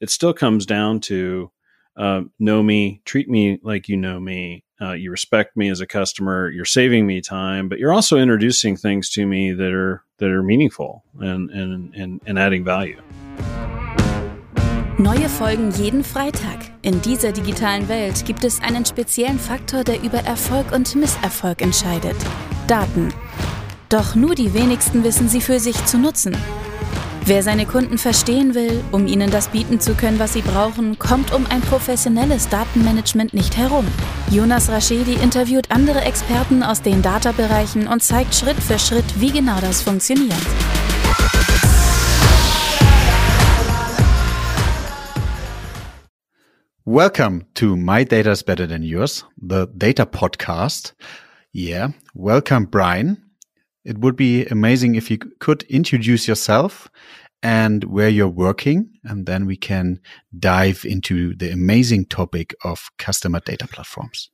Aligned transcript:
it 0.00 0.10
still 0.10 0.32
comes 0.32 0.66
down 0.66 1.00
to 1.00 1.50
uh, 1.96 2.22
know 2.38 2.62
me, 2.62 3.02
treat 3.04 3.28
me 3.28 3.58
like 3.62 3.88
you 3.88 3.96
know 3.96 4.18
me. 4.18 4.64
Uh, 4.80 4.92
you 4.92 5.10
respect 5.10 5.56
me 5.56 5.68
as 5.68 5.80
a 5.80 5.86
customer. 5.86 6.48
You're 6.48 6.64
saving 6.64 7.06
me 7.06 7.20
time, 7.20 7.68
but 7.68 7.78
you're 7.78 7.92
also 7.92 8.16
introducing 8.16 8.76
things 8.76 9.10
to 9.10 9.26
me 9.26 9.52
that 9.52 9.72
are 9.72 10.02
that 10.18 10.30
are 10.30 10.42
meaningful 10.42 11.04
and 11.18 11.50
and 11.50 11.94
and, 11.94 12.20
and 12.26 12.38
adding 12.38 12.64
value. 12.64 13.00
Neue 14.98 15.28
Folgen 15.28 15.70
jeden 15.72 16.04
Freitag. 16.04 16.58
In 16.82 17.00
dieser 17.00 17.32
digitalen 17.32 17.88
Welt 17.88 18.24
gibt 18.26 18.44
es 18.44 18.60
einen 18.60 18.84
speziellen 18.84 19.38
Faktor, 19.38 19.82
der 19.82 20.02
über 20.02 20.18
Erfolg 20.18 20.72
und 20.72 20.94
Misserfolg 20.94 21.62
entscheidet. 21.62 22.16
Daten. 22.66 23.12
Doch 23.88 24.14
nur 24.14 24.34
die 24.34 24.52
wenigsten 24.52 25.02
wissen 25.02 25.28
sie 25.28 25.40
für 25.40 25.58
sich 25.58 25.84
zu 25.86 25.98
nutzen. 25.98 26.36
Wer 27.30 27.44
seine 27.44 27.64
Kunden 27.64 27.96
verstehen 27.96 28.56
will, 28.56 28.82
um 28.90 29.06
ihnen 29.06 29.30
das 29.30 29.52
bieten 29.52 29.78
zu 29.78 29.94
können, 29.94 30.18
was 30.18 30.32
sie 30.32 30.42
brauchen, 30.42 30.98
kommt 30.98 31.32
um 31.32 31.46
ein 31.46 31.60
professionelles 31.60 32.48
Datenmanagement 32.48 33.34
nicht 33.34 33.56
herum. 33.56 33.86
Jonas 34.32 34.68
Raschedi 34.68 35.14
interviewt 35.14 35.70
andere 35.70 36.00
Experten 36.00 36.64
aus 36.64 36.82
den 36.82 37.02
Data-Bereichen 37.02 37.86
und 37.86 38.02
zeigt 38.02 38.34
Schritt 38.34 38.56
für 38.56 38.80
Schritt, 38.80 39.04
wie 39.20 39.30
genau 39.30 39.60
das 39.60 39.80
funktioniert. 39.80 40.34
Welcome 46.84 47.46
to 47.54 47.76
My 47.76 48.04
Data 48.04 48.32
is 48.32 48.42
Better 48.42 48.66
Than 48.66 48.82
Yours, 48.82 49.24
the 49.36 49.66
data 49.72 50.04
podcast. 50.04 50.96
Yeah, 51.52 51.90
welcome, 52.12 52.66
Brian. 52.66 53.30
It 53.84 53.98
would 54.02 54.16
be 54.16 54.46
amazing 54.50 54.96
if 54.96 55.10
you 55.10 55.18
could 55.38 55.62
introduce 55.70 56.26
yourself 56.26 56.90
and 57.42 57.84
where 57.84 58.08
you're 58.08 58.28
working, 58.28 58.90
and 59.04 59.26
then 59.26 59.46
we 59.46 59.56
can 59.56 60.00
dive 60.38 60.84
into 60.84 61.34
the 61.36 61.50
amazing 61.50 62.06
topic 62.06 62.54
of 62.64 62.90
customer 62.98 63.40
data 63.40 63.66
platforms. 63.66 64.30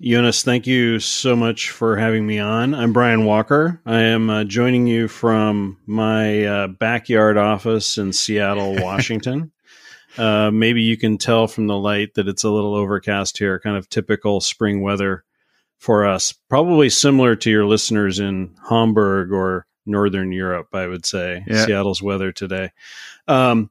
Jonas, 0.00 0.42
thank 0.42 0.66
you 0.66 1.00
so 1.00 1.34
much 1.34 1.70
for 1.70 1.96
having 1.96 2.26
me 2.26 2.38
on. 2.38 2.74
I'm 2.74 2.92
Brian 2.92 3.24
Walker. 3.24 3.80
I 3.86 4.02
am 4.02 4.28
uh, 4.28 4.44
joining 4.44 4.86
you 4.86 5.08
from 5.08 5.78
my 5.86 6.44
uh, 6.44 6.66
backyard 6.68 7.38
office 7.38 7.96
in 7.96 8.12
Seattle, 8.12 8.76
Washington. 8.82 9.52
uh, 10.18 10.50
maybe 10.50 10.82
you 10.82 10.98
can 10.98 11.16
tell 11.16 11.46
from 11.46 11.66
the 11.66 11.78
light 11.78 12.12
that 12.14 12.28
it's 12.28 12.44
a 12.44 12.50
little 12.50 12.74
overcast 12.74 13.38
here, 13.38 13.58
kind 13.58 13.76
of 13.78 13.88
typical 13.88 14.42
spring 14.42 14.82
weather 14.82 15.24
for 15.78 16.06
us. 16.06 16.32
Probably 16.50 16.90
similar 16.90 17.34
to 17.36 17.50
your 17.50 17.64
listeners 17.64 18.18
in 18.18 18.54
Hamburg 18.68 19.32
or 19.32 19.66
Northern 19.86 20.32
Europe, 20.32 20.74
I 20.74 20.86
would 20.86 21.06
say. 21.06 21.44
Yeah. 21.46 21.64
Seattle's 21.64 22.02
weather 22.02 22.32
today. 22.32 22.72
Um, 23.28 23.70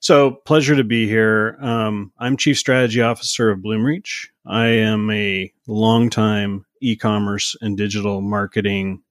so, 0.00 0.32
pleasure 0.32 0.74
to 0.74 0.82
be 0.82 1.06
here. 1.06 1.56
Um, 1.60 2.12
I'm 2.18 2.36
Chief 2.36 2.58
Strategy 2.58 3.00
Officer 3.02 3.50
of 3.50 3.60
Bloomreach. 3.60 4.28
I 4.44 4.66
am 4.66 5.08
a 5.10 5.52
longtime 5.68 6.66
e 6.80 6.96
commerce 6.96 7.54
and 7.60 7.76
digital 7.76 8.20
marketing 8.20 9.02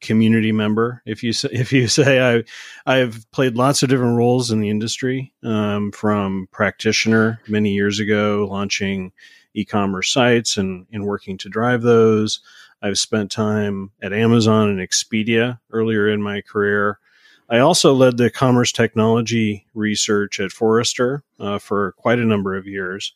community 0.00 0.52
member. 0.52 1.02
If 1.04 1.22
you 1.22 1.32
say, 1.32 1.48
if 1.52 1.72
you 1.72 1.88
say 1.88 2.20
I, 2.20 2.44
I've 2.86 3.28
played 3.32 3.56
lots 3.56 3.82
of 3.82 3.88
different 3.88 4.16
roles 4.16 4.50
in 4.50 4.60
the 4.60 4.70
industry, 4.70 5.32
um, 5.42 5.90
from 5.92 6.48
practitioner 6.52 7.40
many 7.48 7.72
years 7.72 7.98
ago, 7.98 8.46
launching 8.48 9.12
e-commerce 9.54 10.12
sites 10.12 10.56
and, 10.56 10.86
and 10.92 11.04
working 11.06 11.38
to 11.38 11.48
drive 11.48 11.82
those. 11.82 12.40
I've 12.82 12.98
spent 12.98 13.30
time 13.30 13.90
at 14.02 14.12
Amazon 14.12 14.68
and 14.68 14.80
Expedia 14.80 15.58
earlier 15.70 16.08
in 16.08 16.22
my 16.22 16.40
career. 16.40 16.98
I 17.48 17.58
also 17.58 17.94
led 17.94 18.16
the 18.16 18.30
commerce 18.30 18.72
technology 18.72 19.66
research 19.74 20.40
at 20.40 20.52
Forrester 20.52 21.22
uh, 21.38 21.58
for 21.58 21.92
quite 21.92 22.18
a 22.18 22.24
number 22.24 22.56
of 22.56 22.66
years. 22.66 23.14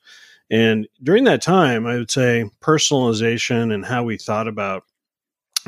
And 0.50 0.89
during 1.02 1.25
that 1.25 1.42
time, 1.42 1.86
I 1.86 1.97
would 1.97 2.11
say 2.11 2.50
personalization 2.61 3.72
and 3.72 3.84
how 3.84 4.02
we 4.05 4.17
thought 4.17 4.48
about 4.48 4.84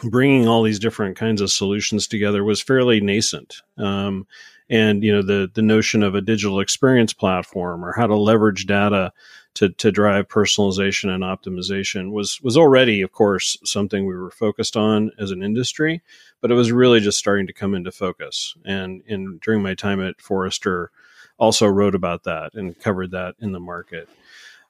bringing 0.02 0.48
all 0.48 0.62
these 0.62 0.78
different 0.78 1.16
kinds 1.16 1.40
of 1.40 1.50
solutions 1.50 2.06
together 2.06 2.42
was 2.42 2.62
fairly 2.62 3.00
nascent. 3.00 3.56
Um, 3.78 4.26
and 4.70 5.04
you 5.04 5.12
know 5.12 5.22
the 5.22 5.50
the 5.52 5.62
notion 5.62 6.02
of 6.02 6.14
a 6.14 6.20
digital 6.20 6.60
experience 6.60 7.12
platform 7.12 7.84
or 7.84 7.92
how 7.92 8.06
to 8.06 8.16
leverage 8.16 8.66
data 8.66 9.12
to 9.54 9.68
to 9.70 9.92
drive 9.92 10.28
personalization 10.28 11.10
and 11.10 11.22
optimization 11.22 12.12
was 12.12 12.40
was 12.42 12.56
already, 12.56 13.02
of 13.02 13.12
course, 13.12 13.56
something 13.64 14.06
we 14.06 14.16
were 14.16 14.30
focused 14.30 14.76
on 14.76 15.10
as 15.18 15.30
an 15.30 15.42
industry, 15.42 16.02
but 16.40 16.50
it 16.50 16.54
was 16.54 16.72
really 16.72 17.00
just 17.00 17.18
starting 17.18 17.46
to 17.46 17.52
come 17.52 17.74
into 17.74 17.92
focus. 17.92 18.54
And 18.64 19.02
in 19.06 19.38
during 19.42 19.62
my 19.62 19.74
time 19.74 20.00
at 20.02 20.20
Forrester, 20.20 20.90
also 21.38 21.66
wrote 21.66 21.94
about 21.94 22.24
that 22.24 22.54
and 22.54 22.78
covered 22.78 23.10
that 23.10 23.34
in 23.40 23.52
the 23.52 23.60
market. 23.60 24.08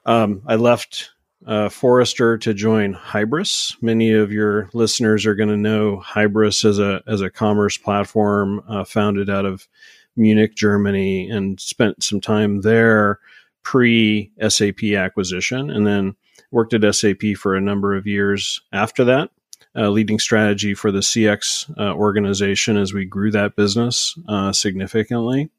Um, 0.04 0.42
I 0.46 0.56
left 0.56 1.10
uh, 1.46 1.68
Forrester 1.68 2.38
to 2.38 2.54
join 2.54 2.94
Hybris. 2.94 3.80
Many 3.82 4.12
of 4.12 4.32
your 4.32 4.68
listeners 4.72 5.26
are 5.26 5.34
going 5.34 5.48
to 5.48 5.56
know 5.56 6.02
Hybris 6.04 6.64
as 6.64 6.78
a 6.78 7.02
as 7.06 7.20
a 7.20 7.30
commerce 7.30 7.76
platform 7.76 8.62
uh, 8.68 8.84
founded 8.84 9.30
out 9.30 9.44
of 9.44 9.68
Munich, 10.16 10.54
Germany, 10.54 11.30
and 11.30 11.58
spent 11.58 12.02
some 12.02 12.20
time 12.20 12.60
there 12.60 13.18
pre 13.62 14.30
SAP 14.48 14.84
acquisition, 14.96 15.70
and 15.70 15.86
then 15.86 16.14
worked 16.50 16.74
at 16.74 16.94
SAP 16.94 17.36
for 17.36 17.54
a 17.54 17.60
number 17.60 17.96
of 17.96 18.06
years 18.06 18.60
after 18.72 19.04
that, 19.04 19.30
uh, 19.76 19.88
leading 19.88 20.18
strategy 20.18 20.74
for 20.74 20.92
the 20.92 21.00
CX 21.00 21.70
uh, 21.78 21.94
organization 21.94 22.76
as 22.76 22.92
we 22.92 23.04
grew 23.04 23.30
that 23.30 23.56
business 23.56 24.18
uh, 24.28 24.52
significantly. 24.52 25.50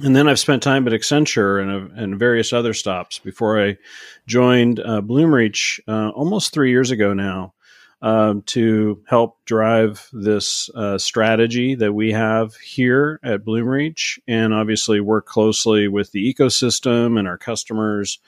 And 0.00 0.14
then 0.14 0.28
I've 0.28 0.38
spent 0.38 0.62
time 0.62 0.86
at 0.86 0.92
Accenture 0.92 1.60
and, 1.60 1.92
and 1.98 2.18
various 2.18 2.52
other 2.52 2.72
stops 2.72 3.18
before 3.18 3.60
I 3.60 3.78
joined 4.26 4.80
uh, 4.80 5.00
Bloomreach 5.00 5.80
uh, 5.88 6.10
almost 6.10 6.52
three 6.52 6.70
years 6.70 6.90
ago 6.90 7.14
now 7.14 7.54
um, 8.00 8.42
to 8.42 9.02
help 9.08 9.44
drive 9.44 10.08
this 10.12 10.70
uh, 10.74 10.98
strategy 10.98 11.74
that 11.74 11.92
we 11.92 12.12
have 12.12 12.54
here 12.56 13.18
at 13.22 13.44
Bloomreach, 13.44 14.18
and 14.28 14.54
obviously 14.54 15.00
work 15.00 15.26
closely 15.26 15.88
with 15.88 16.12
the 16.12 16.32
ecosystem 16.32 17.18
and 17.18 17.26
our 17.26 17.38
customers 17.38 18.18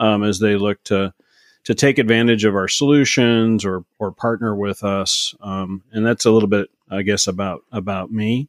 um, 0.00 0.24
as 0.24 0.40
they 0.40 0.56
look 0.56 0.82
to 0.84 1.14
to 1.62 1.74
take 1.74 1.98
advantage 1.98 2.44
of 2.44 2.56
our 2.56 2.68
solutions 2.68 3.64
or 3.64 3.84
or 3.98 4.10
partner 4.10 4.54
with 4.54 4.82
us. 4.82 5.34
Um, 5.40 5.82
and 5.92 6.04
that's 6.04 6.24
a 6.24 6.30
little 6.30 6.48
bit, 6.48 6.70
I 6.90 7.02
guess, 7.02 7.26
about 7.26 7.64
about 7.70 8.10
me. 8.10 8.48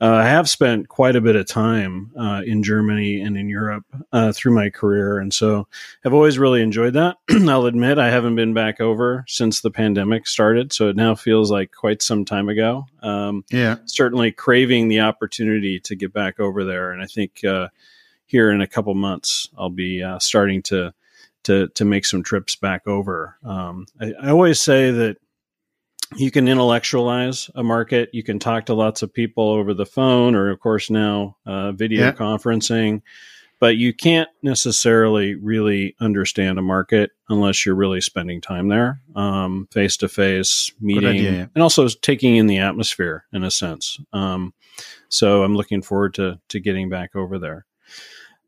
Uh, 0.00 0.14
I 0.14 0.24
have 0.24 0.48
spent 0.48 0.88
quite 0.88 1.16
a 1.16 1.20
bit 1.20 1.34
of 1.34 1.46
time 1.46 2.12
uh, 2.16 2.42
in 2.46 2.62
Germany 2.62 3.20
and 3.20 3.36
in 3.36 3.48
Europe 3.48 3.84
uh, 4.12 4.32
through 4.32 4.54
my 4.54 4.70
career, 4.70 5.18
and 5.18 5.34
so 5.34 5.66
I've 6.04 6.14
always 6.14 6.38
really 6.38 6.62
enjoyed 6.62 6.94
that. 6.94 7.16
I'll 7.30 7.66
admit 7.66 7.98
I 7.98 8.10
haven't 8.10 8.36
been 8.36 8.54
back 8.54 8.80
over 8.80 9.24
since 9.26 9.60
the 9.60 9.72
pandemic 9.72 10.28
started, 10.28 10.72
so 10.72 10.88
it 10.88 10.96
now 10.96 11.16
feels 11.16 11.50
like 11.50 11.72
quite 11.72 12.00
some 12.00 12.24
time 12.24 12.48
ago. 12.48 12.86
Um, 13.02 13.44
yeah, 13.50 13.76
certainly 13.86 14.30
craving 14.30 14.86
the 14.86 15.00
opportunity 15.00 15.80
to 15.80 15.96
get 15.96 16.12
back 16.12 16.38
over 16.38 16.64
there, 16.64 16.92
and 16.92 17.02
I 17.02 17.06
think 17.06 17.44
uh, 17.44 17.68
here 18.26 18.50
in 18.50 18.60
a 18.60 18.68
couple 18.68 18.94
months 18.94 19.48
I'll 19.58 19.68
be 19.68 20.02
uh, 20.02 20.20
starting 20.20 20.62
to 20.64 20.94
to 21.44 21.68
to 21.68 21.84
make 21.84 22.04
some 22.04 22.22
trips 22.22 22.54
back 22.54 22.86
over. 22.86 23.36
Um, 23.42 23.86
I, 24.00 24.12
I 24.22 24.30
always 24.30 24.60
say 24.60 24.92
that 24.92 25.16
you 26.16 26.30
can 26.30 26.48
intellectualize 26.48 27.50
a 27.54 27.62
market. 27.62 28.10
You 28.12 28.22
can 28.22 28.38
talk 28.38 28.66
to 28.66 28.74
lots 28.74 29.02
of 29.02 29.12
people 29.12 29.50
over 29.50 29.74
the 29.74 29.86
phone, 29.86 30.34
or 30.34 30.50
of 30.50 30.60
course 30.60 30.90
now 30.90 31.36
uh, 31.46 31.72
video 31.72 32.06
yeah. 32.06 32.12
conferencing. 32.12 33.02
But 33.60 33.76
you 33.76 33.92
can't 33.92 34.28
necessarily 34.40 35.34
really 35.34 35.96
understand 36.00 36.60
a 36.60 36.62
market 36.62 37.10
unless 37.28 37.66
you're 37.66 37.74
really 37.74 38.00
spending 38.00 38.40
time 38.40 38.68
there, 38.68 39.00
face 39.72 39.96
to 39.96 40.08
face, 40.08 40.70
meeting, 40.80 41.08
idea, 41.08 41.32
yeah. 41.32 41.46
and 41.56 41.62
also 41.62 41.88
taking 41.88 42.36
in 42.36 42.46
the 42.46 42.58
atmosphere 42.58 43.24
in 43.32 43.42
a 43.42 43.50
sense. 43.50 43.98
Um, 44.12 44.54
so 45.08 45.42
I'm 45.42 45.56
looking 45.56 45.82
forward 45.82 46.14
to 46.14 46.38
to 46.50 46.60
getting 46.60 46.88
back 46.88 47.16
over 47.16 47.40
there 47.40 47.66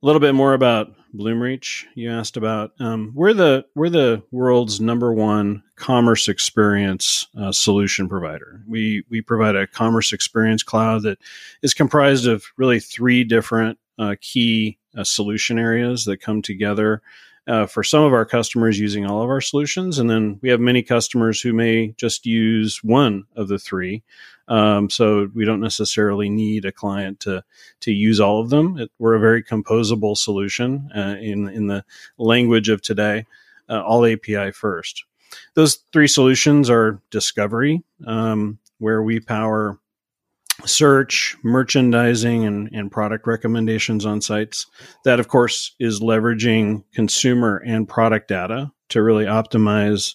a 0.02 0.06
little 0.06 0.20
bit 0.20 0.34
more 0.34 0.54
about 0.54 0.92
Bloomreach. 1.14 1.84
You 1.94 2.10
asked 2.10 2.36
about 2.36 2.72
um, 2.80 3.12
we're 3.14 3.34
the 3.34 3.64
we're 3.74 3.90
the 3.90 4.22
world's 4.30 4.80
number 4.80 5.12
one 5.12 5.62
commerce 5.76 6.28
experience 6.28 7.26
uh, 7.38 7.52
solution 7.52 8.08
provider. 8.08 8.62
We 8.68 9.04
we 9.08 9.20
provide 9.20 9.56
a 9.56 9.66
commerce 9.66 10.12
experience 10.12 10.62
cloud 10.62 11.02
that 11.02 11.18
is 11.62 11.74
comprised 11.74 12.26
of 12.26 12.44
really 12.56 12.80
three 12.80 13.24
different 13.24 13.78
uh, 13.98 14.16
key 14.20 14.78
uh, 14.96 15.04
solution 15.04 15.58
areas 15.58 16.04
that 16.04 16.20
come 16.20 16.42
together 16.42 17.02
uh, 17.46 17.66
for 17.66 17.82
some 17.82 18.02
of 18.02 18.12
our 18.12 18.24
customers 18.24 18.78
using 18.78 19.06
all 19.06 19.22
of 19.22 19.30
our 19.30 19.40
solutions. 19.40 19.98
And 19.98 20.08
then 20.08 20.38
we 20.42 20.50
have 20.50 20.60
many 20.60 20.82
customers 20.82 21.40
who 21.40 21.52
may 21.52 21.88
just 21.96 22.26
use 22.26 22.82
one 22.84 23.24
of 23.36 23.48
the 23.48 23.58
three. 23.58 24.02
Um, 24.48 24.90
so 24.90 25.30
we 25.32 25.44
don't 25.44 25.60
necessarily 25.60 26.28
need 26.28 26.64
a 26.64 26.72
client 26.72 27.20
to 27.20 27.44
to 27.80 27.92
use 27.92 28.18
all 28.18 28.40
of 28.40 28.50
them. 28.50 28.78
It, 28.78 28.90
we're 28.98 29.14
a 29.14 29.20
very 29.20 29.44
composable 29.44 30.16
solution 30.16 30.90
uh, 30.94 31.16
in 31.20 31.48
in 31.48 31.68
the 31.68 31.84
language 32.18 32.68
of 32.68 32.82
today, 32.82 33.26
uh, 33.68 33.80
all 33.82 34.04
API 34.04 34.50
first. 34.50 35.04
Those 35.54 35.84
three 35.92 36.08
solutions 36.08 36.68
are 36.68 37.00
discovery, 37.10 37.84
um, 38.04 38.58
where 38.78 39.02
we 39.02 39.20
power 39.20 39.78
search, 40.64 41.36
merchandising, 41.42 42.44
and, 42.44 42.68
and 42.72 42.90
product 42.90 43.26
recommendations 43.26 44.06
on 44.06 44.20
sites. 44.20 44.66
That, 45.04 45.20
of 45.20 45.28
course, 45.28 45.74
is 45.78 46.00
leveraging 46.00 46.84
consumer 46.94 47.62
and 47.64 47.88
product 47.88 48.28
data 48.28 48.72
to 48.90 49.02
really 49.02 49.24
optimize, 49.24 50.14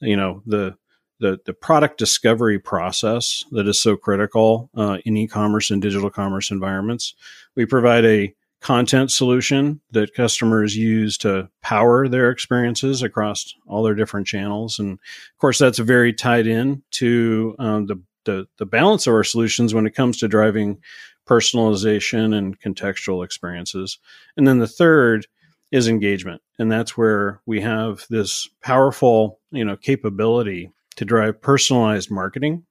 you 0.00 0.16
know, 0.16 0.42
the 0.46 0.76
the, 1.18 1.38
the 1.46 1.54
product 1.54 1.98
discovery 1.98 2.58
process 2.58 3.42
that 3.50 3.66
is 3.66 3.80
so 3.80 3.96
critical 3.96 4.68
uh, 4.76 4.98
in 5.06 5.16
e-commerce 5.16 5.70
and 5.70 5.80
digital 5.80 6.10
commerce 6.10 6.50
environments. 6.50 7.14
We 7.54 7.64
provide 7.64 8.04
a 8.04 8.34
content 8.60 9.10
solution 9.10 9.80
that 9.92 10.14
customers 10.14 10.76
use 10.76 11.16
to 11.18 11.48
power 11.62 12.08
their 12.08 12.30
experiences 12.30 13.02
across 13.02 13.54
all 13.66 13.82
their 13.82 13.94
different 13.94 14.26
channels. 14.26 14.78
And 14.78 14.92
of 14.92 15.38
course, 15.38 15.58
that's 15.58 15.78
very 15.78 16.12
tied 16.12 16.46
in 16.46 16.82
to 16.92 17.54
um, 17.58 17.86
the, 17.86 18.02
the, 18.26 18.46
the 18.58 18.66
balance 18.66 19.06
of 19.06 19.14
our 19.14 19.24
solutions 19.24 19.72
when 19.72 19.86
it 19.86 19.94
comes 19.94 20.18
to 20.18 20.28
driving 20.28 20.78
personalization 21.26 22.36
and 22.36 22.60
contextual 22.60 23.24
experiences. 23.24 23.98
And 24.36 24.46
then 24.46 24.58
the 24.58 24.68
third 24.68 25.26
is 25.72 25.88
engagement. 25.88 26.42
And 26.58 26.70
that's 26.70 26.96
where 26.96 27.40
we 27.46 27.60
have 27.62 28.06
this 28.08 28.48
powerful, 28.62 29.40
you 29.50 29.64
know, 29.64 29.76
capability 29.76 30.70
to 30.96 31.04
drive 31.04 31.40
personalized 31.40 32.10
marketing 32.10 32.64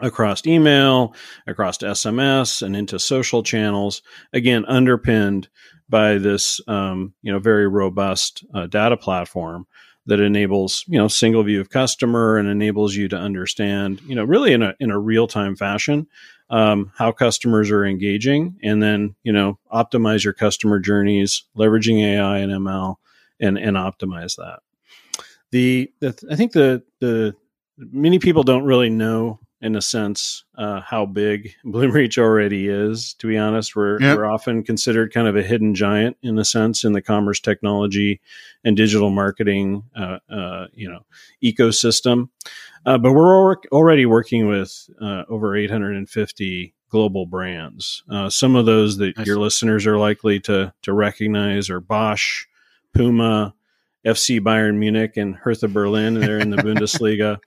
across 0.00 0.46
email, 0.46 1.14
across 1.46 1.78
SMS, 1.78 2.62
and 2.62 2.76
into 2.76 2.98
social 2.98 3.42
channels. 3.42 4.02
Again, 4.32 4.64
underpinned 4.66 5.48
by 5.88 6.18
this, 6.18 6.60
um, 6.68 7.14
you 7.22 7.32
know, 7.32 7.38
very 7.38 7.68
robust 7.68 8.44
uh, 8.54 8.66
data 8.66 8.96
platform 8.96 9.66
that 10.06 10.20
enables, 10.20 10.84
you 10.88 10.98
know, 10.98 11.08
single 11.08 11.42
view 11.42 11.60
of 11.60 11.70
customer 11.70 12.36
and 12.36 12.48
enables 12.48 12.94
you 12.94 13.08
to 13.08 13.16
understand, 13.16 14.00
you 14.02 14.14
know, 14.14 14.24
really 14.24 14.52
in 14.52 14.62
a 14.62 14.74
in 14.80 14.90
a 14.90 14.98
real 14.98 15.26
time 15.26 15.56
fashion. 15.56 16.06
Um, 16.50 16.92
how 16.98 17.12
customers 17.12 17.70
are 17.70 17.84
engaging, 17.84 18.58
and 18.62 18.82
then 18.82 19.14
you 19.22 19.32
know 19.32 19.58
optimize 19.72 20.22
your 20.22 20.34
customer 20.34 20.80
journeys, 20.80 21.44
leveraging 21.56 22.02
AI 22.02 22.38
and 22.38 22.52
ML, 22.52 22.96
and 23.40 23.56
and 23.56 23.76
optimize 23.76 24.36
that. 24.36 24.60
The, 25.50 25.90
the 26.00 26.14
I 26.30 26.36
think 26.36 26.52
the 26.52 26.82
the 27.00 27.34
many 27.78 28.18
people 28.18 28.42
don't 28.42 28.64
really 28.64 28.90
know 28.90 29.40
in 29.62 29.76
a 29.76 29.80
sense 29.80 30.44
uh, 30.58 30.80
how 30.80 31.06
big 31.06 31.54
Bloomreach 31.64 32.18
already 32.18 32.68
is. 32.68 33.14
To 33.14 33.28
be 33.28 33.38
honest, 33.38 33.74
we're 33.74 34.00
yep. 34.00 34.18
we're 34.18 34.26
often 34.26 34.64
considered 34.64 35.14
kind 35.14 35.28
of 35.28 35.36
a 35.36 35.42
hidden 35.42 35.74
giant 35.74 36.16
in 36.22 36.38
a 36.38 36.44
sense 36.44 36.84
in 36.84 36.92
the 36.92 37.00
commerce 37.00 37.40
technology 37.40 38.20
and 38.64 38.76
digital 38.76 39.10
marketing, 39.10 39.84
uh, 39.96 40.18
uh, 40.28 40.66
you 40.74 40.90
know, 40.90 41.06
ecosystem. 41.42 42.28
Uh, 42.84 42.98
but 42.98 43.12
we're 43.12 43.56
already 43.68 44.04
working 44.04 44.48
with 44.48 44.90
uh, 45.00 45.22
over 45.28 45.56
850 45.56 46.74
global 46.88 47.24
brands. 47.24 48.02
Uh, 48.10 48.28
some 48.28 48.56
of 48.56 48.66
those 48.66 48.98
that 48.98 49.16
your 49.24 49.38
listeners 49.38 49.86
are 49.86 49.98
likely 49.98 50.40
to 50.40 50.74
to 50.82 50.92
recognize 50.92 51.70
are 51.70 51.80
Bosch, 51.80 52.46
Puma. 52.92 53.54
FC 54.04 54.40
Bayern 54.40 54.78
Munich 54.78 55.16
and 55.16 55.36
Hertha 55.36 55.68
Berlin. 55.68 56.14
They're 56.14 56.40
in 56.40 56.50
the 56.50 56.56
Bundesliga. 56.64 57.38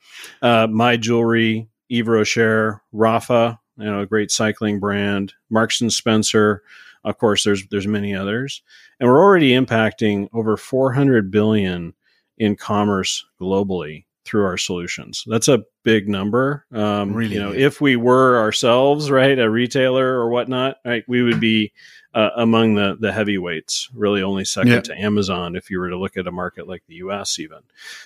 Mejuri, 0.41 1.67
Yves 1.89 2.07
Rocher, 2.07 2.81
Rapha, 2.93 3.59
you 3.77 3.85
know, 3.85 4.01
a 4.01 4.05
great 4.05 4.31
cycling 4.31 4.79
brand, 4.79 5.33
Marks 5.49 5.81
and 5.81 5.91
Spencer. 5.91 6.63
Of 7.03 7.17
course, 7.17 7.43
there's 7.43 7.67
there's 7.67 7.87
many 7.87 8.15
others, 8.15 8.61
and 8.99 9.07
we're 9.07 9.21
already 9.21 9.51
impacting 9.51 10.27
over 10.33 10.57
400 10.57 11.29
billion 11.29 11.93
in 12.37 12.55
commerce 12.55 13.25
globally 13.39 14.05
through 14.25 14.43
our 14.43 14.57
solutions. 14.57 15.23
That's 15.27 15.47
a 15.47 15.63
big 15.83 16.09
number. 16.09 16.65
Um, 16.73 17.13
really, 17.13 17.35
you 17.35 17.39
know, 17.39 17.53
if 17.53 17.79
we 17.79 17.95
were 17.95 18.39
ourselves, 18.39 19.11
right, 19.11 19.37
a 19.37 19.49
retailer 19.49 20.19
or 20.19 20.29
whatnot, 20.29 20.77
right, 20.83 21.03
we 21.07 21.21
would 21.21 21.39
be 21.39 21.71
uh, 22.15 22.31
among 22.37 22.73
the 22.73 22.97
the 22.99 23.11
heavyweights. 23.11 23.89
Really, 23.93 24.23
only 24.23 24.45
second 24.45 24.71
yeah. 24.71 24.81
to 24.81 24.99
Amazon 24.99 25.55
if 25.55 25.69
you 25.69 25.79
were 25.79 25.89
to 25.89 25.97
look 25.97 26.17
at 26.17 26.27
a 26.27 26.31
market 26.31 26.67
like 26.67 26.83
the 26.87 26.95
U.S. 26.95 27.37
Even. 27.37 27.59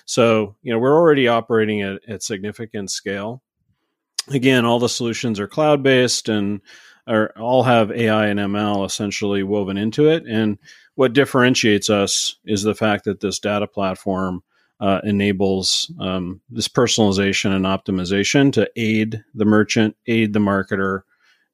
So, 0.04 0.56
you 0.62 0.72
know, 0.72 0.78
we're 0.78 0.94
already 0.94 1.26
operating 1.26 1.80
at, 1.80 2.06
at 2.06 2.22
significant 2.22 2.90
scale 2.90 3.42
again, 4.28 4.64
all 4.64 4.78
the 4.78 4.88
solutions 4.88 5.40
are 5.40 5.46
cloud 5.46 5.82
based 5.82 6.28
and 6.28 6.60
are 7.06 7.32
all 7.38 7.62
have 7.62 7.90
AI 7.90 8.26
and 8.26 8.38
ML 8.38 8.86
essentially 8.86 9.42
woven 9.42 9.76
into 9.76 10.08
it. 10.08 10.24
And 10.26 10.58
what 10.94 11.12
differentiates 11.12 11.90
us 11.90 12.36
is 12.44 12.62
the 12.62 12.74
fact 12.74 13.04
that 13.04 13.20
this 13.20 13.38
data 13.38 13.66
platform 13.66 14.42
uh, 14.80 15.00
enables 15.04 15.92
um, 16.00 16.40
this 16.50 16.68
personalization 16.68 17.54
and 17.54 17.66
optimization 17.66 18.52
to 18.52 18.70
aid 18.76 19.22
the 19.34 19.44
merchant, 19.44 19.96
aid 20.06 20.32
the 20.32 20.38
marketer 20.38 21.02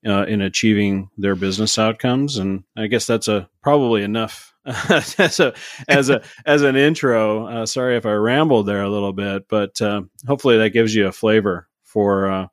uh, 0.07 0.25
in 0.27 0.41
achieving 0.41 1.11
their 1.19 1.35
business 1.35 1.79
outcomes. 1.79 2.37
And 2.37 2.63
I 2.77 2.87
guess 2.87 3.07
that's 3.07 3.29
a 3.29 3.49
probably 3.63 4.03
enough 4.03 4.55
as 4.67 5.41
a 5.41 5.55
as 5.89 6.11
a 6.11 6.23
as 6.45 6.63
an 6.63 6.77
intro. 6.77 7.47
Uh, 7.47 7.67
sorry 7.67 7.97
if 7.97 8.07
I 8.07 8.13
rambled 8.13 8.67
there 8.67 8.83
a 8.83 8.91
little 8.91 9.13
bit, 9.13 9.49
but 9.49 9.81
uh, 9.81 10.03
hopefully 10.27 10.59
that 10.59 10.71
gives 10.71 10.95
you 10.95 11.07
a 11.07 11.13
flavor 11.13 11.69
for 11.83 12.31
uh, 12.31 12.47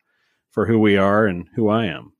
for 0.54 0.66
who 0.66 0.80
we 0.80 0.96
are 0.96 1.26
and 1.26 1.48
who 1.56 1.68
I 1.70 1.88
am. 1.88 2.14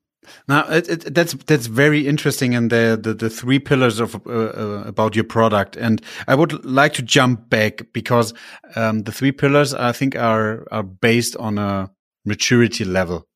Now 0.48 0.66
it, 0.68 0.88
it, 0.88 1.14
that's 1.14 1.34
that's 1.34 1.66
very 1.66 2.06
interesting, 2.06 2.54
and 2.54 2.70
the, 2.70 2.98
the 3.00 3.14
the, 3.14 3.30
three 3.30 3.58
pillars 3.58 4.00
of 4.00 4.14
uh, 4.26 4.30
uh, 4.30 4.84
about 4.86 5.14
your 5.14 5.24
product. 5.24 5.76
And 5.76 6.00
I 6.26 6.34
would 6.34 6.64
like 6.64 6.94
to 6.94 7.02
jump 7.02 7.48
back 7.50 7.92
because 7.92 8.32
um, 8.74 9.02
the 9.02 9.12
three 9.12 9.32
pillars 9.32 9.74
I 9.74 9.92
think 9.92 10.16
are 10.16 10.66
are 10.70 10.82
based 10.82 11.36
on 11.36 11.58
a 11.58 11.90
maturity 12.24 12.84
level. 12.84 13.26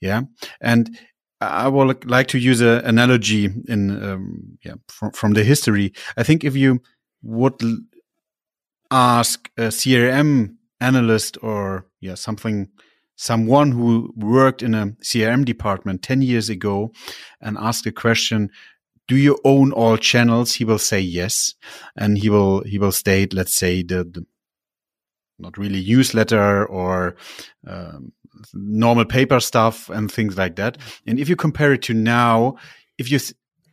Yeah, 0.00 0.22
and 0.60 0.98
I 1.40 1.68
would 1.68 2.08
like 2.08 2.28
to 2.28 2.38
use 2.38 2.60
an 2.60 2.84
analogy 2.84 3.48
in 3.68 4.02
um, 4.02 4.58
yeah 4.64 4.74
from, 4.88 5.12
from 5.12 5.32
the 5.34 5.44
history. 5.44 5.92
I 6.16 6.22
think 6.22 6.44
if 6.44 6.56
you 6.56 6.80
would 7.22 7.62
ask 8.90 9.50
a 9.56 9.68
CRM 9.68 10.56
analyst 10.80 11.38
or 11.42 11.86
yeah 12.00 12.14
something 12.14 12.68
someone 13.16 13.72
who 13.72 14.12
worked 14.14 14.62
in 14.62 14.74
a 14.74 14.88
CRM 15.02 15.44
department 15.44 16.02
10 16.02 16.22
years 16.22 16.48
ago 16.48 16.92
and 17.40 17.56
asked 17.58 17.86
a 17.86 17.92
question, 17.92 18.50
do 19.08 19.16
you 19.16 19.38
own 19.44 19.72
all 19.72 19.96
channels? 19.96 20.54
He 20.54 20.64
will 20.64 20.78
say 20.78 21.00
yes. 21.00 21.54
And 21.96 22.18
he 22.18 22.28
will, 22.28 22.62
he 22.64 22.78
will 22.78 22.92
state, 22.92 23.32
let's 23.32 23.56
say 23.56 23.82
the, 23.82 24.04
the 24.04 24.26
not 25.38 25.56
really 25.58 25.84
newsletter 25.84 26.66
or 26.66 27.16
um, 27.66 28.12
normal 28.52 29.04
paper 29.04 29.40
stuff 29.40 29.88
and 29.88 30.10
things 30.10 30.36
like 30.36 30.56
that. 30.56 30.78
And 31.06 31.18
if 31.18 31.28
you 31.28 31.36
compare 31.36 31.72
it 31.72 31.82
to 31.82 31.94
now, 31.94 32.56
if 32.98 33.10
you 33.10 33.18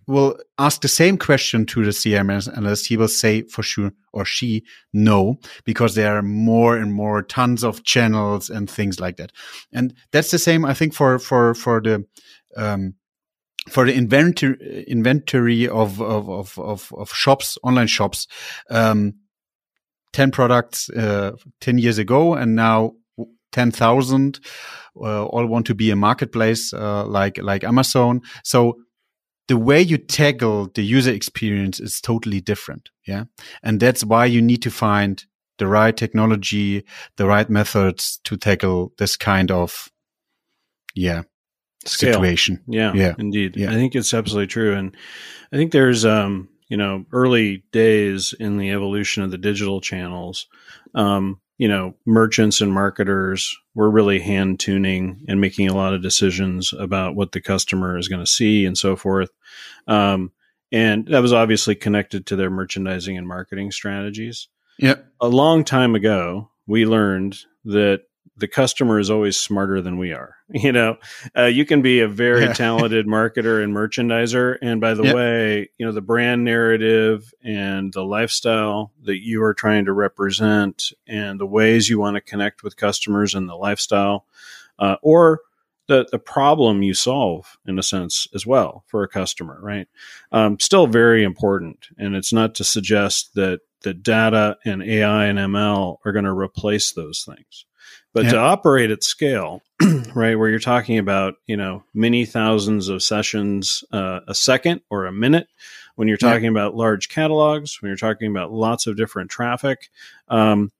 will 0.07 0.37
ask 0.57 0.81
the 0.81 0.87
same 0.87 1.17
question 1.17 1.65
to 1.67 1.83
the 1.83 1.91
CMS 1.91 2.51
analyst, 2.55 2.87
he 2.87 2.97
will 2.97 3.07
say 3.07 3.43
for 3.43 3.63
sure 3.63 3.91
or 4.11 4.25
she 4.25 4.63
no, 4.91 5.39
because 5.63 5.95
there 5.95 6.17
are 6.17 6.21
more 6.21 6.77
and 6.77 6.93
more 6.93 7.21
tons 7.23 7.63
of 7.63 7.83
channels 7.83 8.49
and 8.49 8.69
things 8.69 8.99
like 8.99 9.17
that. 9.17 9.31
And 9.71 9.93
that's 10.11 10.31
the 10.31 10.39
same, 10.39 10.65
I 10.65 10.73
think, 10.73 10.93
for 10.93 11.19
for 11.19 11.53
for 11.53 11.81
the 11.81 12.05
um, 12.55 12.95
for 13.69 13.85
the 13.85 13.93
inventory 13.93 14.85
inventory 14.87 15.67
of 15.67 16.01
of 16.01 16.29
of 16.29 16.59
of, 16.59 16.93
of 16.97 17.09
shops, 17.09 17.57
online 17.63 17.87
shops. 17.87 18.27
Um, 18.69 19.15
10 20.13 20.29
products 20.29 20.91
uh, 20.91 21.31
10 21.59 21.79
years 21.79 21.97
ago 21.97 22.35
and 22.35 22.55
now 22.55 22.93
10,000 23.51 24.39
uh, 24.95 25.25
all 25.25 25.45
want 25.47 25.65
to 25.67 25.75
be 25.75 25.89
a 25.91 25.95
marketplace 25.95 26.73
uh, 26.73 27.05
like 27.05 27.37
like 27.41 27.63
Amazon. 27.63 28.21
So 28.43 28.77
the 29.47 29.57
way 29.57 29.81
you 29.81 29.97
tackle 29.97 30.69
the 30.73 30.83
user 30.83 31.11
experience 31.11 31.79
is 31.79 31.99
totally 31.99 32.39
different. 32.39 32.89
Yeah. 33.05 33.25
And 33.61 33.79
that's 33.79 34.05
why 34.05 34.25
you 34.25 34.41
need 34.41 34.61
to 34.63 34.71
find 34.71 35.23
the 35.57 35.67
right 35.67 35.95
technology, 35.95 36.85
the 37.17 37.25
right 37.25 37.49
methods 37.49 38.19
to 38.23 38.37
tackle 38.37 38.93
this 38.97 39.15
kind 39.17 39.51
of, 39.51 39.89
yeah, 40.95 41.23
Scale. 41.85 42.13
situation. 42.13 42.63
Yeah. 42.67 42.93
Yeah. 42.93 43.15
Indeed. 43.17 43.57
Yeah. 43.57 43.71
I 43.71 43.73
think 43.73 43.95
it's 43.95 44.13
absolutely 44.13 44.47
true. 44.47 44.73
And 44.75 44.95
I 45.51 45.57
think 45.57 45.71
there's, 45.71 46.05
um, 46.05 46.49
you 46.69 46.77
know, 46.77 47.05
early 47.11 47.63
days 47.71 48.33
in 48.39 48.57
the 48.57 48.71
evolution 48.71 49.23
of 49.23 49.31
the 49.31 49.37
digital 49.37 49.81
channels. 49.81 50.47
Um, 50.95 51.39
you 51.57 51.67
know, 51.67 51.95
merchants 52.05 52.61
and 52.61 52.73
marketers 52.73 53.55
were 53.75 53.89
really 53.89 54.19
hand 54.19 54.59
tuning 54.59 55.23
and 55.27 55.39
making 55.39 55.69
a 55.69 55.75
lot 55.75 55.93
of 55.93 56.01
decisions 56.01 56.73
about 56.77 57.15
what 57.15 57.31
the 57.31 57.41
customer 57.41 57.97
is 57.97 58.07
going 58.07 58.23
to 58.23 58.31
see 58.31 58.65
and 58.65 58.77
so 58.77 58.95
forth. 58.95 59.29
Um, 59.87 60.31
and 60.71 61.07
that 61.07 61.21
was 61.21 61.33
obviously 61.33 61.75
connected 61.75 62.25
to 62.27 62.35
their 62.35 62.49
merchandising 62.49 63.17
and 63.17 63.27
marketing 63.27 63.71
strategies. 63.71 64.47
Yeah. 64.79 64.95
A 65.21 65.27
long 65.27 65.63
time 65.63 65.93
ago, 65.93 66.49
we 66.65 66.85
learned 66.85 67.37
that 67.65 68.03
the 68.35 68.47
customer 68.47 68.99
is 68.99 69.09
always 69.09 69.39
smarter 69.39 69.81
than 69.81 69.97
we 69.97 70.11
are. 70.11 70.35
You 70.55 70.71
know, 70.71 70.97
uh, 71.35 71.45
you 71.45 71.65
can 71.65 71.81
be 71.81 72.01
a 72.01 72.07
very 72.07 72.43
yeah. 72.43 72.53
talented 72.65 73.07
marketer 73.07 73.63
and 73.63 73.73
merchandiser, 73.73 74.57
and 74.61 74.79
by 74.79 74.93
the 74.93 75.03
yep. 75.03 75.15
way, 75.15 75.69
you 75.79 75.85
know 75.85 75.91
the 75.91 75.99
brand 75.99 76.43
narrative 76.43 77.33
and 77.43 77.91
the 77.91 78.03
lifestyle 78.03 78.91
that 79.01 79.23
you 79.23 79.41
are 79.41 79.55
trying 79.55 79.85
to 79.85 79.93
represent, 79.93 80.91
and 81.07 81.39
the 81.39 81.47
ways 81.47 81.89
you 81.89 81.99
want 81.99 82.15
to 82.15 82.21
connect 82.21 82.63
with 82.63 82.77
customers 82.77 83.33
and 83.33 83.49
the 83.49 83.55
lifestyle, 83.55 84.27
uh, 84.77 84.97
or 85.01 85.39
the, 85.87 86.07
the 86.11 86.19
problem 86.19 86.83
you 86.83 86.93
solve 86.93 87.57
in 87.65 87.79
a 87.79 87.83
sense 87.83 88.27
as 88.33 88.45
well 88.45 88.83
for 88.87 89.03
a 89.03 89.07
customer, 89.09 89.59
right? 89.61 89.87
Um, 90.31 90.59
still 90.59 90.87
very 90.87 91.23
important. 91.23 91.87
And 91.97 92.15
it's 92.15 92.31
not 92.31 92.55
to 92.55 92.63
suggest 92.63 93.33
that 93.35 93.61
that 93.81 94.01
data 94.01 94.57
and 94.63 94.81
AI 94.81 95.25
and 95.25 95.37
ML 95.37 95.97
are 96.05 96.11
going 96.11 96.25
to 96.25 96.31
replace 96.31 96.91
those 96.93 97.23
things. 97.23 97.65
But 98.13 98.25
yeah. 98.25 98.31
to 98.33 98.37
operate 98.37 98.91
at 98.91 99.03
scale, 99.03 99.63
right, 100.15 100.35
where 100.35 100.49
you're 100.49 100.59
talking 100.59 100.99
about, 100.99 101.35
you 101.47 101.57
know, 101.57 101.83
many 101.93 102.25
thousands 102.25 102.87
of 102.87 103.01
sessions 103.01 103.83
uh, 103.91 104.19
a 104.27 104.35
second 104.35 104.81
or 104.89 105.05
a 105.05 105.11
minute, 105.11 105.47
when 105.95 106.07
you're 106.07 106.17
talking 106.17 106.45
yeah. 106.45 106.51
about 106.51 106.75
large 106.75 107.09
catalogs, 107.09 107.81
when 107.81 107.89
you're 107.89 107.97
talking 107.97 108.29
about 108.29 108.51
lots 108.51 108.87
of 108.87 108.97
different 108.97 109.31
traffic, 109.31 109.89
um, 110.27 110.71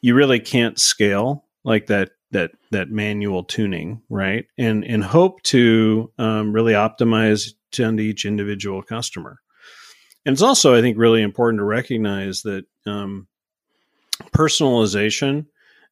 you 0.00 0.14
really 0.14 0.40
can't 0.40 0.78
scale 0.78 1.44
like 1.64 1.86
that 1.86 2.10
that 2.30 2.50
that 2.70 2.90
manual 2.90 3.44
tuning, 3.44 4.02
right? 4.10 4.46
And 4.58 4.84
and 4.84 5.02
hope 5.02 5.42
to 5.44 6.12
um, 6.18 6.52
really 6.52 6.72
optimize 6.72 7.54
to 7.72 7.98
each 7.98 8.24
individual 8.24 8.82
customer. 8.82 9.40
And 10.26 10.32
it's 10.34 10.42
also, 10.42 10.74
I 10.74 10.80
think, 10.80 10.96
really 10.96 11.22
important 11.22 11.60
to 11.60 11.64
recognize 11.64 12.42
that 12.42 12.64
um, 12.86 13.26
personalization 14.32 15.46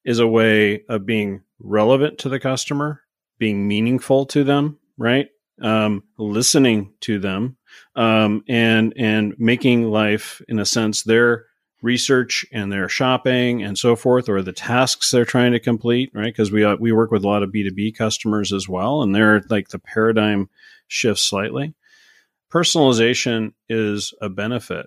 is 0.04 0.18
a 0.18 0.26
way 0.26 0.82
of 0.88 1.06
being 1.06 1.42
relevant 1.60 2.18
to 2.18 2.28
the 2.28 2.40
customer, 2.40 3.02
being 3.38 3.68
meaningful 3.68 4.26
to 4.26 4.44
them, 4.44 4.78
right? 4.96 5.28
Um, 5.60 6.02
listening 6.18 6.94
to 7.02 7.18
them, 7.18 7.56
um, 7.94 8.42
and 8.48 8.92
and 8.96 9.34
making 9.38 9.84
life, 9.84 10.42
in 10.48 10.58
a 10.58 10.66
sense, 10.66 11.02
their 11.04 11.46
research 11.82 12.44
and 12.52 12.70
their 12.70 12.88
shopping 12.88 13.62
and 13.62 13.76
so 13.76 13.94
forth, 13.96 14.28
or 14.28 14.40
the 14.40 14.52
tasks 14.52 15.10
they're 15.10 15.24
trying 15.24 15.52
to 15.52 15.60
complete, 15.60 16.10
right? 16.14 16.32
Because 16.32 16.50
we 16.50 16.64
uh, 16.64 16.76
we 16.80 16.90
work 16.92 17.10
with 17.10 17.24
a 17.24 17.28
lot 17.28 17.42
of 17.42 17.52
B 17.52 17.62
two 17.62 17.72
B 17.72 17.92
customers 17.92 18.52
as 18.52 18.68
well, 18.68 19.02
and 19.02 19.14
they're 19.14 19.42
like 19.50 19.68
the 19.68 19.78
paradigm 19.78 20.48
shifts 20.88 21.22
slightly. 21.22 21.74
Personalization 22.50 23.52
is 23.68 24.14
a 24.20 24.28
benefit, 24.28 24.86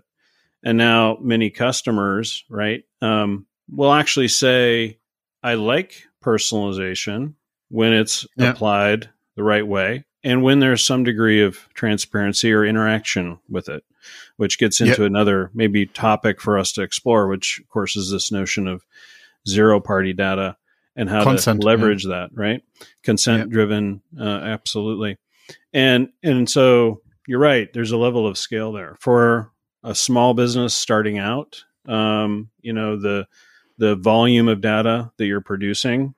and 0.63 0.77
now 0.77 1.17
many 1.21 1.49
customers, 1.49 2.43
right, 2.49 2.83
um, 3.01 3.45
will 3.69 3.93
actually 3.93 4.27
say, 4.27 4.99
I 5.45 5.53
like 5.53 6.07
personalization 6.23 7.35
when 7.69 7.93
it's 7.93 8.25
yeah. 8.35 8.49
applied 8.49 9.11
the 9.35 9.43
right 9.43 9.65
way 9.65 10.03
and 10.23 10.41
when 10.41 10.59
there's 10.59 10.83
some 10.83 11.03
degree 11.03 11.43
of 11.43 11.69
transparency 11.75 12.51
or 12.51 12.65
interaction 12.65 13.37
with 13.47 13.69
it, 13.69 13.83
which 14.37 14.57
gets 14.57 14.81
into 14.81 15.03
yep. 15.03 15.07
another 15.11 15.51
maybe 15.53 15.85
topic 15.85 16.41
for 16.41 16.57
us 16.57 16.71
to 16.71 16.81
explore, 16.81 17.27
which 17.27 17.59
of 17.59 17.69
course 17.69 17.95
is 17.95 18.09
this 18.09 18.31
notion 18.31 18.67
of 18.67 18.83
zero 19.47 19.79
party 19.79 20.13
data 20.13 20.57
and 20.95 21.11
how 21.11 21.23
Consent, 21.23 21.61
to 21.61 21.67
leverage 21.67 22.05
yeah. 22.05 22.15
that, 22.15 22.29
right? 22.33 22.63
Consent 23.03 23.41
yep. 23.41 23.49
driven, 23.49 24.01
uh, 24.19 24.23
absolutely. 24.23 25.19
And, 25.73 26.09
and 26.23 26.49
so 26.49 27.03
you're 27.27 27.37
right. 27.37 27.71
There's 27.71 27.91
a 27.91 27.97
level 27.97 28.25
of 28.25 28.35
scale 28.35 28.71
there 28.71 28.97
for 28.99 29.51
a 29.83 29.93
small 29.93 30.33
business 30.33 30.73
starting 30.73 31.19
out. 31.19 31.63
Um, 31.87 32.49
you 32.61 32.73
know, 32.73 32.99
the, 32.99 33.27
the 33.77 33.95
volume 33.95 34.47
of 34.47 34.61
data 34.61 35.11
that 35.17 35.25
you're 35.25 35.41
producing 35.41 36.15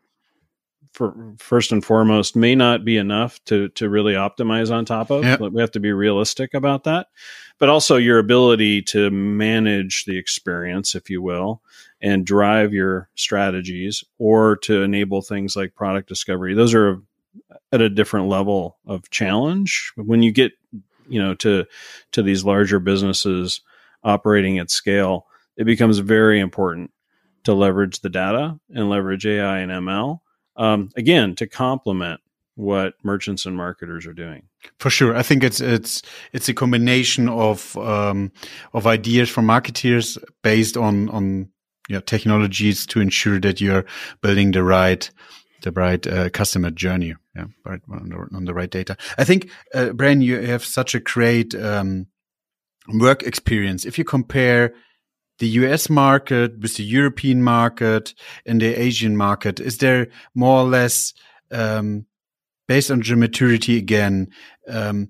for 0.97 1.35
first 1.37 1.71
and 1.71 1.85
foremost 1.85 2.35
may 2.35 2.55
not 2.55 2.83
be 2.83 2.97
enough 2.97 3.43
to 3.45 3.69
to 3.69 3.87
really 3.87 4.13
optimize 4.13 4.71
on 4.71 4.83
top 4.83 5.11
of. 5.11 5.23
Yep. 5.23 5.39
we 5.39 5.61
have 5.61 5.71
to 5.71 5.79
be 5.79 5.91
realistic 5.91 6.55
about 6.55 6.85
that. 6.85 7.07
But 7.59 7.69
also 7.69 7.97
your 7.97 8.17
ability 8.17 8.81
to 8.83 9.11
manage 9.11 10.05
the 10.05 10.17
experience 10.17 10.95
if 10.95 11.09
you 11.09 11.21
will 11.21 11.61
and 12.01 12.25
drive 12.25 12.73
your 12.73 13.09
strategies 13.15 14.03
or 14.17 14.57
to 14.57 14.81
enable 14.81 15.21
things 15.21 15.55
like 15.55 15.75
product 15.75 16.09
discovery. 16.09 16.55
Those 16.55 16.73
are 16.73 17.01
at 17.71 17.81
a 17.81 17.89
different 17.89 18.27
level 18.27 18.77
of 18.85 19.09
challenge. 19.11 19.91
When 19.95 20.23
you 20.23 20.31
get 20.31 20.53
you 21.07 21.21
know 21.21 21.35
to 21.35 21.65
to 22.11 22.23
these 22.23 22.43
larger 22.43 22.79
businesses 22.79 23.61
operating 24.03 24.57
at 24.59 24.69
scale 24.69 25.25
it 25.57 25.65
becomes 25.65 25.99
very 25.99 26.39
important 26.39 26.91
to 27.47 27.53
leverage 27.53 28.01
the 28.01 28.09
data 28.09 28.59
and 28.75 28.89
leverage 28.89 29.25
AI 29.25 29.59
and 29.59 29.71
ML. 29.71 30.19
Um, 30.57 30.89
again, 30.97 31.33
to 31.35 31.47
complement 31.47 32.19
what 32.55 32.95
merchants 33.03 33.45
and 33.45 33.55
marketers 33.55 34.05
are 34.05 34.13
doing. 34.13 34.43
For 34.79 34.89
sure, 34.89 35.15
I 35.15 35.23
think 35.23 35.45
it's 35.45 35.61
it's 35.61 36.01
it's 36.33 36.49
a 36.49 36.53
combination 36.53 37.29
of 37.29 37.77
um, 37.77 38.33
of 38.73 38.85
ideas 38.85 39.29
from 39.29 39.47
marketeers 39.47 40.17
based 40.43 40.75
on 40.75 41.07
on 41.09 41.49
technologies 42.05 42.85
to 42.87 42.99
ensure 42.99 43.39
that 43.39 43.61
you're 43.61 43.85
building 44.21 44.51
the 44.51 44.63
right 44.63 45.09
the 45.61 45.71
right 45.71 46.05
uh, 46.05 46.29
customer 46.31 46.71
journey, 46.71 47.15
yeah, 47.33 47.45
right 47.63 47.79
on 47.89 48.09
the, 48.09 48.35
on 48.35 48.43
the, 48.43 48.53
right 48.53 48.69
data. 48.69 48.97
I 49.17 49.23
think, 49.23 49.49
uh, 49.73 49.91
Brian, 49.93 50.21
you 50.21 50.39
have 50.41 50.65
such 50.65 50.93
a 50.93 50.99
great 50.99 51.55
um, 51.55 52.07
work 52.93 53.23
experience. 53.23 53.85
If 53.85 53.97
you 53.97 54.03
compare 54.03 54.73
the 55.39 55.47
US 55.47 55.89
market 55.89 56.59
with 56.59 56.75
the 56.75 56.83
European 56.83 57.41
market 57.41 58.13
and 58.45 58.61
the 58.61 58.73
Asian 58.79 59.15
market? 59.15 59.59
Is 59.59 59.77
there 59.77 60.07
more 60.33 60.61
or 60.61 60.65
less, 60.65 61.13
um, 61.51 62.05
based 62.67 62.91
on 62.91 63.01
the 63.01 63.15
maturity 63.15 63.77
again, 63.77 64.29
um, 64.67 65.09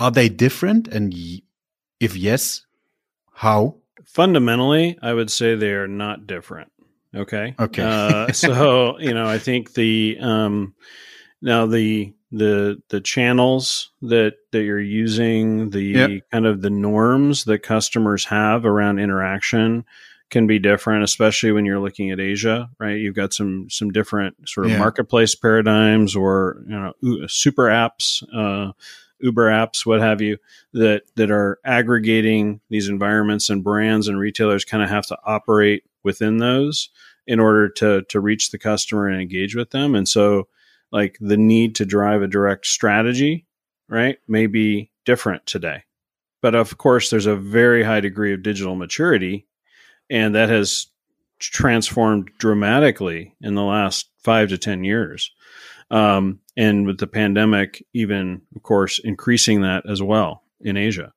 are 0.00 0.10
they 0.10 0.28
different? 0.28 0.88
And 0.88 1.14
if 2.00 2.16
yes, 2.16 2.64
how? 3.32 3.76
Fundamentally, 4.04 4.98
I 5.02 5.12
would 5.12 5.30
say 5.30 5.54
they 5.54 5.72
are 5.72 5.88
not 5.88 6.26
different. 6.26 6.72
Okay. 7.14 7.54
Okay. 7.58 7.82
uh, 7.82 8.32
so, 8.32 8.98
you 8.98 9.12
know, 9.14 9.26
I 9.26 9.38
think 9.38 9.74
the, 9.74 10.18
um, 10.20 10.74
now 11.42 11.66
the, 11.66 12.12
the 12.30 12.82
the 12.90 13.00
channels 13.00 13.90
that 14.02 14.34
that 14.52 14.62
you're 14.62 14.80
using 14.80 15.70
the 15.70 15.82
yep. 15.82 16.10
kind 16.30 16.46
of 16.46 16.60
the 16.60 16.70
norms 16.70 17.44
that 17.44 17.62
customers 17.62 18.24
have 18.26 18.66
around 18.66 18.98
interaction 18.98 19.84
can 20.28 20.46
be 20.46 20.58
different 20.58 21.02
especially 21.02 21.52
when 21.52 21.64
you're 21.64 21.80
looking 21.80 22.10
at 22.10 22.20
asia 22.20 22.68
right 22.78 22.98
you've 22.98 23.14
got 23.14 23.32
some 23.32 23.68
some 23.70 23.90
different 23.90 24.36
sort 24.46 24.66
of 24.66 24.72
yeah. 24.72 24.78
marketplace 24.78 25.34
paradigms 25.34 26.14
or 26.14 26.62
you 26.68 26.78
know 26.78 27.26
super 27.28 27.64
apps 27.64 28.22
uh, 28.34 28.72
uber 29.20 29.48
apps 29.48 29.86
what 29.86 30.00
have 30.00 30.20
you 30.20 30.36
that 30.74 31.02
that 31.16 31.30
are 31.30 31.58
aggregating 31.64 32.60
these 32.68 32.90
environments 32.90 33.48
and 33.48 33.64
brands 33.64 34.06
and 34.06 34.18
retailers 34.18 34.66
kind 34.66 34.82
of 34.82 34.90
have 34.90 35.06
to 35.06 35.16
operate 35.24 35.82
within 36.02 36.36
those 36.36 36.90
in 37.26 37.40
order 37.40 37.70
to 37.70 38.02
to 38.02 38.20
reach 38.20 38.50
the 38.50 38.58
customer 38.58 39.08
and 39.08 39.18
engage 39.18 39.56
with 39.56 39.70
them 39.70 39.94
and 39.94 40.06
so 40.06 40.46
like 40.92 41.16
the 41.20 41.36
need 41.36 41.74
to 41.76 41.84
drive 41.84 42.22
a 42.22 42.28
direct 42.28 42.66
strategy, 42.66 43.46
right, 43.88 44.18
may 44.26 44.46
be 44.46 44.90
different 45.04 45.46
today. 45.46 45.84
But 46.40 46.54
of 46.54 46.78
course, 46.78 47.10
there's 47.10 47.26
a 47.26 47.36
very 47.36 47.82
high 47.82 48.00
degree 48.00 48.32
of 48.32 48.42
digital 48.42 48.74
maturity, 48.74 49.46
and 50.08 50.34
that 50.34 50.48
has 50.48 50.86
transformed 51.40 52.30
dramatically 52.38 53.34
in 53.40 53.54
the 53.54 53.62
last 53.62 54.10
five 54.22 54.48
to 54.48 54.58
10 54.58 54.84
years. 54.84 55.30
Um, 55.90 56.40
and 56.56 56.86
with 56.86 56.98
the 56.98 57.06
pandemic, 57.06 57.84
even, 57.94 58.42
of 58.54 58.62
course, 58.62 58.98
increasing 58.98 59.62
that 59.62 59.88
as 59.88 60.02
well 60.02 60.42
in 60.60 60.76
Asia. 60.76 61.12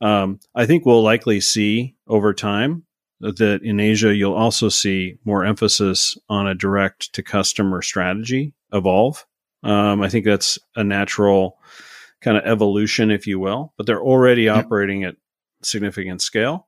Um, 0.00 0.40
I 0.54 0.66
think 0.66 0.84
we'll 0.84 1.02
likely 1.02 1.40
see 1.40 1.96
over 2.06 2.34
time 2.34 2.84
that 3.20 3.60
in 3.62 3.80
Asia, 3.80 4.14
you'll 4.14 4.34
also 4.34 4.68
see 4.68 5.18
more 5.24 5.44
emphasis 5.44 6.16
on 6.28 6.46
a 6.46 6.54
direct 6.54 7.12
to 7.14 7.22
customer 7.22 7.82
strategy 7.82 8.54
evolve. 8.72 9.26
Um, 9.62 10.00
I 10.02 10.08
think 10.08 10.24
that's 10.24 10.58
a 10.74 10.84
natural 10.84 11.58
kind 12.20 12.36
of 12.36 12.44
evolution, 12.44 13.10
if 13.10 13.26
you 13.26 13.38
will, 13.38 13.72
but 13.76 13.86
they're 13.86 14.02
already 14.02 14.48
operating 14.48 15.04
at 15.04 15.16
significant 15.62 16.22
scale. 16.22 16.66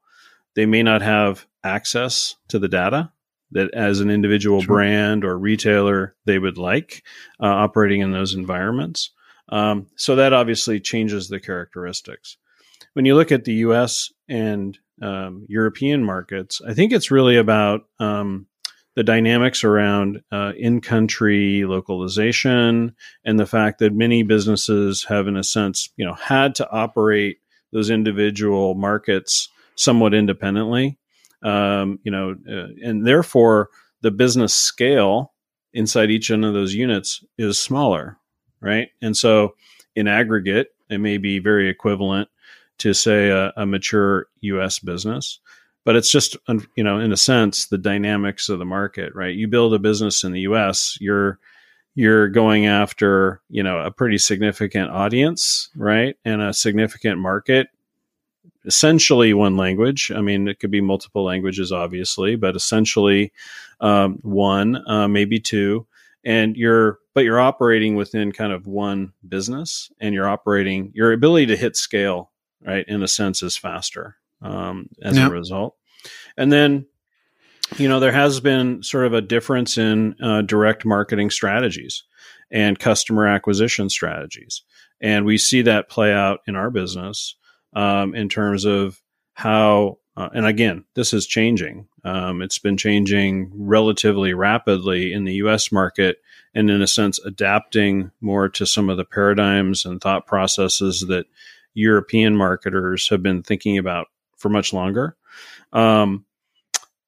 They 0.55 0.67
may 0.67 0.83
not 0.83 1.03
have 1.03 1.47
access 1.65 2.37
to 2.49 2.59
the 2.59 2.69
data 2.69 3.13
that 3.53 3.73
as 3.75 4.01
an 4.01 4.11
individual 4.11 4.61
sure. 4.61 4.75
brand 4.77 5.25
or 5.25 5.39
retailer 5.39 6.15
they 6.25 6.39
would 6.39 6.59
like 6.59 7.03
uh, 7.41 7.47
operating 7.47 8.01
in 8.01 8.13
those 8.13 8.35
environments. 8.35 9.11
Um, 9.49 9.87
so 9.97 10.17
that 10.17 10.33
obviously 10.33 10.81
changes 10.81 11.29
the 11.29 11.41
characteristics. 11.41 12.39
When 12.95 13.05
you 13.05 13.15
look 13.15 13.33
at 13.33 13.45
the 13.45 13.55
US 13.55 14.11
and 14.29 14.79
um, 15.01 15.47
European 15.49 16.03
markets, 16.03 16.61
I 16.67 16.75
think 16.75 16.93
it's 16.93 17.11
really 17.11 17.37
about 17.37 17.83
um, 17.99 18.47
the 18.95 19.03
dynamics 19.03 19.65
around 19.65 20.23
uh, 20.31 20.53
in-country 20.57 21.65
localization 21.65 22.95
and 23.25 23.39
the 23.39 23.47
fact 23.47 23.79
that 23.79 23.95
many 23.95 24.23
businesses 24.23 25.05
have, 25.05 25.27
in 25.27 25.37
a 25.37 25.45
sense, 25.45 25.89
you 25.97 26.05
know, 26.05 26.15
had 26.15 26.55
to 26.57 26.71
operate 26.71 27.39
those 27.73 27.89
individual 27.89 28.75
markets 28.75 29.49
somewhat 29.77 30.13
independently. 30.13 30.99
Um, 31.43 31.99
you 32.05 32.13
know, 32.13 32.37
uh, 32.49 32.69
and 32.85 33.07
therefore 33.07 33.71
the 34.03 34.11
business 34.11 34.55
scale 34.55 35.33
inside 35.73 36.11
each 36.11 36.31
one 36.31 36.45
of 36.45 36.55
those 36.55 36.75
units 36.75 37.25
is 37.39 37.59
smaller, 37.59 38.19
right? 38.61 38.89
And 39.01 39.17
so, 39.17 39.55
in 39.97 40.07
aggregate, 40.07 40.69
it 40.89 40.99
may 40.99 41.19
be 41.19 41.39
very 41.39 41.69
equivalent 41.69 42.29
to 42.79 42.93
say 42.93 43.31
a, 43.31 43.53
a 43.57 43.67
mature 43.67 44.27
U.S. 44.41 44.79
business 44.79 45.41
but 45.85 45.97
it's 45.97 46.11
just 46.11 46.37
you 46.77 46.85
know 46.85 46.99
in 46.99 47.13
a 47.13 47.17
sense 47.17 47.67
the 47.67 47.79
dynamics 47.79 48.49
of 48.49 48.59
the 48.59 48.65
market 48.65 49.15
right? 49.15 49.35
You 49.35 49.49
build 49.49 49.75
a 49.75 49.79
business 49.79 50.25
in 50.25 50.33
the 50.33 50.41
us 50.43 50.97
you're 51.01 51.39
you're 51.95 52.29
going 52.29 52.67
after 52.67 53.41
you 53.49 53.63
know 53.63 53.79
a 53.81 53.91
pretty 53.91 54.19
significant 54.19 54.91
audience 54.91 55.71
right? 55.77 56.17
And 56.25 56.43
a 56.43 56.53
significant 56.53 57.19
market 57.19 57.69
essentially 58.65 59.35
one 59.35 59.57
language. 59.57 60.11
I 60.15 60.21
mean 60.21 60.49
it 60.49 60.61
could 60.61 60.71
be 60.71 60.81
multiple 60.81 61.25
languages 61.25 61.73
obviously 61.73 62.37
but 62.37 62.57
essentially 62.57 63.33
um, 63.81 64.19
one 64.23 64.89
uh, 64.89 65.09
maybe 65.09 65.41
two. 65.41 65.87
And 66.25 66.57
you're 66.57 67.01
but 67.15 67.25
you're 67.25 67.41
operating 67.41 67.97
within 67.97 68.31
kind 68.31 68.53
of 68.53 68.67
one 68.67 69.13
business 69.29 69.91
and 70.01 70.15
you're 70.15 70.29
operating 70.29 70.93
your 70.95 71.13
ability 71.13 71.47
to 71.47 71.57
hit 71.57 71.77
scale 71.77 72.31
right 72.65 72.87
in 72.87 73.03
a 73.03 73.09
sense 73.09 73.43
is 73.43 73.57
faster 73.57 74.17
um, 74.43 74.89
as 75.03 75.17
a 75.17 75.31
result 75.31 75.77
and 76.37 76.53
then 76.53 76.87
you 77.79 77.89
know, 77.89 78.01
there 78.01 78.13
has 78.13 78.41
been 78.41 78.83
sort 78.83 79.07
of 79.07 79.15
a 79.15 79.21
difference 79.21 79.79
in 79.79 80.15
uh, 80.23 80.43
direct 80.43 80.85
marketing 80.85 81.31
strategies 81.31 82.03
and 82.51 82.79
customer 82.79 83.27
acquisition 83.27 83.89
strategies. 83.89 84.63
And 85.01 85.25
we 85.25 85.39
see 85.39 85.63
that 85.63 85.89
play 85.89 86.13
out 86.13 86.41
in 86.47 86.55
our 86.55 86.71
business 86.71 87.35
um, 87.75 88.15
in 88.15 88.29
terms 88.29 88.65
of 88.65 89.01
how, 89.35 89.99
uh, 90.17 90.29
and 90.35 90.47
again, 90.47 90.85
this 90.95 91.15
is 91.15 91.27
changing. 91.27 91.89
Um, 92.05 92.43
it's 92.43 92.59
been 92.59 92.77
changing 92.77 93.51
relatively 93.55 94.35
rapidly 94.35 95.13
in 95.13 95.25
the 95.25 95.35
US 95.35 95.73
market 95.73 96.19
and, 96.55 96.71
in 96.71 96.83
a 96.83 96.87
sense, 96.87 97.19
adapting 97.25 98.11
more 98.21 98.49
to 98.51 98.67
some 98.67 98.91
of 98.91 98.99
the 98.99 99.05
paradigms 99.05 99.87
and 99.87 100.01
thought 100.01 100.27
processes 100.27 101.07
that 101.09 101.27
European 101.75 102.37
marketers 102.37 103.09
have 103.09 103.23
been 103.23 103.43
thinking 103.43 103.79
about 103.79 104.09
for 104.43 104.49
much 104.49 104.73
longer. 104.73 105.17
Um, 105.73 106.27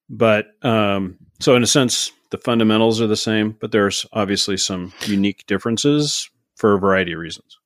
but 0.08 0.46
um, 0.62 1.18
so, 1.40 1.56
in 1.56 1.62
a 1.62 1.66
sense, 1.66 2.12
the 2.30 2.38
fundamentals 2.38 3.00
are 3.00 3.06
the 3.06 3.16
same, 3.16 3.56
but 3.60 3.72
there's 3.72 4.06
obviously 4.12 4.56
some 4.56 4.92
unique 5.06 5.44
differences 5.46 6.30
for 6.56 6.74
a 6.74 6.78
variety 6.78 7.12
of 7.12 7.18
reasons. 7.18 7.58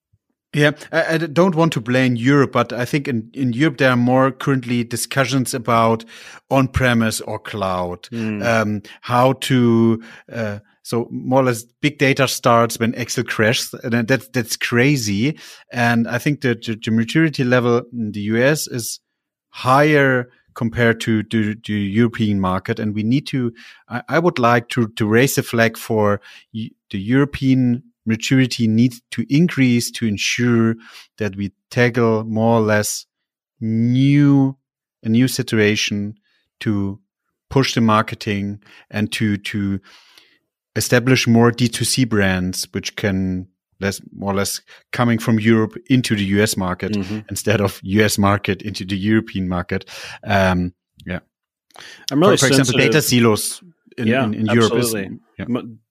Yeah, 0.55 0.73
I, 0.91 1.15
I, 1.15 1.19
don't 1.19 1.55
want 1.55 1.75
to 1.75 1.81
blame 1.81 2.17
Europe, 2.17 2.53
but 2.53 2.73
I 2.73 2.87
think 2.87 3.07
in, 3.07 3.31
in 3.35 3.53
Europe 3.53 3.77
there 3.77 3.91
are 3.91 3.97
more 3.97 4.33
currently 4.33 4.83
discussions 4.83 5.53
about 5.53 6.07
on-premise 6.51 7.21
or 7.21 7.39
cloud, 7.39 8.05
mm. 8.05 8.43
um, 8.45 8.83
how 9.03 9.35
to. 9.35 10.03
Uh, 10.33 10.61
so 10.83 11.07
more 11.11 11.41
or 11.41 11.45
less, 11.45 11.65
big 11.83 11.99
data 11.99 12.27
starts 12.27 12.79
when 12.79 12.95
Excel 12.95 13.25
crashes, 13.25 13.75
and 13.85 14.09
that's 14.09 14.29
that's 14.29 14.57
crazy. 14.57 15.39
And 15.71 16.09
I 16.09 16.17
think 16.17 16.41
that 16.41 16.65
the 16.65 16.91
maturity 16.91 17.45
level 17.45 17.83
in 17.93 18.13
the 18.13 18.21
US 18.21 18.67
is 18.69 19.01
higher 19.51 20.31
compared 20.55 21.01
to, 21.01 21.23
to 21.23 21.73
European 21.73 22.41
market. 22.41 22.81
And 22.81 22.95
we 22.95 23.05
need 23.05 23.27
to, 23.29 23.53
I, 23.89 24.03
I 24.09 24.19
would 24.19 24.39
like 24.39 24.69
to, 24.71 24.89
to 24.89 25.07
raise 25.07 25.39
a 25.39 25.43
flag 25.43 25.77
for 25.77 26.21
the 26.53 26.73
European 26.91 27.85
maturity 28.05 28.67
needs 28.67 29.01
to 29.13 29.25
increase 29.29 29.91
to 29.93 30.07
ensure 30.07 30.75
that 31.19 31.37
we 31.37 31.53
tackle 31.71 32.25
more 32.25 32.59
or 32.59 32.63
less 32.63 33.07
new, 33.61 34.57
a 35.05 35.09
new 35.09 35.29
situation 35.29 36.15
to 36.61 36.99
push 37.51 37.75
the 37.75 37.81
marketing 37.81 38.61
and 38.91 39.13
to, 39.13 39.37
to 39.37 39.81
establish 40.75 41.29
more 41.29 41.53
D2C 41.53 42.09
brands, 42.09 42.67
which 42.73 42.97
can 42.97 43.47
less 43.81 44.01
more 44.13 44.33
or 44.33 44.37
less 44.37 44.61
coming 44.93 45.19
from 45.19 45.39
Europe 45.39 45.75
into 45.89 46.17
the 46.17 46.25
US 46.25 46.57
market 46.57 46.93
mm-hmm. 46.93 47.21
instead 47.29 47.61
of 47.61 47.81
US 47.83 48.19
market 48.19 48.63
into 48.63 48.85
the 48.85 48.97
European 48.97 49.49
market. 49.49 49.89
Um, 50.25 50.75
yeah. 51.07 51.21
I'm 52.11 52.21
really 52.21 52.37
for, 52.37 52.47
for 52.47 52.49
example, 52.49 52.79
data 52.79 53.01
silos 53.01 53.63
in, 53.97 54.07
yeah, 54.07 54.25
in, 54.25 54.35
in 54.35 54.47
Europe. 54.47 54.75
Is, 54.75 54.95
yeah. 54.95 55.45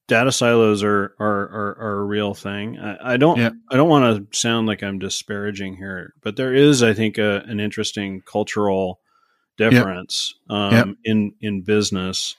Data 0.06 0.32
silos 0.32 0.82
are, 0.82 1.14
are, 1.20 1.42
are, 1.48 1.76
are, 1.80 1.98
a 2.00 2.04
real 2.04 2.32
thing. 2.32 2.78
I, 2.78 3.14
I 3.14 3.16
don't, 3.18 3.38
yeah. 3.38 3.50
I 3.70 3.76
don't 3.76 3.90
want 3.90 4.30
to 4.32 4.38
sound 4.38 4.66
like 4.66 4.82
I'm 4.82 4.98
disparaging 4.98 5.76
here, 5.76 6.14
but 6.22 6.36
there 6.36 6.54
is, 6.54 6.82
I 6.82 6.94
think, 6.94 7.18
a, 7.18 7.42
an 7.46 7.60
interesting 7.60 8.22
cultural 8.22 9.00
difference 9.58 10.34
um, 10.48 10.96
in, 11.04 11.34
in 11.42 11.60
business 11.60 12.36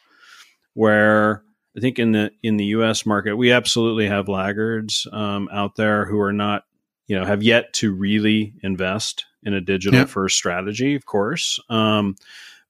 where 0.74 1.44
I 1.80 1.82
think 1.82 1.98
in 1.98 2.12
the 2.12 2.32
in 2.44 2.58
the 2.58 2.66
U.S. 2.66 3.06
market, 3.06 3.38
we 3.38 3.54
absolutely 3.54 4.06
have 4.08 4.28
laggards 4.28 5.08
um, 5.14 5.48
out 5.50 5.78
there 5.78 6.06
who 6.06 6.20
are 6.20 6.34
not, 6.34 6.66
you 7.08 7.18
know, 7.18 7.24
have 7.24 7.42
yet 7.42 7.72
to 7.76 7.94
really 7.94 8.54
invest 8.62 9.26
in 9.44 9.54
a 9.54 9.62
digital 9.62 10.02
first 10.06 10.36
strategy. 10.36 10.96
Of 10.96 11.06
course, 11.06 11.58
um, 11.70 12.18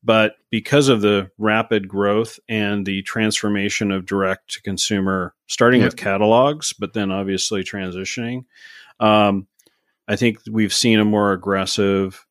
but 0.04 0.36
because 0.52 0.90
of 0.90 1.02
the 1.02 1.32
rapid 1.40 1.88
growth 1.88 2.40
and 2.48 2.86
the 2.86 3.02
transformation 3.02 3.92
of 3.92 4.06
direct 4.06 4.52
to 4.52 4.62
consumer, 4.62 5.34
starting 5.48 5.82
with 5.82 5.98
catalogs, 5.98 6.72
but 6.72 6.94
then 6.94 7.10
obviously 7.10 7.64
transitioning, 7.64 8.46
um, 9.00 9.48
I 10.08 10.18
think 10.18 10.38
we've 10.52 10.74
seen 10.74 11.00
a 11.00 11.06
more 11.06 11.32
aggressive 11.32 12.28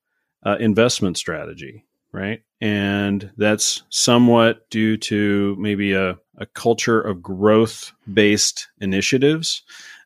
uh, 0.46 0.58
investment 0.60 1.18
strategy, 1.18 1.86
right? 2.12 2.42
And 2.60 3.30
that's 3.36 3.82
somewhat 3.90 4.68
due 4.70 4.96
to 4.96 5.56
maybe 5.58 5.92
a 5.92 6.18
a 6.38 6.46
culture 6.46 7.00
of 7.00 7.22
growth 7.22 7.92
based 8.12 8.68
initiatives 8.80 9.62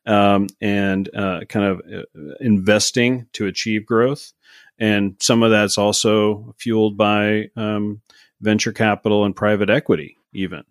um, 0.07 0.49
and 0.61 1.15
uh, 1.15 1.41
kind 1.49 1.67
of 1.67 1.81
uh, 1.81 2.35
investing 2.41 3.27
to 3.35 3.47
achieve 3.47 3.87
growth. 3.87 4.33
And 4.79 5.15
some 5.21 5.43
of 5.43 5.51
that's 5.51 5.79
also 5.79 6.55
fueled 6.59 6.97
by 6.97 7.51
um, 7.57 8.01
venture 8.41 8.73
capital 8.73 9.25
and 9.25 9.37
private 9.37 9.71
equity, 9.71 10.17
even 10.33 10.65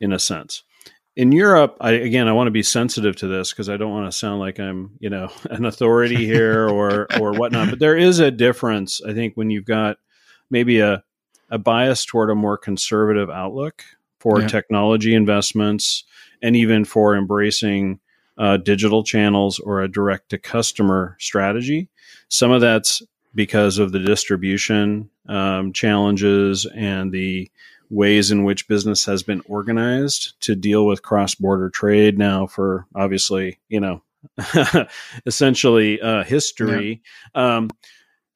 in 0.00 0.12
a 0.12 0.18
sense. 0.18 0.62
In 1.16 1.32
Europe, 1.32 1.76
I, 1.80 1.90
again, 1.90 2.28
I 2.28 2.32
want 2.32 2.46
to 2.46 2.52
be 2.52 2.62
sensitive 2.62 3.16
to 3.16 3.26
this 3.26 3.50
because 3.50 3.68
I 3.68 3.76
don't 3.76 3.90
want 3.90 4.06
to 4.06 4.16
sound 4.16 4.38
like 4.38 4.60
I'm, 4.60 4.92
you 5.00 5.10
know, 5.10 5.30
an 5.50 5.64
authority 5.64 6.24
here 6.24 6.68
or 6.68 7.08
or 7.20 7.32
whatnot. 7.32 7.70
But 7.70 7.80
there 7.80 7.96
is 7.96 8.20
a 8.20 8.30
difference, 8.30 9.02
I 9.04 9.12
think, 9.12 9.34
when 9.34 9.50
you've 9.50 9.64
got 9.64 9.98
maybe 10.48 10.78
a 10.78 11.02
a 11.50 11.58
bias 11.58 12.04
toward 12.04 12.30
a 12.30 12.34
more 12.34 12.58
conservative 12.58 13.30
outlook 13.30 13.84
for 14.20 14.40
yeah. 14.40 14.48
technology 14.48 15.14
investments 15.14 16.04
and 16.42 16.56
even 16.56 16.84
for 16.84 17.16
embracing 17.16 18.00
uh, 18.36 18.56
digital 18.56 19.02
channels 19.02 19.58
or 19.58 19.82
a 19.82 19.90
direct 19.90 20.30
to 20.30 20.38
customer 20.38 21.16
strategy. 21.18 21.88
Some 22.28 22.50
of 22.50 22.60
that's 22.60 23.02
because 23.34 23.78
of 23.78 23.92
the 23.92 23.98
distribution 23.98 25.10
um, 25.28 25.72
challenges 25.72 26.66
and 26.74 27.12
the 27.12 27.50
ways 27.90 28.30
in 28.30 28.44
which 28.44 28.68
business 28.68 29.04
has 29.06 29.22
been 29.22 29.42
organized 29.46 30.40
to 30.42 30.54
deal 30.54 30.86
with 30.86 31.02
cross 31.02 31.34
border 31.34 31.70
trade 31.70 32.18
now 32.18 32.46
for 32.46 32.86
obviously, 32.94 33.58
you 33.68 33.80
know, 33.80 34.02
essentially 35.26 36.00
uh, 36.00 36.24
history. 36.24 37.02
Yeah. 37.34 37.56
Um, 37.56 37.70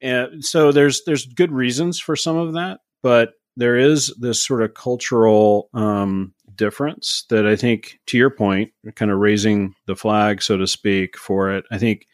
and 0.01 0.43
so 0.43 0.71
there's 0.71 1.03
there's 1.05 1.25
good 1.25 1.51
reasons 1.51 1.99
for 1.99 2.15
some 2.15 2.35
of 2.35 2.53
that, 2.53 2.81
but 3.03 3.33
there 3.55 3.77
is 3.77 4.11
this 4.19 4.43
sort 4.43 4.63
of 4.63 4.73
cultural 4.73 5.69
um, 5.75 6.33
difference 6.55 7.25
that 7.29 7.45
I 7.45 7.55
think, 7.55 7.99
to 8.07 8.17
your 8.17 8.31
point, 8.31 8.71
kind 8.95 9.11
of 9.11 9.19
raising 9.19 9.75
the 9.85 9.95
flag, 9.95 10.41
so 10.41 10.57
to 10.57 10.65
speak, 10.65 11.17
for 11.17 11.51
it. 11.51 11.65
I 11.69 11.77
think 11.77 12.07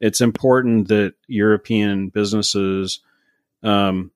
it's 0.00 0.22
important 0.22 0.88
that 0.88 1.14
European 1.26 2.08
businesses 2.08 3.00
um, 3.62 4.10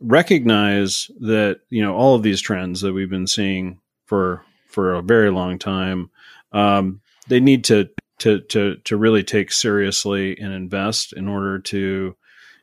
recognize 0.00 1.10
that 1.20 1.60
you 1.70 1.82
know 1.82 1.94
all 1.94 2.14
of 2.14 2.22
these 2.22 2.40
trends 2.40 2.82
that 2.82 2.92
we've 2.92 3.10
been 3.10 3.26
seeing 3.26 3.80
for 4.06 4.44
for 4.66 4.94
a 4.94 5.02
very 5.02 5.30
long 5.30 5.58
time. 5.58 6.10
Um, 6.52 7.00
they 7.28 7.40
need 7.40 7.64
to 7.64 7.88
to 8.18 8.40
to 8.40 8.76
to 8.84 8.96
really 8.96 9.24
take 9.24 9.50
seriously 9.50 10.38
and 10.38 10.52
invest 10.52 11.12
in 11.12 11.28
order 11.28 11.58
to 11.58 12.14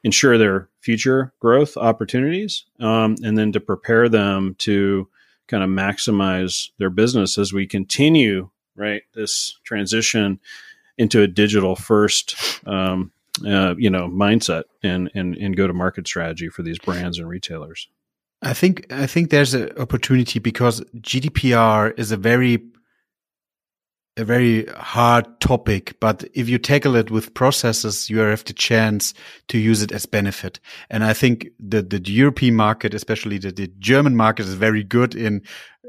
ensure 0.04 0.38
their 0.38 0.70
future 0.82 1.34
growth 1.40 1.78
opportunities, 1.78 2.66
um, 2.80 3.16
and 3.24 3.38
then 3.38 3.52
to 3.52 3.60
prepare 3.60 4.10
them 4.10 4.56
to 4.60 5.08
kind 5.48 5.64
of 5.64 5.70
maximize 5.70 6.70
their 6.78 6.90
business 6.90 7.38
as 7.38 7.52
we 7.52 7.66
continue 7.66 8.50
right 8.76 9.02
this 9.16 9.60
transition 9.64 10.40
into 10.98 11.22
a 11.22 11.28
digital 11.28 11.76
first 11.76 12.36
um, 12.68 13.12
uh, 13.46 13.76
you 13.78 13.90
know 13.90 14.08
mindset 14.08 14.64
and 14.84 15.10
and 15.16 15.36
and 15.38 15.58
go 15.58 15.68
to 15.68 15.74
market 15.74 16.08
strategy 16.08 16.50
for 16.50 16.64
these 16.64 16.80
brands 16.80 17.20
and 17.20 17.28
retailers. 17.28 17.88
I 18.42 18.54
think 18.54 18.86
i 18.92 19.06
think 19.06 19.32
there's 19.32 19.54
an 19.54 19.72
opportunity 19.78 20.40
because 20.40 20.80
gdpr 20.96 21.98
is 22.00 22.14
a 22.14 22.18
very 22.18 22.64
a 24.20 24.26
very 24.26 24.66
hard 24.66 25.40
topic, 25.40 25.96
but 26.00 26.24
if 26.34 26.50
you 26.50 26.60
tackle 26.60 26.96
it 26.96 27.10
with 27.10 27.34
processes, 27.34 28.10
you 28.10 28.20
have 28.20 28.44
the 28.44 28.54
chance 28.54 29.14
to 29.48 29.58
use 29.58 29.82
it 29.82 29.92
as 29.92 30.06
benefit. 30.06 30.60
And 30.90 31.04
I 31.04 31.14
think 31.14 31.50
that 31.60 31.90
the 31.90 32.00
European 32.00 32.56
market, 32.56 32.94
especially 32.94 33.38
the, 33.38 33.52
the 33.52 33.68
German 33.80 34.16
market 34.16 34.46
is 34.46 34.54
very 34.54 34.84
good 34.84 35.16
in, 35.16 35.42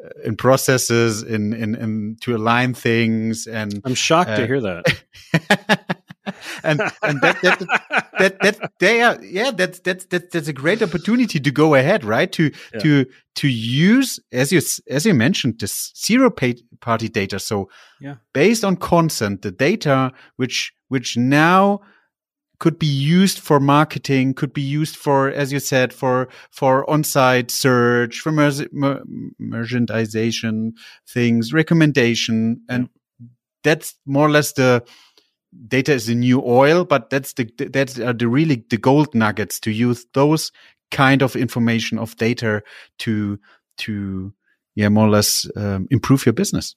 uh, 0.02 0.08
in 0.24 0.36
processes, 0.36 1.22
in, 1.22 1.52
in, 1.52 1.74
in 1.74 2.16
to 2.20 2.36
align 2.36 2.72
things. 2.72 3.46
And 3.46 3.82
I'm 3.84 3.94
shocked 3.94 4.30
uh, 4.30 4.36
to 4.36 4.46
hear 4.46 4.60
that. 4.60 5.96
and 6.64 6.80
and 7.02 7.20
that 7.22 7.40
that, 7.42 7.58
that 8.18 8.38
that 8.40 8.72
they 8.78 9.00
are 9.00 9.18
yeah 9.24 9.50
that's 9.50 9.80
that's 9.80 10.04
that's 10.06 10.26
that's 10.32 10.48
a 10.48 10.52
great 10.52 10.82
opportunity 10.82 11.40
to 11.40 11.50
go 11.50 11.74
ahead 11.74 12.04
right? 12.04 12.30
To 12.32 12.50
yeah. 12.74 12.80
to 12.80 13.06
to 13.36 13.48
use 13.48 14.20
as 14.32 14.52
you 14.52 14.60
as 14.88 15.06
you 15.06 15.14
mentioned 15.14 15.60
this 15.60 15.92
zero 15.96 16.30
party 16.80 17.08
data. 17.08 17.38
So 17.38 17.70
yeah. 18.00 18.16
based 18.32 18.64
on 18.64 18.76
consent 18.76 19.42
the 19.42 19.50
data 19.50 20.12
which 20.36 20.72
which 20.88 21.16
now 21.16 21.80
could 22.60 22.78
be 22.78 22.86
used 22.86 23.38
for 23.38 23.58
marketing, 23.58 24.34
could 24.34 24.52
be 24.52 24.60
used 24.60 24.94
for, 24.94 25.30
as 25.30 25.50
you 25.50 25.58
said, 25.58 25.92
for 25.92 26.28
for 26.50 26.88
on-site 26.88 27.50
search, 27.50 28.20
for 28.20 28.30
mer 28.30 28.52
mer 28.70 29.02
merchandisation 29.40 30.72
things, 31.08 31.52
recommendation, 31.52 32.60
and 32.68 32.90
that's 33.64 33.94
more 34.06 34.26
or 34.26 34.30
less 34.30 34.52
the 34.52 34.84
data 35.66 35.92
is 35.92 36.06
the 36.06 36.14
new 36.14 36.42
oil, 36.44 36.84
but 36.84 37.10
that's 37.10 37.32
the 37.34 37.50
that's 37.72 37.94
the 37.94 38.28
really 38.28 38.64
the 38.70 38.76
gold 38.76 39.14
nuggets 39.14 39.60
to 39.60 39.70
use 39.70 40.06
those 40.14 40.52
kind 40.90 41.22
of 41.22 41.36
information 41.36 41.98
of 41.98 42.16
data 42.16 42.62
to 42.98 43.38
to 43.78 44.32
yeah 44.74 44.88
more 44.88 45.06
or 45.06 45.10
less 45.10 45.46
um, 45.56 45.86
improve 45.90 46.26
your 46.26 46.32
business. 46.32 46.74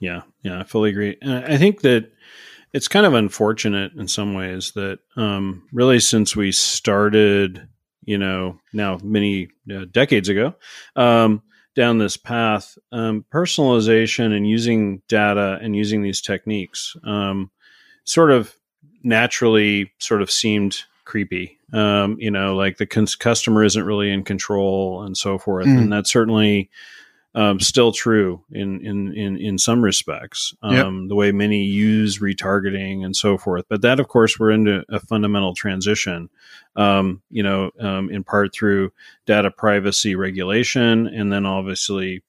Yeah, 0.00 0.22
yeah, 0.42 0.60
I 0.60 0.64
fully 0.64 0.90
agree. 0.90 1.16
And 1.22 1.44
I 1.44 1.56
think 1.56 1.80
that 1.82 2.10
it's 2.72 2.88
kind 2.88 3.06
of 3.06 3.14
unfortunate 3.14 3.92
in 3.96 4.08
some 4.08 4.34
ways 4.34 4.72
that 4.72 4.98
um, 5.16 5.66
really 5.72 6.00
since 6.00 6.36
we 6.36 6.52
started, 6.52 7.66
you 8.04 8.18
know, 8.18 8.58
now 8.72 8.98
many 9.02 9.48
uh, 9.74 9.86
decades 9.90 10.28
ago, 10.28 10.54
um, 10.96 11.42
down 11.74 11.98
this 11.98 12.16
path, 12.16 12.76
um, 12.92 13.24
personalization 13.32 14.36
and 14.36 14.48
using 14.48 15.02
data 15.08 15.58
and 15.62 15.76
using 15.76 16.02
these 16.02 16.20
techniques 16.20 16.94
um, 17.04 17.50
sort 18.06 18.30
of 18.30 18.56
naturally 19.02 19.92
sort 19.98 20.22
of 20.22 20.30
seemed 20.30 20.84
creepy. 21.04 21.58
Um, 21.72 22.16
you 22.18 22.30
know, 22.30 22.56
like 22.56 22.78
the 22.78 22.86
cons- 22.86 23.16
customer 23.16 23.62
isn't 23.64 23.84
really 23.84 24.10
in 24.10 24.24
control 24.24 25.02
and 25.02 25.16
so 25.16 25.36
forth. 25.36 25.66
Mm. 25.66 25.78
And 25.78 25.92
that's 25.92 26.10
certainly 26.10 26.70
um, 27.34 27.60
still 27.60 27.92
true 27.92 28.42
in, 28.50 28.80
in, 28.86 29.12
in, 29.12 29.36
in 29.36 29.58
some 29.58 29.84
respects, 29.84 30.54
um, 30.62 30.74
yep. 30.74 31.08
the 31.08 31.14
way 31.14 31.32
many 31.32 31.64
use 31.64 32.18
retargeting 32.18 33.04
and 33.04 33.14
so 33.14 33.36
forth. 33.36 33.66
But 33.68 33.82
that, 33.82 34.00
of 34.00 34.08
course, 34.08 34.38
we're 34.38 34.52
into 34.52 34.84
a 34.88 35.00
fundamental 35.00 35.54
transition, 35.54 36.30
um, 36.76 37.20
you 37.30 37.42
know, 37.42 37.72
um, 37.78 38.10
in 38.10 38.24
part 38.24 38.54
through 38.54 38.90
data 39.26 39.50
privacy 39.50 40.14
regulation, 40.14 41.06
and 41.06 41.30
then 41.30 41.44
obviously 41.44 42.22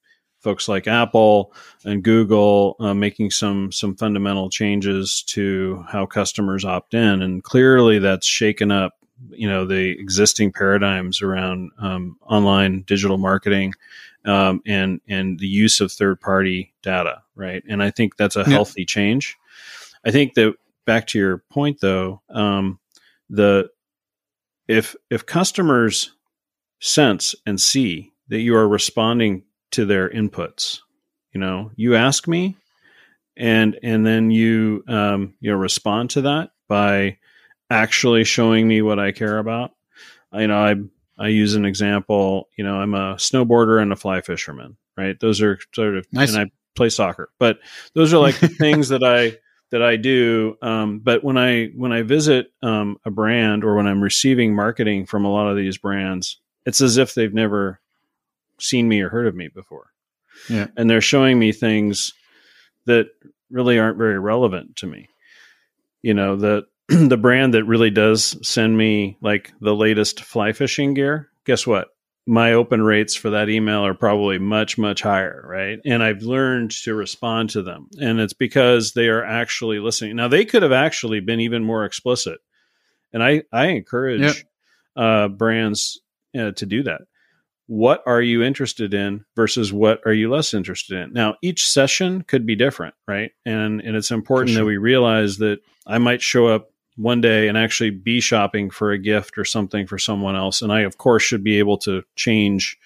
folks 0.48 0.66
like 0.66 0.86
Apple 0.86 1.52
and 1.84 2.02
Google 2.02 2.74
uh, 2.80 2.94
making 2.94 3.30
some 3.30 3.70
some 3.70 3.94
fundamental 3.94 4.48
changes 4.48 5.22
to 5.24 5.84
how 5.86 6.06
customers 6.06 6.64
opt 6.64 6.94
in, 6.94 7.20
and 7.20 7.44
clearly 7.44 7.98
that's 7.98 8.26
shaken 8.26 8.70
up 8.70 8.94
you 9.28 9.46
know 9.46 9.66
the 9.66 9.90
existing 9.90 10.50
paradigms 10.50 11.20
around 11.20 11.70
um, 11.78 12.16
online 12.26 12.80
digital 12.86 13.18
marketing 13.18 13.74
um, 14.24 14.62
and 14.66 15.02
and 15.06 15.38
the 15.38 15.46
use 15.46 15.82
of 15.82 15.92
third 15.92 16.18
party 16.18 16.72
data, 16.82 17.22
right? 17.34 17.62
And 17.68 17.82
I 17.82 17.90
think 17.90 18.16
that's 18.16 18.36
a 18.36 18.44
healthy 18.48 18.82
yeah. 18.82 18.86
change. 18.86 19.36
I 20.02 20.12
think 20.12 20.32
that 20.32 20.54
back 20.86 21.08
to 21.08 21.18
your 21.18 21.44
point 21.50 21.82
though, 21.82 22.22
um, 22.30 22.78
the 23.28 23.68
if 24.66 24.96
if 25.10 25.26
customers 25.26 26.12
sense 26.80 27.34
and 27.44 27.60
see 27.60 28.12
that 28.28 28.40
you 28.40 28.56
are 28.56 28.66
responding 28.66 29.42
to 29.72 29.84
their 29.84 30.08
inputs, 30.08 30.80
you 31.32 31.40
know, 31.40 31.70
you 31.76 31.94
ask 31.94 32.26
me, 32.26 32.56
and 33.36 33.78
and 33.82 34.04
then 34.04 34.30
you 34.30 34.84
um, 34.88 35.34
you 35.40 35.50
know 35.50 35.56
respond 35.56 36.10
to 36.10 36.22
that 36.22 36.50
by 36.68 37.18
actually 37.70 38.24
showing 38.24 38.66
me 38.66 38.82
what 38.82 38.98
I 38.98 39.12
care 39.12 39.38
about. 39.38 39.72
You 40.32 40.48
know, 40.48 40.58
I 40.58 40.74
I 41.18 41.28
use 41.28 41.54
an 41.54 41.64
example. 41.64 42.48
You 42.56 42.64
know, 42.64 42.76
I'm 42.76 42.94
a 42.94 43.14
snowboarder 43.14 43.80
and 43.80 43.92
a 43.92 43.96
fly 43.96 44.20
fisherman, 44.20 44.76
right? 44.96 45.18
Those 45.18 45.40
are 45.42 45.58
sort 45.74 45.96
of, 45.96 46.06
nice. 46.12 46.34
and 46.34 46.42
I 46.42 46.50
play 46.74 46.88
soccer, 46.88 47.30
but 47.38 47.58
those 47.94 48.12
are 48.12 48.18
like 48.18 48.38
the 48.38 48.48
things 48.60 48.88
that 48.88 49.02
I 49.02 49.38
that 49.70 49.82
I 49.82 49.96
do. 49.96 50.56
Um, 50.62 51.00
but 51.00 51.22
when 51.22 51.36
I 51.36 51.66
when 51.76 51.92
I 51.92 52.02
visit 52.02 52.52
um, 52.62 52.98
a 53.04 53.10
brand 53.10 53.64
or 53.64 53.76
when 53.76 53.86
I'm 53.86 54.02
receiving 54.02 54.54
marketing 54.54 55.06
from 55.06 55.24
a 55.24 55.32
lot 55.32 55.48
of 55.48 55.56
these 55.56 55.78
brands, 55.78 56.40
it's 56.64 56.80
as 56.80 56.96
if 56.96 57.14
they've 57.14 57.34
never 57.34 57.80
seen 58.60 58.88
me 58.88 59.00
or 59.00 59.08
heard 59.08 59.26
of 59.26 59.34
me 59.34 59.48
before. 59.48 59.90
Yeah, 60.48 60.68
and 60.76 60.88
they're 60.88 61.00
showing 61.00 61.38
me 61.38 61.52
things 61.52 62.12
that 62.86 63.08
really 63.50 63.78
aren't 63.78 63.98
very 63.98 64.18
relevant 64.18 64.76
to 64.76 64.86
me. 64.86 65.08
You 66.02 66.14
know 66.14 66.36
that 66.36 66.66
the 66.88 67.18
brand 67.18 67.52
that 67.52 67.64
really 67.64 67.90
does 67.90 68.36
send 68.48 68.76
me 68.76 69.18
like 69.20 69.52
the 69.60 69.74
latest 69.74 70.20
fly 70.20 70.52
fishing 70.52 70.94
gear, 70.94 71.28
guess 71.44 71.66
what? 71.66 71.88
My 72.26 72.54
open 72.54 72.80
rates 72.82 73.14
for 73.14 73.30
that 73.30 73.50
email 73.50 73.84
are 73.84 73.94
probably 73.94 74.38
much, 74.38 74.78
much 74.78 75.02
higher, 75.02 75.44
right? 75.46 75.78
And 75.84 76.02
I've 76.02 76.22
learned 76.22 76.70
to 76.84 76.94
respond 76.94 77.50
to 77.50 77.62
them. 77.62 77.88
And 78.00 78.20
it's 78.20 78.32
because 78.32 78.92
they 78.92 79.08
are 79.08 79.24
actually 79.24 79.80
listening. 79.80 80.16
Now, 80.16 80.28
they 80.28 80.44
could 80.46 80.62
have 80.62 80.72
actually 80.72 81.20
been 81.20 81.40
even 81.40 81.64
more 81.64 81.84
explicit. 81.84 82.38
And 83.12 83.22
I, 83.22 83.42
I 83.52 83.68
encourage 83.68 84.20
yep. 84.20 84.36
uh, 84.96 85.28
brands 85.28 86.00
uh, 86.38 86.52
to 86.52 86.66
do 86.66 86.82
that. 86.84 87.02
What 87.68 88.02
are 88.06 88.22
you 88.22 88.42
interested 88.42 88.94
in 88.94 89.24
versus 89.36 89.72
what 89.72 90.00
are 90.04 90.12
you 90.12 90.30
less 90.30 90.54
interested 90.54 90.98
in? 90.98 91.12
Now, 91.12 91.36
each 91.42 91.68
session 91.68 92.22
could 92.22 92.46
be 92.46 92.56
different, 92.56 92.94
right? 93.06 93.30
And 93.44 93.80
and 93.80 93.94
it's 93.94 94.10
important 94.10 94.50
sure. 94.50 94.62
that 94.62 94.66
we 94.66 94.78
realize 94.78 95.36
that 95.38 95.60
I 95.86 95.98
might 95.98 96.22
show 96.22 96.48
up 96.48 96.70
one 96.96 97.20
day 97.20 97.46
and 97.46 97.56
actually 97.56 97.90
be 97.90 98.20
shopping 98.20 98.70
for 98.70 98.90
a 98.90 98.98
gift 98.98 99.38
or 99.38 99.44
something 99.44 99.86
for 99.86 99.98
someone 99.98 100.34
else. 100.34 100.62
And 100.62 100.72
I, 100.72 100.80
of 100.80 100.98
course, 100.98 101.22
should 101.22 101.44
be 101.44 101.58
able 101.58 101.78
to 101.78 102.02
change 102.16 102.76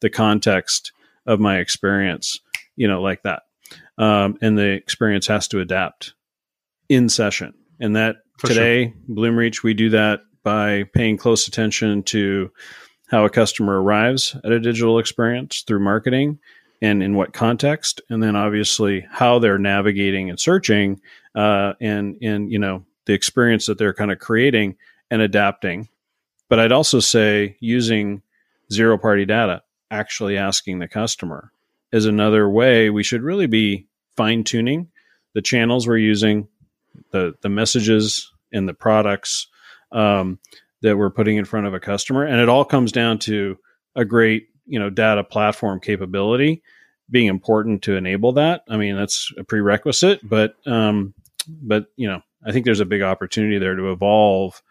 the 0.00 0.08
context 0.08 0.92
of 1.26 1.38
my 1.38 1.58
experience, 1.58 2.40
you 2.76 2.88
know, 2.88 3.02
like 3.02 3.22
that. 3.24 3.42
Um, 3.98 4.38
and 4.40 4.56
the 4.56 4.70
experience 4.70 5.26
has 5.26 5.48
to 5.48 5.60
adapt 5.60 6.14
in 6.88 7.08
session. 7.08 7.52
And 7.78 7.96
that 7.96 8.16
for 8.38 8.46
today, 8.46 8.84
sure. 8.84 9.16
Bloomreach, 9.16 9.62
we 9.62 9.74
do 9.74 9.90
that 9.90 10.20
by 10.42 10.84
paying 10.94 11.16
close 11.18 11.46
attention 11.46 12.04
to 12.04 12.50
how 13.08 13.24
a 13.24 13.30
customer 13.30 13.80
arrives 13.82 14.36
at 14.44 14.52
a 14.52 14.60
digital 14.60 14.98
experience 14.98 15.62
through 15.66 15.80
marketing 15.80 16.38
and 16.80 17.02
in 17.02 17.14
what 17.14 17.32
context, 17.32 18.00
and 18.08 18.22
then 18.22 18.36
obviously 18.36 19.06
how 19.10 19.38
they're 19.38 19.58
navigating 19.58 20.30
and 20.30 20.38
searching, 20.38 21.00
uh, 21.34 21.72
and 21.80 22.16
and 22.22 22.52
you 22.52 22.58
know 22.58 22.84
the 23.06 23.14
experience 23.14 23.66
that 23.66 23.78
they're 23.78 23.94
kind 23.94 24.12
of 24.12 24.18
creating 24.18 24.76
and 25.10 25.22
adapting. 25.22 25.88
But 26.48 26.60
I'd 26.60 26.72
also 26.72 27.00
say 27.00 27.56
using 27.60 28.22
zero 28.72 28.96
party 28.96 29.24
data, 29.24 29.62
actually 29.90 30.36
asking 30.36 30.78
the 30.78 30.88
customer 30.88 31.50
is 31.90 32.04
another 32.04 32.48
way 32.48 32.90
we 32.90 33.02
should 33.02 33.22
really 33.22 33.46
be 33.46 33.86
fine 34.16 34.44
tuning 34.44 34.88
the 35.34 35.42
channels 35.42 35.86
we're 35.86 35.96
using, 35.96 36.48
the, 37.12 37.34
the 37.42 37.48
messages 37.48 38.32
and 38.52 38.68
the 38.68 38.74
products 38.74 39.46
um, 39.92 40.38
that 40.82 40.96
we're 40.96 41.10
putting 41.10 41.36
in 41.36 41.44
front 41.44 41.66
of 41.66 41.74
a 41.74 41.80
customer. 41.80 42.24
And 42.24 42.40
it 42.40 42.48
all 42.48 42.64
comes 42.64 42.92
down 42.92 43.18
to 43.20 43.58
a 43.96 44.04
great, 44.04 44.48
you 44.66 44.78
know, 44.78 44.90
data 44.90 45.24
platform 45.24 45.80
capability 45.80 46.62
being 47.10 47.26
important 47.26 47.82
to 47.82 47.96
enable 47.96 48.32
that. 48.32 48.62
I 48.68 48.76
mean, 48.76 48.96
that's 48.96 49.32
a 49.38 49.44
prerequisite, 49.44 50.20
but, 50.22 50.54
um, 50.66 51.14
but, 51.48 51.86
you 51.96 52.06
know, 52.06 52.20
I 52.44 52.52
think 52.52 52.64
there's 52.64 52.80
a 52.80 52.84
big 52.84 53.02
opportunity 53.02 53.58
there 53.58 53.74
to 53.74 53.90
evolve. 53.90 54.62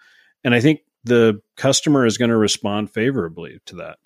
And 0.44 0.54
I 0.54 0.62
think 0.62 0.82
the 1.04 1.42
customer 1.56 2.06
is 2.06 2.18
going 2.18 2.30
to 2.30 2.38
respond 2.38 2.92
favorably 2.92 3.60
to 3.66 3.78
that. 3.78 3.98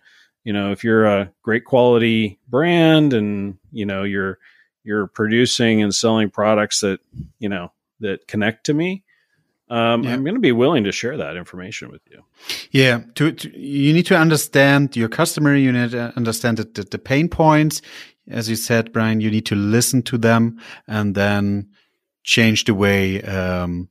You 0.44 0.54
know, 0.54 0.72
if 0.72 0.84
you're 0.84 1.06
a 1.06 1.32
great 1.44 1.66
quality 1.66 2.40
brand 2.48 3.14
and, 3.14 3.58
you 3.72 3.86
know, 3.86 4.04
you're 4.04 4.40
you're 4.84 5.06
producing 5.06 5.84
and 5.84 5.94
selling 5.94 6.32
products 6.32 6.80
that, 6.80 7.00
you 7.38 7.50
know, 7.50 7.72
that 8.00 8.28
connect 8.28 8.66
to 8.66 8.74
me, 8.74 9.04
um, 9.72 10.04
yeah. 10.04 10.14
I'm 10.14 10.24
going 10.26 10.36
to 10.36 10.42
be 10.42 10.52
willing 10.52 10.84
to 10.84 10.92
share 10.92 11.16
that 11.16 11.38
information 11.38 11.90
with 11.90 12.02
you. 12.12 12.26
Yeah, 12.72 13.04
to, 13.16 13.32
to, 13.32 13.58
you 13.58 13.94
need 13.94 14.06
to 14.08 14.18
understand 14.18 14.98
your 14.98 15.08
customer. 15.08 15.56
You 15.56 15.72
need 15.72 15.92
to 15.92 16.14
understand 16.18 16.58
the, 16.58 16.66
the, 16.66 16.84
the, 16.84 17.00
pain 17.00 17.30
points. 17.30 17.82
As 18.30 18.50
you 18.50 18.58
said, 18.58 18.92
Brian, 18.92 19.22
you 19.22 19.32
need 19.32 19.46
to 19.46 19.56
listen 19.56 20.04
to 20.04 20.18
them 20.18 20.60
and 20.88 21.16
then 21.16 21.70
change 22.24 22.66
the 22.66 22.74
way, 22.74 23.22
um, 23.22 23.88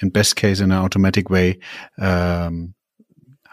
in 0.00 0.10
best 0.10 0.36
case, 0.36 0.60
in 0.60 0.70
an 0.70 0.78
automatic 0.78 1.28
way, 1.28 1.58
um, 1.98 2.74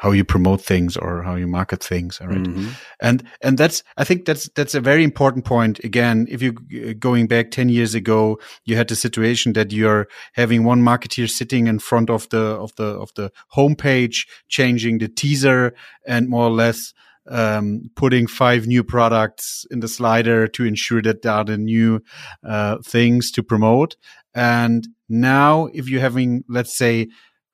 how 0.01 0.09
you 0.09 0.23
promote 0.25 0.59
things 0.59 0.97
or 0.97 1.21
how 1.21 1.35
you 1.35 1.45
market 1.45 1.83
things. 1.83 2.19
All 2.19 2.27
right? 2.27 2.39
mm-hmm. 2.39 2.69
And, 2.99 3.23
and 3.39 3.55
that's, 3.55 3.83
I 3.97 4.03
think 4.03 4.25
that's, 4.25 4.49
that's 4.55 4.73
a 4.73 4.81
very 4.81 5.03
important 5.03 5.45
point. 5.45 5.77
Again, 5.83 6.25
if 6.27 6.41
you 6.41 6.53
going 6.95 7.27
back 7.27 7.51
10 7.51 7.69
years 7.69 7.93
ago, 7.93 8.39
you 8.65 8.75
had 8.75 8.87
the 8.87 8.95
situation 8.95 9.53
that 9.53 9.71
you're 9.71 10.07
having 10.33 10.63
one 10.63 10.81
marketeer 10.81 11.29
sitting 11.29 11.67
in 11.67 11.77
front 11.77 12.09
of 12.09 12.27
the, 12.29 12.39
of 12.39 12.75
the, 12.77 12.85
of 12.85 13.11
the 13.13 13.31
homepage, 13.55 14.27
changing 14.47 14.97
the 14.97 15.07
teaser 15.07 15.75
and 16.07 16.27
more 16.27 16.45
or 16.45 16.51
less, 16.51 16.95
um, 17.29 17.91
putting 17.95 18.25
five 18.25 18.65
new 18.65 18.83
products 18.83 19.67
in 19.69 19.81
the 19.81 19.87
slider 19.87 20.47
to 20.47 20.65
ensure 20.65 21.03
that 21.03 21.21
there 21.21 21.33
are 21.33 21.43
the 21.43 21.59
new 21.59 22.01
uh, 22.43 22.79
things 22.83 23.29
to 23.29 23.43
promote. 23.43 23.95
And 24.33 24.87
now 25.07 25.67
if 25.75 25.87
you're 25.87 26.01
having, 26.01 26.43
let's 26.49 26.75
say, 26.75 27.09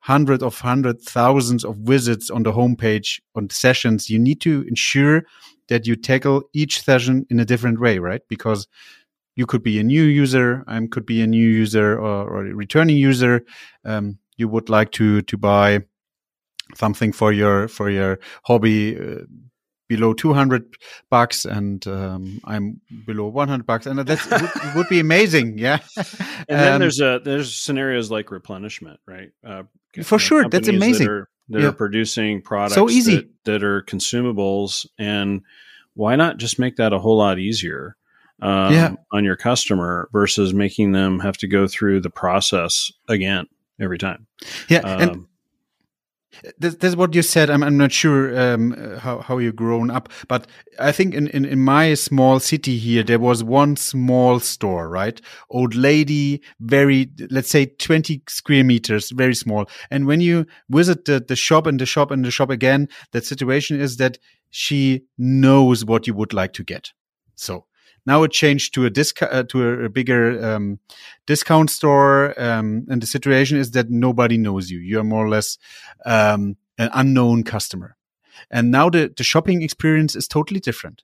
hundreds 0.08 0.42
of 0.42 0.58
hundred 0.60 1.02
thousands 1.02 1.64
of 1.64 1.76
visits 1.76 2.30
on 2.30 2.42
the 2.42 2.52
homepage 2.52 3.20
on 3.34 3.50
sessions, 3.50 4.08
you 4.08 4.18
need 4.18 4.40
to 4.40 4.64
ensure 4.66 5.22
that 5.68 5.86
you 5.86 5.94
tackle 5.96 6.44
each 6.54 6.82
session 6.82 7.26
in 7.28 7.38
a 7.38 7.44
different 7.44 7.78
way, 7.78 7.98
right? 7.98 8.22
Because 8.26 8.66
you 9.36 9.44
could 9.44 9.62
be 9.62 9.78
a 9.78 9.82
new 9.82 10.02
user, 10.02 10.64
I 10.66 10.80
could 10.90 11.04
be 11.04 11.20
a 11.20 11.26
new 11.26 11.46
user 11.46 11.92
or, 11.98 12.26
or 12.26 12.46
a 12.46 12.54
returning 12.54 12.96
user. 12.96 13.44
Um, 13.84 14.18
you 14.38 14.48
would 14.48 14.70
like 14.70 14.92
to 14.92 15.20
to 15.22 15.36
buy 15.36 15.84
something 16.74 17.12
for 17.12 17.30
your 17.32 17.68
for 17.68 17.90
your 17.90 18.18
hobby 18.44 18.96
uh, 18.96 19.24
below 19.88 20.12
200 20.12 20.76
bucks 21.10 21.44
and 21.44 21.86
um, 21.86 22.40
I'm 22.44 22.80
below 23.06 23.26
100 23.28 23.66
bucks. 23.66 23.86
And 23.86 23.98
that 23.98 24.64
would, 24.64 24.76
would, 24.76 24.88
be 24.88 25.00
amazing 25.00 25.58
yeah. 25.58 25.78
And 25.96 26.60
then 26.60 26.74
um, 26.74 26.80
there's 26.80 27.00
a 27.00 27.20
there's 27.24 27.54
scenarios 27.54 28.10
like 28.10 28.30
replenishment 28.30 29.00
right? 29.06 29.30
Uh, 29.44 29.64
for 30.04 30.18
sure 30.18 30.48
that's 30.48 30.68
amazing 30.68 31.06
that 31.06 31.12
are, 31.12 31.28
that 31.48 31.60
yeah. 31.60 31.68
are 31.68 31.72
producing 31.72 32.42
products 32.42 32.74
so 32.74 32.88
easy. 32.88 33.16
that, 33.16 33.28
that, 33.44 33.64
are 33.64 33.82
consumables 33.82 34.86
and 34.98 35.42
why 35.94 36.14
not 36.14 36.36
just 36.36 36.58
make 36.58 36.76
that 36.76 36.92
a 36.92 36.98
whole 36.98 37.16
lot 37.16 37.38
easier 37.38 37.96
um, 38.40 38.72
yeah. 38.72 38.94
on 39.10 39.24
your 39.24 39.36
customer 39.36 40.08
versus 40.12 40.54
making 40.54 40.92
them 40.92 41.18
have 41.18 41.36
to 41.38 41.48
go 41.48 41.66
through 41.66 42.00
the 42.00 42.10
process 42.10 42.92
again 43.08 43.46
every 43.80 43.98
time? 43.98 44.26
Yeah 44.68 44.80
and 44.84 45.10
um, 45.10 45.27
this, 46.58 46.76
this, 46.76 46.90
is 46.90 46.96
what 46.96 47.14
you 47.14 47.22
said. 47.22 47.50
I'm, 47.50 47.62
I'm 47.62 47.76
not 47.76 47.92
sure 47.92 48.38
um, 48.38 48.72
how, 48.98 49.20
how 49.20 49.38
you 49.38 49.52
grown 49.52 49.90
up, 49.90 50.08
but 50.28 50.46
I 50.78 50.92
think 50.92 51.14
in, 51.14 51.28
in, 51.28 51.44
in 51.44 51.60
my 51.60 51.94
small 51.94 52.40
city 52.40 52.78
here, 52.78 53.02
there 53.02 53.18
was 53.18 53.42
one 53.42 53.76
small 53.76 54.40
store, 54.40 54.88
right? 54.88 55.20
Old 55.50 55.74
lady, 55.74 56.42
very, 56.60 57.10
let's 57.30 57.50
say 57.50 57.66
20 57.66 58.22
square 58.28 58.64
meters, 58.64 59.10
very 59.10 59.34
small. 59.34 59.68
And 59.90 60.06
when 60.06 60.20
you 60.20 60.46
visit 60.68 61.04
the, 61.04 61.20
the 61.20 61.36
shop 61.36 61.66
and 61.66 61.80
the 61.80 61.86
shop 61.86 62.10
and 62.10 62.24
the 62.24 62.30
shop 62.30 62.50
again, 62.50 62.88
that 63.12 63.24
situation 63.24 63.80
is 63.80 63.96
that 63.98 64.18
she 64.50 65.02
knows 65.16 65.84
what 65.84 66.06
you 66.06 66.14
would 66.14 66.32
like 66.32 66.52
to 66.54 66.64
get. 66.64 66.92
So 67.34 67.66
now 68.08 68.22
it 68.22 68.32
changed 68.32 68.74
to 68.74 68.86
a 68.86 68.90
discount 68.90 69.32
uh, 69.32 69.42
to 69.44 69.62
a, 69.68 69.84
a 69.84 69.88
bigger 69.88 70.22
um, 70.44 70.80
discount 71.26 71.70
store, 71.70 72.34
um, 72.40 72.86
and 72.90 73.02
the 73.02 73.06
situation 73.06 73.58
is 73.58 73.70
that 73.72 73.90
nobody 73.90 74.38
knows 74.38 74.70
you. 74.70 74.78
You 74.78 74.98
are 75.00 75.04
more 75.04 75.24
or 75.26 75.28
less 75.28 75.58
um, 76.06 76.56
an 76.78 76.90
unknown 76.94 77.44
customer, 77.44 77.96
and 78.50 78.70
now 78.70 78.90
the 78.90 79.12
the 79.16 79.24
shopping 79.24 79.62
experience 79.62 80.16
is 80.16 80.26
totally 80.26 80.60
different. 80.60 81.02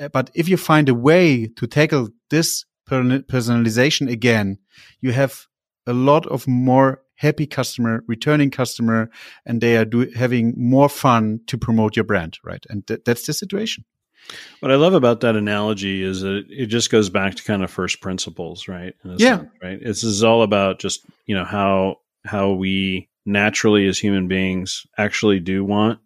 Uh, 0.00 0.08
but 0.08 0.30
if 0.34 0.48
you 0.48 0.56
find 0.56 0.88
a 0.88 0.94
way 0.94 1.46
to 1.46 1.66
tackle 1.66 2.08
this 2.30 2.64
personalization 2.88 4.10
again, 4.10 4.58
you 5.00 5.12
have 5.12 5.46
a 5.86 5.92
lot 5.92 6.26
of 6.26 6.48
more 6.48 7.02
happy 7.16 7.46
customer, 7.46 8.02
returning 8.08 8.50
customer, 8.50 9.10
and 9.44 9.60
they 9.60 9.76
are 9.76 9.84
do, 9.84 10.10
having 10.16 10.54
more 10.56 10.88
fun 10.88 11.40
to 11.46 11.58
promote 11.58 11.96
your 11.96 12.04
brand, 12.04 12.38
right? 12.42 12.64
And 12.70 12.86
th- 12.86 13.00
that's 13.04 13.26
the 13.26 13.34
situation. 13.34 13.84
What 14.60 14.70
I 14.70 14.76
love 14.76 14.94
about 14.94 15.20
that 15.20 15.36
analogy 15.36 16.02
is 16.02 16.20
that 16.20 16.44
it 16.48 16.66
just 16.66 16.90
goes 16.90 17.10
back 17.10 17.34
to 17.36 17.44
kind 17.44 17.64
of 17.64 17.70
first 17.70 18.00
principles, 18.00 18.68
right? 18.68 18.94
Yeah. 19.04 19.38
Sense, 19.38 19.50
right. 19.62 19.78
This 19.82 20.04
is 20.04 20.22
all 20.22 20.42
about 20.42 20.78
just, 20.78 21.04
you 21.26 21.34
know, 21.34 21.44
how, 21.44 21.96
how 22.24 22.52
we 22.52 23.08
naturally 23.26 23.86
as 23.86 23.98
human 23.98 24.28
beings 24.28 24.86
actually 24.98 25.40
do 25.40 25.64
want 25.64 25.98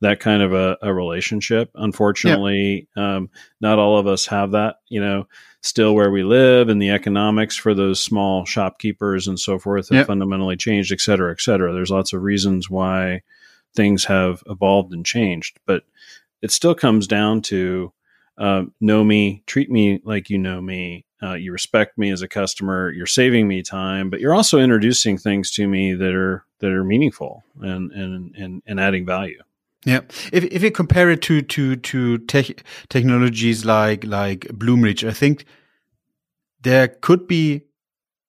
that 0.00 0.20
kind 0.20 0.40
of 0.40 0.52
a, 0.52 0.78
a 0.82 0.94
relationship. 0.94 1.70
Unfortunately, 1.74 2.88
yeah. 2.96 3.16
um, 3.16 3.30
not 3.60 3.78
all 3.78 3.98
of 3.98 4.06
us 4.06 4.26
have 4.26 4.52
that, 4.52 4.76
you 4.88 5.00
know, 5.00 5.26
still 5.60 5.94
where 5.94 6.12
we 6.12 6.22
live 6.22 6.68
and 6.68 6.80
the 6.80 6.90
economics 6.90 7.56
for 7.56 7.74
those 7.74 8.00
small 8.00 8.44
shopkeepers 8.44 9.26
and 9.26 9.40
so 9.40 9.58
forth 9.58 9.88
have 9.88 9.98
yeah. 9.98 10.04
fundamentally 10.04 10.56
changed, 10.56 10.92
et 10.92 11.00
cetera, 11.00 11.32
et 11.32 11.40
cetera. 11.40 11.72
There's 11.72 11.90
lots 11.90 12.12
of 12.12 12.22
reasons 12.22 12.70
why 12.70 13.22
things 13.74 14.04
have 14.04 14.42
evolved 14.46 14.92
and 14.92 15.04
changed, 15.04 15.58
but 15.66 15.82
it 16.42 16.50
still 16.50 16.74
comes 16.74 17.06
down 17.06 17.42
to 17.42 17.92
uh, 18.38 18.64
know 18.80 19.02
me, 19.04 19.42
treat 19.46 19.70
me 19.70 20.00
like 20.04 20.30
you 20.30 20.38
know 20.38 20.60
me. 20.60 21.04
Uh, 21.20 21.34
you 21.34 21.50
respect 21.50 21.98
me 21.98 22.12
as 22.12 22.22
a 22.22 22.28
customer. 22.28 22.92
You're 22.92 23.06
saving 23.06 23.48
me 23.48 23.62
time, 23.62 24.08
but 24.08 24.20
you're 24.20 24.34
also 24.34 24.60
introducing 24.60 25.18
things 25.18 25.50
to 25.52 25.66
me 25.66 25.94
that 25.94 26.14
are 26.14 26.44
that 26.60 26.70
are 26.70 26.84
meaningful 26.84 27.42
and 27.60 27.90
and 27.92 28.34
and, 28.36 28.62
and 28.66 28.80
adding 28.80 29.04
value. 29.04 29.42
Yeah, 29.84 30.00
if 30.32 30.44
if 30.44 30.62
you 30.62 30.70
compare 30.70 31.10
it 31.10 31.22
to 31.22 31.42
to 31.42 31.76
to 31.76 32.18
tech, 32.18 32.62
technologies 32.88 33.64
like 33.64 34.04
like 34.04 34.40
Bloomreach, 34.48 35.08
I 35.08 35.12
think 35.12 35.44
there 36.60 36.88
could 36.88 37.26
be 37.26 37.62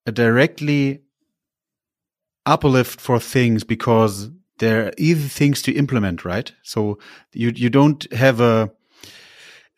a 0.05 0.11
directly 0.11 1.01
uplift 2.45 2.99
for 2.99 3.19
things 3.19 3.63
because 3.63 4.31
they're 4.59 4.93
easy 4.97 5.27
things 5.27 5.61
to 5.63 5.71
implement, 5.71 6.23
right? 6.23 6.51
So 6.63 6.99
you 7.33 7.51
you 7.55 7.69
don't 7.69 8.11
have 8.13 8.39
a 8.39 8.71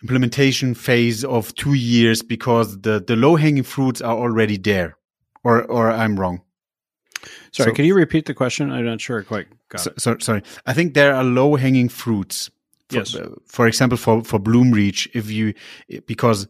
implementation 0.01 0.73
phase 0.73 1.23
of 1.23 1.53
two 1.55 1.73
years 1.73 2.21
because 2.21 2.81
the 2.81 3.03
the 3.05 3.15
low 3.15 3.35
hanging 3.35 3.63
fruits 3.63 4.01
are 4.01 4.15
already 4.17 4.57
there, 4.57 4.97
or 5.43 5.63
or 5.63 5.91
I'm 5.91 6.19
wrong. 6.19 6.41
Sorry, 7.51 7.69
so, 7.69 7.75
can 7.75 7.85
you 7.85 7.95
repeat 7.95 8.25
the 8.25 8.33
question? 8.33 8.71
I'm 8.71 8.85
not 8.85 8.99
sure 8.99 9.21
I 9.21 9.23
quite 9.23 9.47
got 9.69 9.81
so, 9.81 9.91
it. 9.91 10.01
So, 10.01 10.17
sorry, 10.19 10.43
I 10.65 10.73
think 10.73 10.93
there 10.93 11.13
are 11.13 11.23
low 11.23 11.55
hanging 11.55 11.89
fruits. 11.89 12.49
For, 12.89 12.97
yes. 12.97 13.15
For 13.47 13.67
example, 13.67 13.97
for 13.97 14.23
for 14.23 14.39
Bloomreach, 14.39 15.07
if 15.13 15.29
you 15.29 15.53
because 16.07 16.47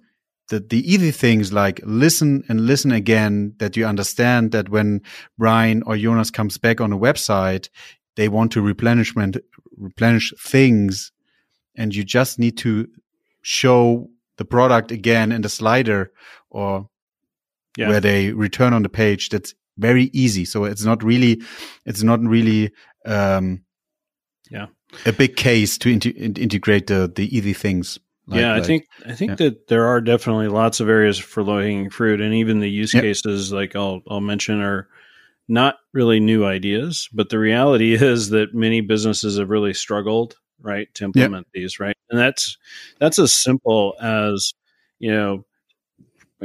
the, 0.51 0.59
the 0.59 0.93
easy 0.93 1.11
things 1.11 1.51
like 1.51 1.81
listen 1.83 2.43
and 2.49 2.67
listen 2.67 2.91
again 2.91 3.53
that 3.57 3.77
you 3.77 3.85
understand 3.85 4.51
that 4.51 4.69
when 4.69 5.01
Brian 5.37 5.81
or 5.83 5.97
Jonas 5.97 6.29
comes 6.29 6.57
back 6.57 6.81
on 6.81 6.91
a 6.91 6.97
website, 6.97 7.69
they 8.21 8.29
want 8.29 8.51
to 8.51 8.61
replenishment 8.61 9.35
replenish 9.77 10.31
things 10.37 11.11
and 11.75 11.95
you 11.95 12.03
just 12.03 12.37
need 12.37 12.55
to 12.55 12.87
show 13.41 14.07
the 14.37 14.45
product 14.45 14.91
again 14.91 15.31
in 15.31 15.41
the 15.41 15.49
slider 15.49 16.11
or 16.51 16.87
yeah. 17.75 17.89
where 17.89 17.99
they 17.99 18.31
return 18.31 18.73
on 18.73 18.83
the 18.83 18.89
page 18.89 19.29
that's 19.29 19.55
very 19.79 20.11
easy 20.13 20.45
so 20.45 20.65
it's 20.65 20.85
not 20.85 21.01
really 21.03 21.41
it's 21.87 22.03
not 22.03 22.19
really 22.21 22.69
um 23.07 23.63
yeah 24.51 24.67
a 25.07 25.11
big 25.11 25.35
case 25.35 25.79
to 25.79 25.89
in 25.89 26.35
integrate 26.35 26.85
the 26.85 27.11
the 27.15 27.35
easy 27.35 27.53
things 27.53 27.97
like, 28.27 28.39
yeah, 28.39 28.51
I 28.53 28.57
like, 28.57 28.65
think 28.65 28.87
I 29.07 29.13
think 29.13 29.31
yeah. 29.31 29.35
that 29.37 29.67
there 29.67 29.87
are 29.87 29.99
definitely 29.99 30.47
lots 30.47 30.79
of 30.79 30.87
areas 30.87 31.17
for 31.17 31.43
low 31.43 31.59
hanging 31.59 31.89
fruit, 31.89 32.21
and 32.21 32.35
even 32.35 32.59
the 32.59 32.69
use 32.69 32.93
yep. 32.93 33.01
cases 33.03 33.51
like 33.51 33.75
I'll 33.75 34.01
I'll 34.07 34.21
mention 34.21 34.61
are 34.61 34.87
not 35.47 35.77
really 35.93 36.19
new 36.19 36.45
ideas, 36.45 37.09
but 37.13 37.29
the 37.29 37.39
reality 37.39 37.93
is 38.01 38.29
that 38.29 38.53
many 38.53 38.81
businesses 38.81 39.37
have 39.37 39.49
really 39.49 39.73
struggled, 39.73 40.35
right, 40.61 40.93
to 40.95 41.05
implement 41.05 41.47
yep. 41.47 41.53
these, 41.53 41.79
right? 41.79 41.95
And 42.09 42.19
that's 42.19 42.57
that's 42.99 43.19
as 43.19 43.33
simple 43.33 43.95
as 44.01 44.53
you 44.99 45.11
know 45.11 45.45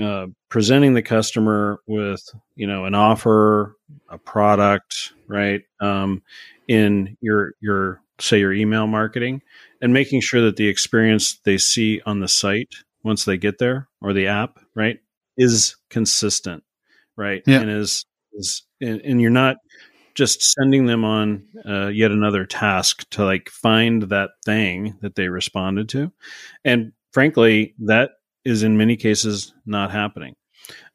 uh, 0.01 0.27
presenting 0.49 0.95
the 0.95 1.03
customer 1.03 1.81
with 1.87 2.23
you 2.55 2.67
know 2.67 2.85
an 2.85 2.95
offer, 2.95 3.77
a 4.11 4.19
product, 4.19 5.13
right, 5.27 5.63
um, 5.81 6.23
in 6.69 7.17
your 7.21 7.55
your 7.61 8.01
say 8.21 8.41
your 8.41 8.53
email 8.53 8.87
marketing, 8.87 9.43
and 9.81 9.93
making 9.93 10.21
sure 10.21 10.43
that 10.43 10.57
the 10.57 10.69
experience 10.69 11.39
they 11.45 11.59
see 11.59 12.01
on 12.05 12.21
the 12.21 12.29
site 12.29 12.75
once 13.05 13.25
they 13.25 13.37
get 13.39 13.59
there 13.59 13.89
or 14.01 14.13
the 14.13 14.27
app, 14.27 14.59
right, 14.75 14.99
is 15.37 15.77
consistent, 15.89 16.63
right, 17.17 17.43
yeah. 17.47 17.61
and 17.61 17.71
is 17.71 18.05
is 18.35 18.66
and, 18.81 19.01
and 19.03 19.21
you're 19.21 19.31
not 19.31 19.57
just 20.15 20.43
sending 20.43 20.87
them 20.87 21.05
on 21.05 21.45
uh, 21.69 21.89
yet 21.89 22.11
another 22.11 22.47
task 22.47 23.09
to 23.11 23.25
like 23.25 23.51
find 23.51 24.05
that 24.05 24.31
thing 24.45 24.97
that 25.03 25.15
they 25.15 25.29
responded 25.29 25.89
to. 25.91 26.11
And 26.65 26.93
frankly 27.13 27.75
that 27.81 28.13
is 28.45 28.63
in 28.63 28.77
many 28.77 28.97
cases 28.97 29.53
not 29.67 29.91
happening. 29.91 30.35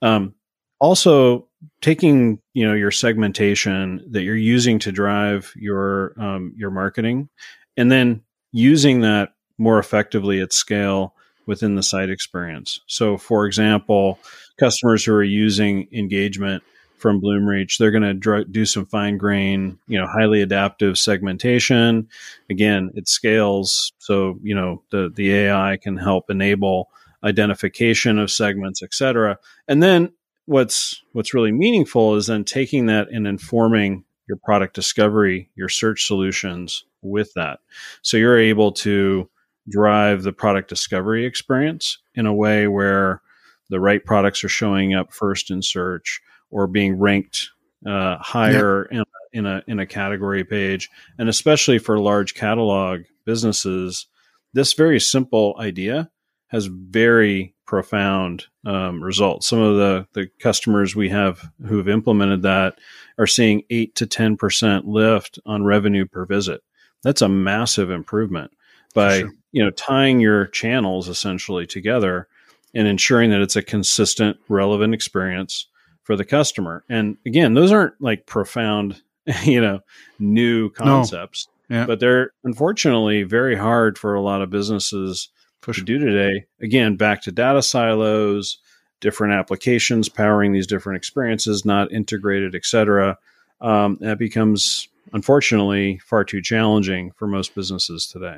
Um, 0.01 0.33
also 0.79 1.47
taking 1.81 2.39
you 2.53 2.67
know 2.67 2.73
your 2.73 2.91
segmentation 2.91 4.03
that 4.09 4.23
you're 4.23 4.35
using 4.35 4.79
to 4.79 4.91
drive 4.91 5.53
your 5.55 6.13
um, 6.19 6.53
your 6.57 6.71
marketing 6.71 7.29
and 7.77 7.91
then 7.91 8.21
using 8.51 9.01
that 9.01 9.29
more 9.59 9.77
effectively 9.77 10.41
at 10.41 10.51
scale 10.51 11.13
within 11.45 11.75
the 11.75 11.83
site 11.83 12.09
experience. 12.09 12.79
So 12.87 13.17
for 13.17 13.45
example 13.45 14.19
customers 14.59 15.05
who 15.05 15.13
are 15.13 15.23
using 15.23 15.87
engagement 15.93 16.63
from 17.01 17.21
Bloomreach. 17.21 17.77
They're 17.77 17.91
going 17.91 18.03
to 18.03 18.13
dr- 18.13 18.51
do 18.51 18.65
some 18.65 18.85
fine 18.85 19.17
grain, 19.17 19.79
you 19.87 19.99
know, 19.99 20.07
highly 20.07 20.41
adaptive 20.41 20.97
segmentation. 20.97 22.07
Again, 22.49 22.91
it 22.95 23.07
scales, 23.07 23.91
so 23.97 24.39
you 24.43 24.55
know 24.55 24.83
the 24.91 25.11
the 25.13 25.33
AI 25.33 25.77
can 25.81 25.97
help 25.97 26.29
enable 26.29 26.89
identification 27.23 28.17
of 28.17 28.31
segments, 28.31 28.81
et 28.81 28.93
cetera. 28.93 29.37
And 29.67 29.81
then 29.81 30.11
what's 30.45 31.01
what's 31.13 31.33
really 31.33 31.51
meaningful 31.51 32.15
is 32.15 32.27
then 32.27 32.43
taking 32.43 32.87
that 32.87 33.09
and 33.09 33.27
informing 33.27 34.05
your 34.27 34.37
product 34.37 34.75
discovery, 34.75 35.49
your 35.55 35.69
search 35.69 36.05
solutions 36.05 36.85
with 37.01 37.33
that. 37.33 37.59
So 38.01 38.17
you're 38.17 38.39
able 38.39 38.71
to 38.73 39.29
drive 39.69 40.23
the 40.23 40.33
product 40.33 40.69
discovery 40.69 41.25
experience 41.25 41.99
in 42.15 42.25
a 42.25 42.33
way 42.33 42.67
where 42.67 43.21
the 43.69 43.79
right 43.79 44.03
products 44.03 44.43
are 44.43 44.49
showing 44.49 44.93
up 44.93 45.13
first 45.13 45.49
in 45.49 45.61
search 45.61 46.21
or 46.51 46.67
being 46.67 46.99
ranked 46.99 47.49
uh, 47.85 48.17
higher 48.17 48.87
yep. 48.91 49.07
in, 49.33 49.39
in 49.39 49.45
a 49.45 49.63
in 49.67 49.79
a 49.79 49.85
category 49.85 50.43
page, 50.43 50.89
and 51.17 51.29
especially 51.29 51.79
for 51.79 51.99
large 51.99 52.35
catalog 52.35 53.01
businesses, 53.25 54.07
this 54.53 54.73
very 54.73 54.99
simple 54.99 55.55
idea 55.59 56.09
has 56.47 56.65
very 56.65 57.55
profound 57.65 58.45
um, 58.65 59.01
results. 59.01 59.47
Some 59.47 59.59
of 59.59 59.77
the 59.77 60.07
the 60.13 60.27
customers 60.39 60.95
we 60.95 61.09
have 61.09 61.49
who 61.65 61.77
have 61.77 61.87
implemented 61.87 62.41
that 62.43 62.77
are 63.17 63.27
seeing 63.27 63.63
eight 63.69 63.95
to 63.95 64.05
ten 64.05 64.37
percent 64.37 64.87
lift 64.87 65.39
on 65.45 65.63
revenue 65.63 66.05
per 66.05 66.25
visit. 66.25 66.61
That's 67.03 67.21
a 67.21 67.29
massive 67.29 67.89
improvement 67.89 68.51
by 68.93 69.19
sure. 69.19 69.31
you 69.51 69.63
know 69.63 69.71
tying 69.71 70.19
your 70.19 70.47
channels 70.47 71.07
essentially 71.07 71.65
together 71.65 72.27
and 72.73 72.87
ensuring 72.87 73.31
that 73.31 73.41
it's 73.41 73.55
a 73.55 73.61
consistent, 73.61 74.37
relevant 74.47 74.93
experience 74.93 75.67
for 76.03 76.15
the 76.15 76.25
customer. 76.25 76.83
And 76.89 77.17
again, 77.25 77.53
those 77.53 77.71
aren't 77.71 77.99
like 77.99 78.25
profound, 78.25 79.01
you 79.43 79.61
know, 79.61 79.79
new 80.19 80.69
concepts, 80.69 81.47
no. 81.69 81.77
yeah. 81.77 81.85
but 81.85 81.99
they're 81.99 82.31
unfortunately 82.43 83.23
very 83.23 83.55
hard 83.55 83.97
for 83.97 84.13
a 84.13 84.21
lot 84.21 84.41
of 84.41 84.49
businesses 84.49 85.29
for 85.61 85.73
to 85.73 85.81
do 85.81 85.99
today. 85.99 86.45
Again, 86.61 86.95
back 86.95 87.21
to 87.23 87.31
data 87.31 87.61
silos, 87.61 88.57
different 88.99 89.33
applications 89.33 90.09
powering 90.09 90.53
these 90.53 90.67
different 90.67 90.97
experiences, 90.97 91.65
not 91.65 91.91
integrated, 91.91 92.55
etc. 92.55 93.17
Um, 93.59 93.97
that 94.01 94.17
becomes 94.17 94.87
unfortunately 95.13 95.99
far 96.05 96.23
too 96.23 96.41
challenging 96.41 97.11
for 97.11 97.27
most 97.27 97.53
businesses 97.53 98.07
today. 98.07 98.37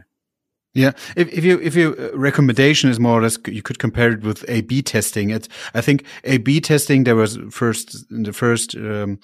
Yeah, 0.75 0.93
if, 1.15 1.31
if 1.31 1.43
you 1.43 1.59
if 1.59 1.75
your 1.75 1.99
uh, 1.99 2.17
recommendation 2.17 2.89
is 2.89 2.99
more 2.99 3.19
or 3.19 3.21
less, 3.21 3.37
you 3.47 3.61
could 3.61 3.77
compare 3.77 4.11
it 4.11 4.23
with 4.23 4.43
A/B 4.49 4.81
testing. 4.81 5.29
It's 5.29 5.47
I 5.75 5.81
think 5.81 6.03
A/B 6.23 6.61
testing 6.61 7.03
there 7.03 7.15
was 7.15 7.37
first 7.51 8.09
in 8.09 8.23
the 8.23 8.33
first 8.33 8.75
um, 8.75 9.19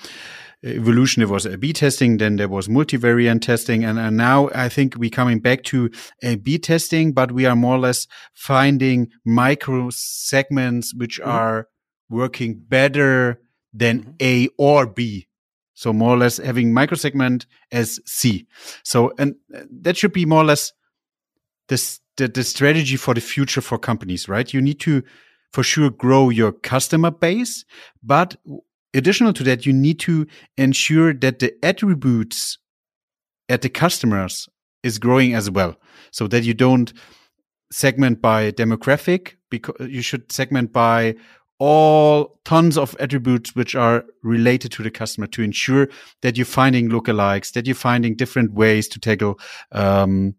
evolution 0.64 1.22
there 1.22 1.28
was 1.28 1.48
A/B 1.48 1.74
testing, 1.74 2.18
then 2.18 2.36
there 2.36 2.48
was 2.48 2.68
multivariant 2.68 3.42
testing, 3.42 3.84
and, 3.84 3.98
and 3.98 4.16
now 4.16 4.50
I 4.54 4.70
think 4.70 4.96
we're 4.96 5.10
coming 5.10 5.40
back 5.40 5.64
to 5.66 5.90
A/B 6.22 6.60
testing, 6.60 7.14
but 7.14 7.32
we 7.32 7.48
are 7.48 7.56
more 7.56 7.78
or 7.78 7.80
less 7.80 8.06
finding 8.36 9.10
micro 9.26 9.90
segments 9.90 10.94
which 10.94 11.20
mm 11.20 11.26
-hmm. 11.26 11.34
are 11.34 11.68
working 12.10 12.62
better 12.68 13.40
than 13.74 13.98
mm 13.98 14.06
-hmm. 14.06 14.48
A 14.48 14.50
or 14.58 14.94
B. 14.94 15.28
So 15.74 15.94
more 15.94 16.14
or 16.16 16.20
less 16.20 16.38
having 16.38 16.74
microsegment 16.74 17.46
as 17.72 18.00
C. 18.06 18.46
So 18.84 19.14
and 19.18 19.36
uh, 19.56 19.62
that 19.84 19.98
should 19.98 20.14
be 20.14 20.26
more 20.26 20.42
or 20.42 20.48
less 20.48 20.74
this 21.70 22.00
the, 22.18 22.28
the 22.28 22.44
strategy 22.44 22.98
for 22.98 23.14
the 23.14 23.22
future 23.22 23.62
for 23.62 23.78
companies, 23.78 24.28
right? 24.28 24.54
You 24.54 24.62
need 24.62 24.80
to 24.82 25.04
for 25.54 25.64
sure 25.64 25.90
grow 25.90 26.30
your 26.30 26.52
customer 26.52 27.10
base, 27.10 27.66
but 28.04 28.36
additional 28.94 29.34
to 29.34 29.44
that, 29.44 29.66
you 29.66 29.74
need 29.74 30.00
to 30.02 30.28
ensure 30.58 31.14
that 31.14 31.40
the 31.40 31.54
attributes 31.64 32.58
at 33.48 33.62
the 33.62 33.70
customers 33.70 34.48
is 34.84 35.00
growing 35.00 35.34
as 35.34 35.50
well, 35.50 35.76
so 36.12 36.28
that 36.28 36.44
you 36.44 36.54
don't 36.54 36.94
segment 37.72 38.22
by 38.22 38.52
demographic 38.52 39.36
because 39.50 39.76
you 39.88 40.02
should 40.02 40.32
segment 40.32 40.74
by 40.74 41.16
all 41.60 42.40
tons 42.46 42.78
of 42.78 42.96
attributes 43.00 43.54
which 43.56 43.76
are 43.76 44.06
related 44.24 44.72
to 44.72 44.82
the 44.82 44.90
customer 44.90 45.28
to 45.28 45.44
ensure 45.44 45.90
that 46.22 46.38
you're 46.38 46.46
finding 46.46 46.90
lookalikes, 46.90 47.52
that 47.52 47.66
you're 47.68 47.76
finding 47.76 48.16
different 48.16 48.54
ways 48.54 48.88
to 48.88 49.00
tackle 49.00 49.38
um, 49.74 50.34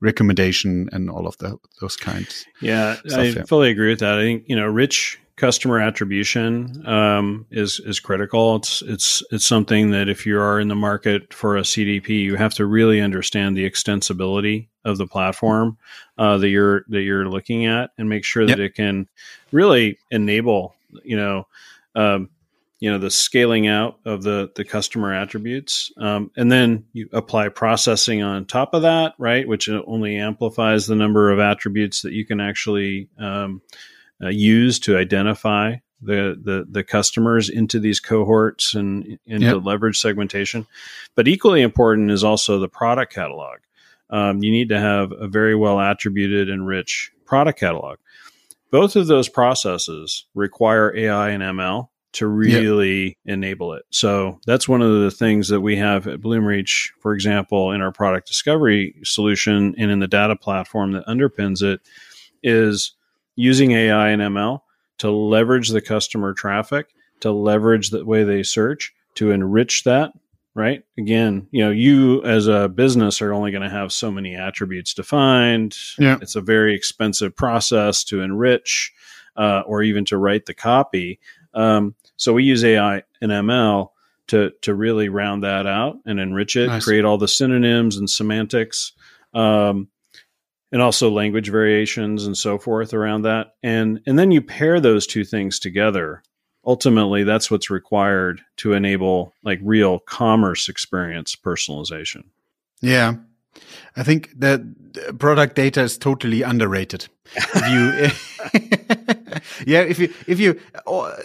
recommendation 0.00 0.88
and 0.92 1.10
all 1.10 1.26
of 1.26 1.36
the, 1.38 1.58
those 1.80 1.96
kinds. 1.96 2.46
Yeah, 2.60 2.94
stuff, 3.06 3.18
I 3.18 3.22
yeah. 3.24 3.44
fully 3.44 3.70
agree 3.70 3.90
with 3.90 4.00
that. 4.00 4.18
I 4.18 4.22
think 4.22 4.44
you 4.46 4.56
know, 4.56 4.66
rich 4.66 5.18
customer 5.36 5.78
attribution 5.78 6.86
um, 6.86 7.46
is 7.50 7.80
is 7.80 8.00
critical. 8.00 8.56
It's 8.56 8.82
it's 8.82 9.22
it's 9.30 9.46
something 9.46 9.90
that 9.90 10.08
if 10.08 10.26
you 10.26 10.38
are 10.40 10.58
in 10.58 10.68
the 10.68 10.74
market 10.74 11.32
for 11.32 11.56
a 11.56 11.62
CDP, 11.62 12.08
you 12.08 12.36
have 12.36 12.54
to 12.54 12.66
really 12.66 13.00
understand 13.00 13.56
the 13.56 13.68
extensibility 13.68 14.68
of 14.84 14.98
the 14.98 15.06
platform 15.06 15.76
uh, 16.18 16.38
that 16.38 16.48
you're 16.48 16.84
that 16.88 17.02
you're 17.02 17.28
looking 17.28 17.66
at, 17.66 17.90
and 17.98 18.08
make 18.08 18.24
sure 18.24 18.46
that 18.46 18.58
yep. 18.58 18.70
it 18.70 18.74
can 18.74 19.08
really 19.52 19.98
enable 20.10 20.74
you 21.04 21.16
know 21.16 21.46
um, 21.94 22.30
you 22.78 22.90
know 22.90 22.98
the 22.98 23.10
scaling 23.10 23.66
out 23.66 23.98
of 24.04 24.22
the 24.22 24.50
the 24.54 24.64
customer 24.64 25.12
attributes. 25.12 25.90
Um, 25.96 26.30
and 26.36 26.50
then 26.52 26.84
you 26.92 27.08
apply 27.12 27.48
processing 27.48 28.22
on 28.22 28.44
top 28.44 28.74
of 28.74 28.82
that 28.82 29.14
right 29.18 29.48
which 29.48 29.68
only 29.68 30.16
amplifies 30.16 30.86
the 30.86 30.96
number 30.96 31.30
of 31.30 31.38
attributes 31.38 32.02
that 32.02 32.12
you 32.12 32.26
can 32.26 32.40
actually 32.40 33.08
um, 33.18 33.62
uh, 34.22 34.28
use 34.28 34.78
to 34.80 34.96
identify 34.98 35.76
the, 36.02 36.38
the 36.42 36.66
the 36.70 36.84
customers 36.84 37.48
into 37.48 37.80
these 37.80 38.00
cohorts 38.00 38.74
and 38.74 39.18
into 39.26 39.46
yep. 39.46 39.64
leverage 39.64 39.98
segmentation. 39.98 40.66
But 41.14 41.28
equally 41.28 41.62
important 41.62 42.10
is 42.10 42.24
also 42.24 42.58
the 42.58 42.68
product 42.68 43.12
catalog. 43.12 43.58
Um, 44.10 44.42
you 44.42 44.52
need 44.52 44.68
to 44.68 44.78
have 44.78 45.12
a 45.12 45.26
very 45.26 45.54
well 45.54 45.80
attributed 45.80 46.50
and 46.50 46.66
rich 46.66 47.10
product 47.24 47.58
catalog. 47.58 47.98
Both 48.70 48.94
of 48.94 49.06
those 49.06 49.28
processes 49.28 50.26
require 50.34 50.94
ai 50.94 51.30
and 51.30 51.42
ml 51.42 51.88
to 52.16 52.26
really 52.26 53.04
yep. 53.04 53.34
enable 53.34 53.74
it. 53.74 53.84
So 53.90 54.40
that's 54.46 54.66
one 54.66 54.80
of 54.80 55.02
the 55.02 55.10
things 55.10 55.48
that 55.48 55.60
we 55.60 55.76
have 55.76 56.06
at 56.06 56.20
Bloomreach, 56.20 56.88
for 57.00 57.12
example, 57.12 57.72
in 57.72 57.82
our 57.82 57.92
product 57.92 58.26
discovery 58.26 58.94
solution 59.04 59.74
and 59.76 59.90
in 59.90 59.98
the 59.98 60.08
data 60.08 60.34
platform 60.34 60.92
that 60.92 61.06
underpins 61.06 61.62
it, 61.62 61.80
is 62.42 62.92
using 63.34 63.72
AI 63.72 64.08
and 64.08 64.22
ML 64.22 64.60
to 64.98 65.10
leverage 65.10 65.68
the 65.68 65.82
customer 65.82 66.32
traffic, 66.32 66.88
to 67.20 67.30
leverage 67.30 67.90
the 67.90 68.02
way 68.04 68.24
they 68.24 68.42
search, 68.42 68.94
to 69.16 69.30
enrich 69.30 69.84
that. 69.84 70.12
Right. 70.54 70.84
Again, 70.96 71.48
you 71.50 71.62
know, 71.62 71.70
you 71.70 72.24
as 72.24 72.46
a 72.46 72.66
business 72.66 73.20
are 73.20 73.34
only 73.34 73.50
going 73.50 73.62
to 73.62 73.68
have 73.68 73.92
so 73.92 74.10
many 74.10 74.34
attributes 74.34 74.94
defined. 74.94 75.76
Yeah. 75.98 76.16
It's 76.22 76.34
a 76.34 76.40
very 76.40 76.74
expensive 76.74 77.36
process 77.36 78.02
to 78.04 78.22
enrich 78.22 78.94
uh, 79.36 79.64
or 79.66 79.82
even 79.82 80.06
to 80.06 80.16
write 80.16 80.46
the 80.46 80.54
copy. 80.54 81.20
Um, 81.52 81.94
so 82.16 82.32
we 82.32 82.44
use 82.44 82.64
AI 82.64 83.02
and 83.20 83.32
ML 83.32 83.90
to 84.28 84.52
to 84.62 84.74
really 84.74 85.08
round 85.08 85.44
that 85.44 85.66
out 85.66 85.98
and 86.04 86.18
enrich 86.18 86.56
it, 86.56 86.66
nice. 86.68 86.84
create 86.84 87.04
all 87.04 87.18
the 87.18 87.28
synonyms 87.28 87.96
and 87.96 88.10
semantics, 88.10 88.92
um, 89.34 89.88
and 90.72 90.82
also 90.82 91.10
language 91.10 91.50
variations 91.50 92.26
and 92.26 92.36
so 92.36 92.58
forth 92.58 92.92
around 92.92 93.22
that. 93.22 93.54
And 93.62 94.00
and 94.06 94.18
then 94.18 94.30
you 94.30 94.42
pair 94.42 94.80
those 94.80 95.06
two 95.06 95.24
things 95.24 95.58
together. 95.58 96.22
Ultimately, 96.64 97.22
that's 97.22 97.50
what's 97.50 97.70
required 97.70 98.40
to 98.56 98.72
enable 98.72 99.32
like 99.44 99.60
real 99.62 100.00
commerce 100.00 100.68
experience 100.68 101.36
personalization. 101.36 102.24
Yeah, 102.80 103.14
I 103.96 104.02
think 104.02 104.30
that 104.38 104.60
product 105.18 105.54
data 105.54 105.82
is 105.82 105.96
totally 105.96 106.42
underrated. 106.42 107.06
If 107.34 108.52
you, 108.52 108.70
yeah, 109.66 109.80
if 109.80 109.98
you, 109.98 110.12
if 110.26 110.40
you, 110.40 110.58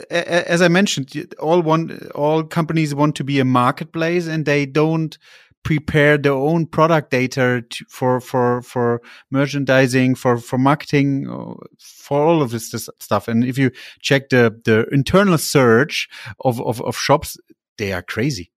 as 0.10 0.62
I 0.62 0.68
mentioned, 0.68 1.34
all 1.40 1.62
one, 1.62 2.10
all 2.16 2.44
companies 2.44 2.94
want 2.94 3.16
to 3.16 3.24
be 3.24 3.40
a 3.40 3.46
marketplace, 3.46 4.28
and 4.28 4.46
they 4.46 4.66
don't 4.66 5.18
prepare 5.64 6.18
their 6.18 6.34
own 6.34 6.66
product 6.66 7.12
data 7.12 7.64
to, 7.70 7.86
for 7.88 8.20
for 8.20 8.62
for 8.62 9.02
merchandising, 9.30 10.16
for 10.16 10.38
for 10.38 10.58
marketing, 10.58 11.30
uh, 11.30 11.54
for 11.80 12.24
all 12.24 12.42
of 12.42 12.52
this, 12.52 12.72
this 12.72 12.90
stuff. 13.00 13.28
And 13.28 13.44
if 13.44 13.58
you 13.58 13.72
check 14.02 14.30
the 14.30 14.60
the 14.66 14.88
internal 14.92 15.38
search 15.38 16.08
of 16.44 16.62
of, 16.62 16.82
of 16.82 16.96
shops, 16.96 17.38
they 17.78 17.94
are 17.94 18.02
crazy. 18.02 18.52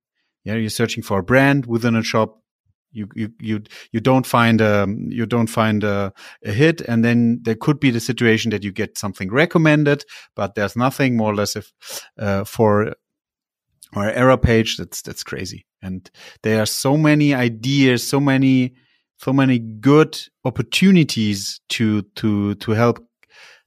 Yeah, 0.44 0.54
you're 0.54 0.70
searching 0.70 1.02
for 1.02 1.20
a 1.20 1.22
brand 1.22 1.66
within 1.66 1.96
a 1.96 2.02
shop 2.02 2.43
you 2.94 3.09
you 3.14 3.28
you 3.40 3.61
you 3.92 4.00
don't 4.00 4.26
find 4.26 4.61
a 4.61 4.87
you 5.09 5.26
don't 5.26 5.48
find 5.50 5.85
a, 5.85 6.12
a, 6.44 6.52
hit 6.52 6.80
and 6.83 7.04
then 7.04 7.40
there 7.42 7.57
could 7.57 7.80
be 7.80 7.90
the 7.90 8.00
situation 8.00 8.50
that 8.50 8.64
you 8.64 8.72
get 8.72 8.96
something 8.96 9.30
recommended 9.30 10.04
but 10.35 10.54
there's 10.54 10.76
nothing 10.76 11.16
more 11.16 11.33
or 11.33 11.35
less 11.35 11.57
if 11.57 11.72
uh, 12.18 12.44
for 12.44 12.94
our 13.94 14.11
error 14.11 14.37
page 14.37 14.76
that's 14.76 15.02
that's 15.02 15.22
crazy. 15.22 15.66
And 15.83 16.11
there 16.42 16.61
are 16.61 16.66
so 16.66 16.96
many 16.96 17.35
ideas 17.35 18.07
so 18.07 18.20
many 18.20 18.74
so 19.18 19.33
many 19.33 19.59
good 19.59 20.18
opportunities 20.44 21.61
to 21.70 22.02
to 22.16 22.54
to 22.57 22.72
help 22.72 23.07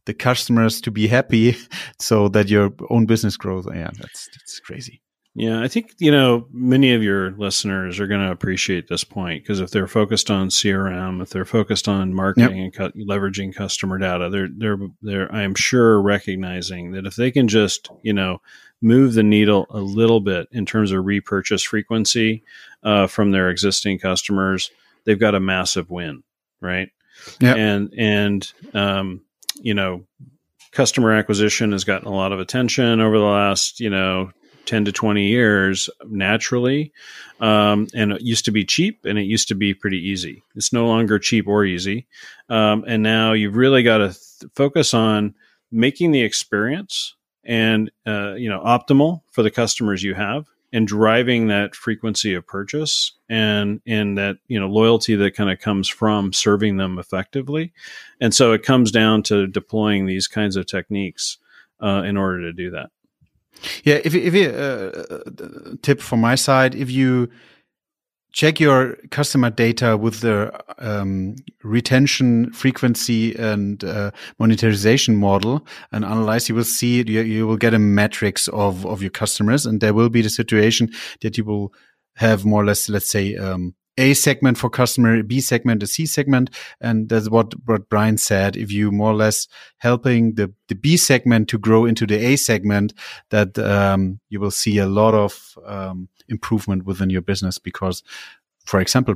the 0.05 0.13
customers 0.13 0.81
to 0.81 0.91
be 0.91 1.07
happy 1.07 1.55
so 1.99 2.29
that 2.29 2.49
your 2.49 2.71
own 2.89 3.05
business 3.05 3.37
grows. 3.37 3.67
Yeah 3.73 3.91
that's 3.99 4.29
that's 4.33 4.59
crazy 4.59 5.01
yeah, 5.37 5.61
I 5.61 5.67
think 5.67 5.93
you 5.99 6.09
know 6.09 6.47
many 6.51 6.95
of 6.95 7.03
your 7.03 7.29
listeners 7.33 7.99
are 7.99 8.07
going 8.07 8.25
to 8.25 8.31
appreciate 8.31 8.87
this 8.87 9.03
point 9.03 9.43
because 9.43 9.59
if 9.59 9.69
they're 9.69 9.87
focused 9.87 10.31
on 10.31 10.49
CRM, 10.49 11.21
if 11.21 11.29
they're 11.29 11.45
focused 11.45 11.87
on 11.87 12.11
marketing 12.11 12.57
yep. 12.57 12.73
and 12.81 12.93
cu- 12.93 13.05
leveraging 13.05 13.53
customer 13.53 13.99
data, 13.99 14.31
they're 14.31 14.49
they're 14.51 14.79
they're 15.03 15.31
I 15.31 15.43
am 15.43 15.53
sure 15.53 16.01
recognizing 16.01 16.93
that 16.93 17.05
if 17.05 17.15
they 17.15 17.29
can 17.29 17.47
just 17.47 17.87
you 18.01 18.13
know 18.13 18.41
move 18.81 19.13
the 19.13 19.21
needle 19.21 19.67
a 19.69 19.77
little 19.77 20.21
bit 20.21 20.47
in 20.51 20.65
terms 20.65 20.91
of 20.91 21.05
repurchase 21.05 21.61
frequency 21.61 22.43
uh, 22.81 23.05
from 23.05 23.29
their 23.29 23.51
existing 23.51 23.99
customers, 23.99 24.71
they've 25.05 25.19
got 25.19 25.35
a 25.35 25.39
massive 25.39 25.91
win, 25.91 26.23
right? 26.61 26.89
Yeah, 27.39 27.53
and 27.53 27.93
and 27.95 28.51
um, 28.73 29.21
you 29.61 29.75
know 29.75 30.03
customer 30.71 31.13
acquisition 31.13 31.73
has 31.73 31.83
gotten 31.83 32.07
a 32.07 32.13
lot 32.13 32.31
of 32.31 32.39
attention 32.39 33.01
over 33.01 33.17
the 33.17 33.23
last, 33.23 33.79
you 33.79 33.89
know, 33.89 34.31
10 34.67 34.85
to 34.85 34.91
20 34.91 35.25
years 35.25 35.89
naturally. 36.05 36.91
Um, 37.39 37.87
and 37.95 38.11
it 38.11 38.21
used 38.21 38.45
to 38.45 38.51
be 38.51 38.65
cheap 38.65 39.05
and 39.05 39.17
it 39.17 39.23
used 39.23 39.47
to 39.47 39.55
be 39.55 39.73
pretty 39.73 39.97
easy. 39.97 40.43
It's 40.55 40.73
no 40.73 40.85
longer 40.85 41.17
cheap 41.17 41.47
or 41.47 41.65
easy. 41.65 42.05
Um, 42.49 42.83
and 42.87 43.01
now 43.01 43.33
you've 43.33 43.55
really 43.55 43.81
got 43.81 43.97
to 43.99 44.07
th- 44.07 44.51
focus 44.53 44.93
on 44.93 45.33
making 45.71 46.11
the 46.11 46.21
experience 46.21 47.15
and, 47.43 47.91
uh, 48.05 48.33
you 48.33 48.49
know, 48.49 48.59
optimal 48.59 49.21
for 49.31 49.41
the 49.41 49.51
customers 49.51 50.03
you 50.03 50.13
have 50.13 50.45
and 50.73 50.87
driving 50.87 51.47
that 51.47 51.75
frequency 51.75 52.33
of 52.33 52.45
purchase 52.45 53.13
and 53.29 53.81
and 53.87 54.17
that 54.17 54.37
you 54.47 54.59
know 54.59 54.67
loyalty 54.67 55.15
that 55.15 55.33
kind 55.33 55.49
of 55.49 55.59
comes 55.59 55.87
from 55.87 56.33
serving 56.33 56.77
them 56.77 56.99
effectively 56.99 57.71
and 58.19 58.33
so 58.33 58.51
it 58.51 58.63
comes 58.63 58.91
down 58.91 59.23
to 59.23 59.47
deploying 59.47 60.05
these 60.05 60.27
kinds 60.27 60.55
of 60.55 60.65
techniques 60.65 61.37
uh, 61.81 62.03
in 62.05 62.17
order 62.17 62.41
to 62.41 62.53
do 62.53 62.71
that 62.71 62.89
yeah, 63.83 63.99
if 64.03 64.13
if 64.13 64.33
you 64.33 64.49
uh, 64.49 65.75
tip 65.81 66.01
from 66.01 66.21
my 66.21 66.35
side, 66.35 66.75
if 66.75 66.89
you 66.89 67.29
check 68.31 68.59
your 68.59 68.95
customer 69.09 69.49
data 69.49 69.97
with 69.97 70.19
the 70.19 70.51
um, 70.77 71.35
retention 71.63 72.51
frequency 72.51 73.35
and 73.35 73.83
uh, 73.83 74.11
monetization 74.37 75.15
model 75.15 75.65
and 75.91 76.05
analyze, 76.05 76.47
you 76.47 76.55
will 76.55 76.63
see 76.63 77.03
you, 77.03 77.21
you 77.21 77.47
will 77.47 77.57
get 77.57 77.73
a 77.73 77.79
matrix 77.79 78.47
of 78.49 78.85
of 78.85 79.01
your 79.01 79.11
customers, 79.11 79.65
and 79.65 79.81
there 79.81 79.93
will 79.93 80.09
be 80.09 80.21
the 80.21 80.29
situation 80.29 80.89
that 81.21 81.37
you 81.37 81.43
will 81.43 81.73
have 82.15 82.45
more 82.45 82.61
or 82.61 82.65
less, 82.65 82.89
let's 82.89 83.09
say, 83.09 83.35
um, 83.35 83.75
a 83.97 84.13
segment 84.13 84.57
for 84.57 84.69
customer, 84.69 85.21
B 85.23 85.41
segment, 85.41 85.83
a 85.83 85.87
C 85.87 86.05
segment. 86.05 86.49
And 86.79 87.09
that's 87.09 87.29
what, 87.29 87.53
what 87.65 87.89
Brian 87.89 88.17
said. 88.17 88.55
If 88.55 88.71
you 88.71 88.91
more 88.91 89.11
or 89.11 89.15
less 89.15 89.47
helping 89.77 90.35
the, 90.35 90.53
the 90.67 90.75
B 90.75 90.97
segment 90.97 91.49
to 91.49 91.57
grow 91.57 91.85
into 91.85 92.05
the 92.05 92.15
A 92.17 92.35
segment, 92.35 92.93
that, 93.29 93.57
um, 93.59 94.19
you 94.29 94.39
will 94.39 94.51
see 94.51 94.77
a 94.77 94.87
lot 94.87 95.13
of, 95.13 95.57
um, 95.65 96.09
improvement 96.29 96.85
within 96.85 97.09
your 97.09 97.21
business 97.21 97.57
because 97.57 98.03
for 98.67 98.81
example, 98.81 99.15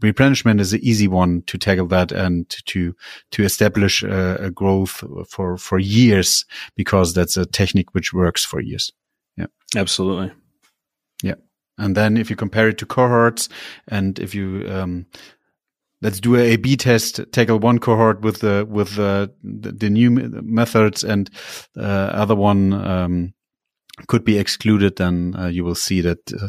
replenishment 0.00 0.58
is 0.58 0.72
an 0.72 0.80
easy 0.82 1.06
one 1.06 1.42
to 1.48 1.58
tackle 1.58 1.86
that 1.88 2.12
and 2.12 2.48
to 2.64 2.96
to 3.30 3.42
establish 3.44 4.02
a, 4.02 4.46
a, 4.46 4.50
growth 4.50 5.04
for 5.28 5.58
for 5.58 5.78
years 5.78 6.46
because 6.76 7.12
that's 7.12 7.36
a 7.36 7.44
technique 7.44 7.92
which 7.92 8.14
works 8.14 8.42
for 8.42 8.58
years. 8.58 8.90
Yeah, 9.36 9.46
absolutely. 9.76 10.32
Yeah. 11.22 11.34
And 11.78 11.96
then 11.96 12.16
if 12.16 12.30
you 12.30 12.36
compare 12.36 12.68
it 12.68 12.78
to 12.78 12.86
cohorts 12.86 13.48
and 13.88 14.18
if 14.18 14.34
you, 14.34 14.66
um, 14.68 15.06
let's 16.00 16.20
do 16.20 16.36
a 16.36 16.54
A/B 16.54 16.76
test, 16.76 17.20
tackle 17.32 17.58
one 17.58 17.78
cohort 17.78 18.22
with 18.22 18.40
the, 18.40 18.66
with 18.68 18.96
the, 18.96 19.32
the, 19.42 19.90
new 19.90 20.10
methods 20.10 21.04
and, 21.04 21.30
uh, 21.76 21.80
other 21.80 22.34
one, 22.34 22.72
um, 22.72 23.34
could 24.08 24.24
be 24.24 24.38
excluded, 24.38 24.96
then 24.96 25.34
uh, 25.38 25.46
you 25.46 25.64
will 25.64 25.74
see 25.74 26.00
that 26.02 26.32
uh, 26.32 26.48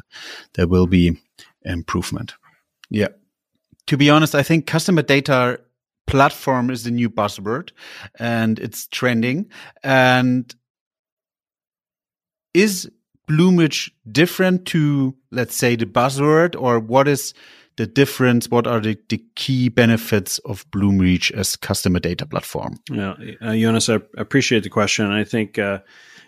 there 0.55 0.67
will 0.67 0.87
be 0.87 1.17
improvement. 1.63 2.35
Yeah. 2.89 3.09
To 3.87 3.97
be 3.97 4.09
honest, 4.09 4.35
I 4.35 4.43
think 4.43 4.67
customer 4.67 5.01
data 5.01 5.59
platform 6.07 6.69
is 6.69 6.83
the 6.83 6.91
new 6.91 7.09
buzzword 7.09 7.71
and 8.17 8.57
it's 8.59 8.87
trending 8.87 9.49
and 9.83 10.53
is 12.53 12.89
Bloomreach 13.29 13.91
different 14.11 14.65
to, 14.67 15.15
let's 15.31 15.55
say, 15.55 15.75
the 15.75 15.85
buzzword, 15.85 16.59
or 16.59 16.79
what 16.79 17.07
is 17.07 17.33
the 17.75 17.85
difference? 17.85 18.49
What 18.49 18.67
are 18.67 18.79
the, 18.79 18.97
the 19.09 19.23
key 19.35 19.69
benefits 19.69 20.39
of 20.39 20.69
Bloomreach 20.71 21.31
as 21.31 21.55
customer 21.55 21.99
data 21.99 22.25
platform? 22.25 22.79
Yeah, 22.89 23.15
uh, 23.41 23.55
Jonas, 23.55 23.89
I 23.89 23.99
appreciate 24.17 24.63
the 24.63 24.69
question. 24.69 25.11
I 25.11 25.23
think 25.23 25.59
uh, 25.59 25.79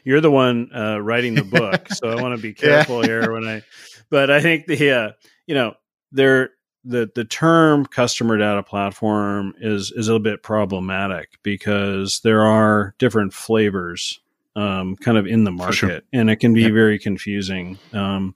you're 0.03 0.21
the 0.21 0.31
one 0.31 0.69
uh, 0.75 0.99
writing 0.99 1.35
the 1.35 1.43
book, 1.43 1.89
so 1.89 2.09
I 2.09 2.21
want 2.21 2.35
to 2.35 2.41
be 2.41 2.53
careful 2.55 3.01
yeah. 3.01 3.07
here 3.07 3.33
when 3.33 3.47
I. 3.47 3.63
But 4.09 4.31
I 4.31 4.41
think 4.41 4.65
the 4.65 4.91
uh, 4.91 5.11
you 5.47 5.55
know 5.55 5.75
there 6.11 6.51
the 6.83 7.09
the 7.13 7.25
term 7.25 7.85
customer 7.85 8.37
data 8.37 8.63
platform 8.63 9.53
is 9.59 9.91
is 9.91 10.07
a 10.07 10.11
little 10.13 10.23
bit 10.23 10.43
problematic 10.43 11.37
because 11.43 12.21
there 12.23 12.41
are 12.41 12.95
different 12.97 13.33
flavors 13.33 14.19
um, 14.59 14.97
kind 14.97 15.17
of 15.17 15.25
in 15.25 15.45
the 15.45 15.51
market, 15.51 15.75
sure. 15.75 16.01
and 16.11 16.29
it 16.29 16.35
can 16.37 16.53
be 16.53 16.69
very 16.69 16.99
confusing 16.99 17.79
um, 17.93 18.35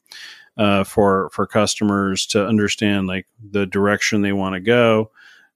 uh, 0.57 0.85
for 0.85 1.29
for 1.31 1.45
customers 1.45 2.25
to 2.27 2.45
understand 2.45 3.07
like 3.07 3.27
the 3.51 3.65
direction 3.65 4.21
they 4.21 4.31
want 4.31 4.53
to 4.53 4.61
go, 4.61 5.11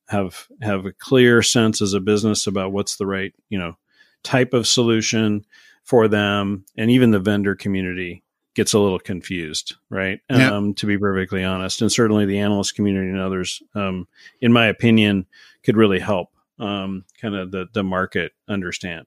have 0.10 0.48
have 0.62 0.86
a 0.86 0.92
clear 0.92 1.42
sense 1.42 1.82
as 1.82 1.94
a 1.94 2.02
business 2.02 2.48
about 2.48 2.74
what's 2.74 2.98
the 2.98 3.06
right 3.06 3.34
you 3.48 3.58
know 3.58 3.78
type 4.24 4.54
of 4.54 4.68
solution 4.68 5.46
for 5.84 6.10
them, 6.10 6.66
and 6.76 6.92
even 6.92 7.12
the 7.12 7.20
vendor 7.20 7.56
community 7.56 8.24
gets 8.54 8.74
a 8.74 8.80
little 8.80 9.00
confused, 9.00 9.76
right? 9.90 10.20
Um, 10.52 10.74
to 10.74 10.86
be 10.86 10.98
perfectly 10.98 11.46
honest, 11.46 11.82
and 11.82 11.90
certainly 11.90 12.26
the 12.26 12.40
analyst 12.40 12.76
community 12.76 13.08
and 13.08 13.22
others, 13.22 13.64
um, 13.74 14.06
in 14.42 14.52
my 14.52 14.66
opinion, 14.66 15.28
could 15.64 15.78
really 15.78 16.00
help 16.00 16.30
um, 16.60 17.06
kind 17.22 17.36
of 17.36 17.52
the 17.52 17.68
the 17.72 17.84
market 17.84 18.34
understand. 18.50 19.06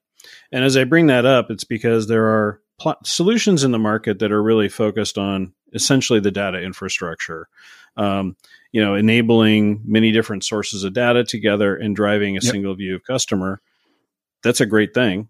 And 0.52 0.64
as 0.64 0.76
I 0.76 0.84
bring 0.84 1.06
that 1.06 1.26
up, 1.26 1.50
it's 1.50 1.64
because 1.64 2.06
there 2.06 2.26
are 2.26 2.60
pl- 2.78 2.98
solutions 3.04 3.64
in 3.64 3.72
the 3.72 3.78
market 3.78 4.18
that 4.18 4.32
are 4.32 4.42
really 4.42 4.68
focused 4.68 5.18
on 5.18 5.52
essentially 5.72 6.20
the 6.20 6.30
data 6.30 6.60
infrastructure. 6.60 7.48
Um, 7.96 8.36
you 8.72 8.82
know, 8.82 8.94
enabling 8.94 9.82
many 9.84 10.12
different 10.12 10.44
sources 10.44 10.84
of 10.84 10.92
data 10.92 11.24
together 11.24 11.76
and 11.76 11.96
driving 11.96 12.36
a 12.36 12.40
yep. 12.40 12.52
single 12.52 12.74
view 12.74 12.94
of 12.94 13.04
customer. 13.04 13.60
That's 14.42 14.60
a 14.60 14.66
great 14.66 14.94
thing. 14.94 15.28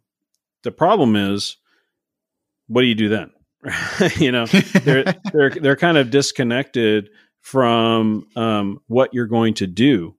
The 0.63 0.71
problem 0.71 1.17
is, 1.17 1.57
what 2.69 2.83
do 2.83 2.87
you 2.87 2.95
do 2.95 3.09
then? 3.09 3.31
you 4.17 4.31
know, 4.31 4.47
they're 4.47 5.05
they're 5.33 5.51
they're 5.51 5.77
kind 5.77 5.97
of 5.97 6.11
disconnected 6.11 7.09
from 7.41 8.27
um, 8.37 8.81
what 8.89 9.15
you're 9.15 9.27
going 9.27 9.55
to 9.55 9.67
do 9.67 10.17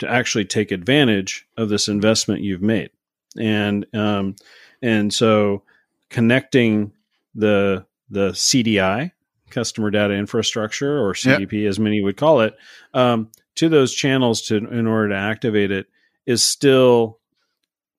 to 0.00 0.10
actually 0.10 0.44
take 0.44 0.72
advantage 0.72 1.46
of 1.56 1.68
this 1.68 1.86
investment 1.86 2.42
you've 2.42 2.62
made 2.62 2.90
and 3.38 3.86
um, 3.94 4.36
and 4.82 5.12
so 5.12 5.62
connecting 6.10 6.92
the 7.34 7.86
the 8.10 8.30
CDI 8.30 9.12
customer 9.50 9.90
data 9.90 10.14
infrastructure 10.14 10.98
or 10.98 11.14
CDP 11.14 11.62
yep. 11.62 11.70
as 11.70 11.78
many 11.78 12.02
would 12.02 12.16
call 12.16 12.40
it 12.40 12.54
um, 12.92 13.30
to 13.54 13.68
those 13.68 13.94
channels 13.94 14.42
to 14.42 14.56
in 14.56 14.86
order 14.86 15.10
to 15.10 15.16
activate 15.16 15.70
it 15.70 15.86
is 16.26 16.42
still 16.42 17.18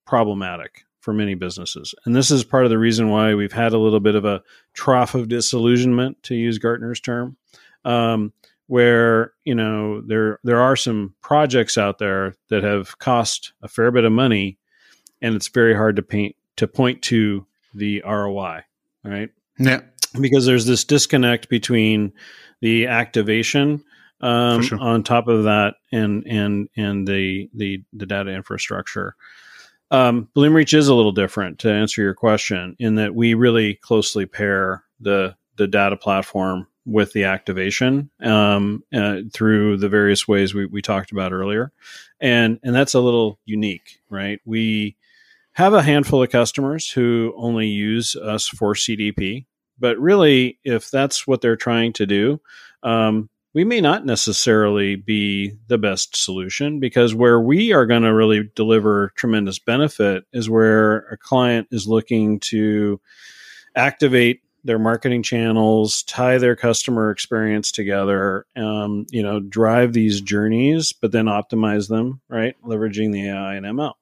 problematic 0.05 0.85
for 0.99 1.13
many 1.13 1.35
businesses. 1.35 1.93
And 2.05 2.15
this 2.15 2.31
is 2.31 2.43
part 2.43 2.65
of 2.65 2.71
the 2.71 2.79
reason 2.79 3.09
why 3.09 3.35
we've 3.35 3.51
had 3.51 3.73
a 3.73 3.77
little 3.77 3.99
bit 3.99 4.15
of 4.15 4.25
a 4.25 4.41
trough 4.73 5.13
of 5.13 5.27
disillusionment, 5.27 6.21
to 6.23 6.35
use 6.35 6.57
Gartner's 6.57 6.99
term, 6.99 7.37
um, 7.85 8.33
where 8.67 9.33
you 9.43 9.53
know 9.53 10.01
there 10.01 10.39
there 10.43 10.59
are 10.59 10.75
some 10.75 11.13
projects 11.21 11.77
out 11.77 11.99
there 11.99 12.33
that 12.49 12.63
have 12.63 12.97
cost 12.97 13.53
a 13.61 13.67
fair 13.67 13.91
bit 13.91 14.03
of 14.03 14.11
money 14.11 14.57
and 15.21 15.35
it's 15.35 15.47
very 15.47 15.75
hard 15.75 15.95
to 15.97 16.01
paint 16.01 16.35
to 16.57 16.67
point 16.67 17.01
to 17.03 17.45
the 17.73 18.01
ROI, 18.05 18.61
right? 19.03 19.29
Yeah, 19.57 19.81
because 20.19 20.45
there's 20.45 20.65
this 20.65 20.83
disconnect 20.83 21.49
between 21.49 22.13
the 22.61 22.87
activation 22.87 23.83
um, 24.21 24.61
sure. 24.61 24.79
on 24.79 25.03
top 25.03 25.27
of 25.27 25.43
that 25.43 25.75
and 25.91 26.25
and 26.25 26.69
and 26.75 27.07
the 27.07 27.49
the 27.53 27.83
the 27.93 28.05
data 28.05 28.31
infrastructure. 28.31 29.15
Um, 29.91 30.29
Bloomreach 30.35 30.75
is 30.75 30.87
a 30.87 30.95
little 30.95 31.11
different 31.11 31.59
to 31.59 31.71
answer 31.71 32.01
your 32.01 32.15
question 32.15 32.75
in 32.79 32.95
that 32.95 33.13
we 33.13 33.33
really 33.33 33.75
closely 33.75 34.25
pair 34.25 34.83
the 34.99 35.35
the 35.57 35.67
data 35.67 35.95
platform 35.95 36.67
with 36.85 37.13
the 37.13 37.23
activation 37.23 38.09
um, 38.21 38.83
uh, 38.93 39.21
through 39.33 39.77
the 39.77 39.89
various 39.89 40.27
ways 40.27 40.53
we, 40.53 40.65
we 40.65 40.81
talked 40.81 41.11
about 41.11 41.31
earlier, 41.31 41.71
and 42.19 42.59
and 42.63 42.73
that's 42.73 42.93
a 42.93 42.99
little 42.99 43.39
unique, 43.45 43.99
right? 44.09 44.39
We 44.45 44.95
have 45.55 45.73
a 45.73 45.81
handful 45.81 46.21
of 46.21 46.29
customers 46.29 46.91
who 46.91 47.33
only 47.37 47.67
use 47.67 48.15
us 48.17 48.47
for 48.47 48.73
CDP. 48.73 49.45
But 49.79 49.97
really, 49.97 50.59
if 50.63 50.91
that's 50.91 51.25
what 51.25 51.41
they're 51.41 51.55
trying 51.55 51.93
to 51.93 52.05
do, 52.05 52.41
um, 52.83 53.29
we 53.53 53.63
may 53.63 53.79
not 53.79 54.05
necessarily 54.05 54.97
be 54.97 55.53
the 55.67 55.77
best 55.77 56.17
solution 56.17 56.81
because 56.81 57.15
where 57.15 57.39
we 57.39 57.71
are 57.71 57.85
going 57.85 58.01
to 58.03 58.13
really 58.13 58.49
deliver 58.53 59.13
tremendous 59.15 59.57
benefit 59.57 60.25
is 60.33 60.49
where 60.49 61.07
a 61.11 61.17
client 61.17 61.69
is 61.71 61.87
looking 61.87 62.41
to 62.41 62.99
activate 63.77 64.41
their 64.65 64.79
marketing 64.79 65.23
channels, 65.23 66.03
tie 66.03 66.37
their 66.37 66.57
customer 66.57 67.11
experience 67.11 67.71
together, 67.71 68.45
um, 68.57 69.05
you 69.09 69.23
know, 69.23 69.39
drive 69.39 69.93
these 69.93 70.19
journeys, 70.19 70.91
but 70.91 71.13
then 71.13 71.25
optimize 71.25 71.87
them, 71.87 72.19
right? 72.27 72.55
Leveraging 72.61 73.13
the 73.13 73.29
AI 73.29 73.55
and 73.55 73.65
ML. 73.65 73.93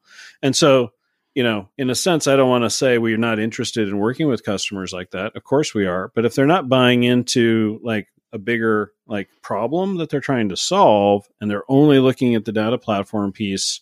And 0.42 0.56
so 0.56 0.94
you 1.36 1.44
know, 1.44 1.70
in 1.78 1.90
a 1.90 1.96
sense, 1.96 2.28
I 2.28 2.36
don't 2.36 2.50
want 2.50 2.64
to 2.64 2.70
say 2.70 2.98
we're 2.98 3.18
not 3.18 3.40
interested 3.40 3.88
in 3.88 3.98
working 3.98 4.28
with 4.28 4.44
customers 4.44 4.94
like 4.94 5.12
that. 5.12 5.36
Of 5.36 5.44
course 5.44 5.74
we 5.74 5.86
are. 5.88 6.12
But 6.14 6.26
if 6.26 6.36
they're 6.36 6.46
not 6.46 6.70
buying 6.70 7.04
into 7.04 7.80
like 7.84 8.08
a 8.32 8.38
bigger 8.38 8.92
like 9.08 9.30
problem 9.42 9.98
that 9.98 10.10
they're 10.10 10.20
trying 10.20 10.50
to 10.50 10.58
solve 10.58 11.28
and 11.42 11.50
they're 11.50 11.70
only 11.70 12.00
looking 12.00 12.36
at 12.36 12.46
the 12.46 12.52
data 12.52 12.78
platform 12.78 13.32
piece, 13.32 13.82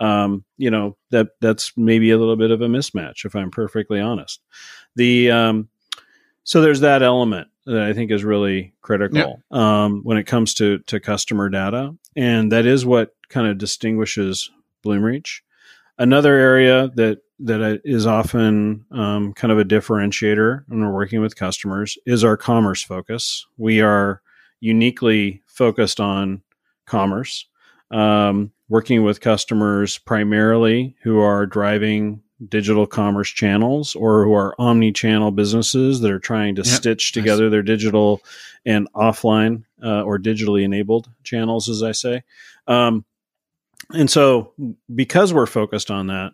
um, 0.00 0.44
you 0.56 0.70
know 0.70 0.96
that 1.10 1.28
that's 1.40 1.72
maybe 1.76 2.10
a 2.10 2.18
little 2.18 2.36
bit 2.36 2.50
of 2.50 2.60
a 2.60 2.66
mismatch 2.66 3.24
if 3.24 3.34
i'm 3.34 3.50
perfectly 3.50 4.00
honest 4.00 4.40
the 4.94 5.30
um, 5.30 5.68
so 6.44 6.60
there's 6.60 6.80
that 6.80 7.02
element 7.02 7.48
that 7.64 7.82
i 7.82 7.92
think 7.92 8.10
is 8.10 8.24
really 8.24 8.74
critical 8.82 9.42
um, 9.50 10.02
when 10.02 10.18
it 10.18 10.24
comes 10.24 10.54
to 10.54 10.78
to 10.80 11.00
customer 11.00 11.48
data 11.48 11.94
and 12.14 12.52
that 12.52 12.66
is 12.66 12.84
what 12.84 13.14
kind 13.28 13.46
of 13.46 13.58
distinguishes 13.58 14.50
bloomreach 14.84 15.40
another 15.98 16.34
area 16.34 16.90
that 16.94 17.20
that 17.38 17.82
is 17.84 18.06
often 18.06 18.86
um, 18.90 19.34
kind 19.34 19.52
of 19.52 19.58
a 19.58 19.64
differentiator 19.64 20.64
when 20.68 20.80
we're 20.80 20.92
working 20.92 21.20
with 21.20 21.36
customers 21.36 21.98
is 22.06 22.24
our 22.24 22.36
commerce 22.36 22.82
focus 22.82 23.46
we 23.58 23.80
are 23.80 24.22
uniquely 24.60 25.42
focused 25.46 26.00
on 26.00 26.42
commerce 26.86 27.46
um, 27.90 28.52
working 28.68 29.04
with 29.04 29.20
customers 29.20 29.98
primarily 29.98 30.96
who 31.02 31.20
are 31.20 31.46
driving 31.46 32.22
digital 32.48 32.86
commerce 32.86 33.30
channels 33.30 33.94
or 33.94 34.24
who 34.24 34.34
are 34.34 34.54
omni-channel 34.58 35.30
businesses 35.30 36.00
that 36.00 36.10
are 36.10 36.18
trying 36.18 36.54
to 36.54 36.62
yep. 36.62 36.74
stitch 36.74 37.12
together 37.12 37.44
nice. 37.44 37.50
their 37.52 37.62
digital 37.62 38.20
and 38.64 38.88
offline 38.94 39.64
uh, 39.82 40.02
or 40.02 40.18
digitally 40.18 40.62
enabled 40.62 41.08
channels, 41.22 41.68
as 41.68 41.82
I 41.82 41.92
say. 41.92 42.24
Um, 42.66 43.04
and 43.90 44.10
so, 44.10 44.52
because 44.94 45.32
we're 45.32 45.46
focused 45.46 45.90
on 45.90 46.08
that, 46.08 46.32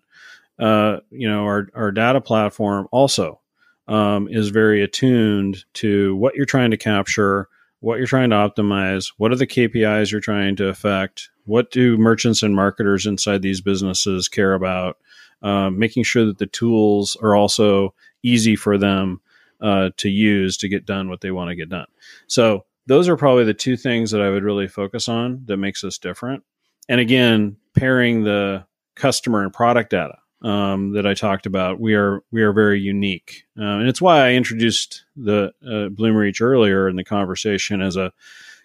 uh, 0.59 1.01
you 1.11 1.29
know, 1.29 1.45
our 1.45 1.69
our 1.75 1.91
data 1.91 2.21
platform 2.21 2.89
also 2.93 3.41
um, 3.89 4.29
is 4.31 4.49
very 4.49 4.83
attuned 4.83 5.65
to 5.75 6.15
what 6.17 6.35
you're 6.35 6.47
trying 6.47 6.71
to 6.71 6.77
capture, 6.77 7.49
what 7.81 7.99
you're 7.99 8.07
trying 8.07 8.31
to 8.31 8.37
optimize, 8.37 9.13
what 9.17 9.33
are 9.33 9.37
the 9.37 9.47
KPIs 9.47 10.11
you're 10.11 10.21
trying 10.21 10.57
to 10.57 10.69
affect, 10.69 11.31
what 11.45 11.71
do 11.71 11.97
merchants 11.97 12.43
and 12.43 12.55
marketers 12.55 13.07
inside 13.07 13.43
these 13.43 13.61
businesses 13.61 14.29
care 14.29 14.55
about? 14.55 14.99
Uh, 15.43 15.71
making 15.71 16.05
sure 16.05 16.25
that 16.25 16.39
the 16.39 16.47
tools 16.47 17.17
are 17.21 17.35
also 17.35 17.93
easy 18.23 18.55
for 18.55 18.79
them 18.79 19.21
uh, 19.61 19.91
to 19.97 20.09
use 20.09 20.57
to 20.57 20.69
get 20.69 20.87
done 20.87 21.09
what 21.09 21.21
they 21.21 21.33
want 21.33 21.51
to 21.51 21.57
get 21.57 21.69
done. 21.69 21.87
So 22.29 22.65
those 22.87 23.09
are 23.09 23.17
probably 23.17 23.45
the 23.45 23.55
two 23.55 23.77
things 23.77 24.13
that 24.13 24.21
I 24.21 24.31
would 24.31 24.45
really 24.45 24.69
focus 24.69 25.09
on 25.09 25.43
that 25.47 25.57
makes 25.57 25.83
us 25.83 25.99
different. 25.99 26.45
And 26.89 27.01
again, 27.01 27.57
pairing 27.75 28.25
the 28.25 28.67
customer 28.97 29.43
and 29.43 29.53
product 29.53 29.91
data 29.91 30.19
um, 30.43 30.93
that 30.93 31.07
I 31.07 31.15
talked 31.15 31.47
about, 31.47 31.81
we 31.81 31.95
are 31.95 32.23
we 32.31 32.43
are 32.43 32.53
very 32.53 32.81
unique, 32.81 33.45
uh, 33.59 33.63
and 33.63 33.89
it's 33.89 34.03
why 34.03 34.27
I 34.27 34.33
introduced 34.33 35.05
the 35.17 35.53
uh, 35.65 35.89
Bloomreach 35.89 36.41
earlier 36.41 36.89
in 36.89 36.97
the 36.97 37.05
conversation 37.05 37.81
as 37.81 37.97
a 37.97 38.13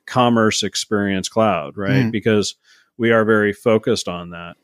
commerce 0.05 0.63
experience 0.63 1.29
cloud, 1.29 1.77
right? 1.77 2.05
Mm. 2.05 2.11
Because 2.11 2.55
we 2.97 3.11
are 3.11 3.25
very 3.25 3.53
focused 3.53 4.07
on 4.07 4.31
that, 4.31 4.55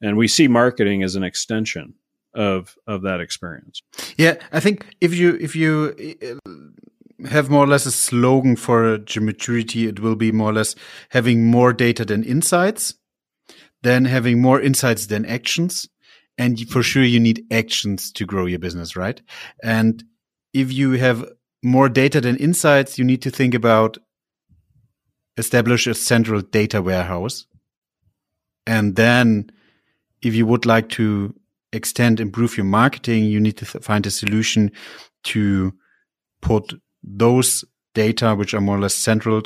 and 0.00 0.16
we 0.16 0.28
see 0.28 0.46
marketing 0.46 1.02
as 1.02 1.16
an 1.16 1.24
extension 1.24 1.94
of 2.34 2.76
of 2.86 3.02
that 3.02 3.20
experience. 3.20 3.82
Yeah, 4.16 4.36
I 4.52 4.60
think 4.60 4.86
if 5.00 5.14
you 5.14 5.36
if 5.40 5.56
you 5.56 6.38
uh, 6.46 7.28
have 7.28 7.50
more 7.50 7.64
or 7.64 7.66
less 7.66 7.86
a 7.86 7.90
slogan 7.90 8.56
for 8.56 8.98
maturity, 9.20 9.86
it 9.86 10.00
will 10.00 10.16
be 10.16 10.32
more 10.32 10.50
or 10.50 10.54
less 10.54 10.74
having 11.10 11.46
more 11.46 11.72
data 11.72 12.04
than 12.04 12.24
insights, 12.24 12.94
then 13.82 14.04
having 14.04 14.40
more 14.40 14.60
insights 14.60 15.06
than 15.06 15.24
actions, 15.26 15.88
and 16.38 16.58
for 16.68 16.82
sure 16.82 17.04
you 17.04 17.20
need 17.20 17.44
actions 17.50 18.12
to 18.12 18.26
grow 18.26 18.46
your 18.46 18.58
business, 18.58 18.96
right? 18.96 19.20
And 19.62 20.02
if 20.52 20.72
you 20.72 20.92
have 20.92 21.24
more 21.62 21.88
data 21.88 22.20
than 22.20 22.36
insights, 22.36 22.98
you 22.98 23.04
need 23.04 23.22
to 23.22 23.30
think 23.30 23.54
about 23.54 23.98
establish 25.36 25.86
a 25.86 25.94
central 25.94 26.40
data 26.40 26.82
warehouse. 26.82 27.46
And 28.66 28.96
then 28.96 29.50
if 30.22 30.34
you 30.34 30.46
would 30.46 30.66
like 30.66 30.88
to 30.90 31.34
extend, 31.72 32.20
improve 32.20 32.56
your 32.56 32.66
marketing, 32.66 33.24
you 33.24 33.40
need 33.40 33.56
to 33.58 33.64
find 33.64 34.06
a 34.06 34.10
solution 34.10 34.72
to 35.24 35.72
put 36.42 36.74
those 37.02 37.64
data, 37.94 38.34
which 38.34 38.54
are 38.54 38.60
more 38.60 38.76
or 38.76 38.80
less 38.80 38.94
central 38.94 39.42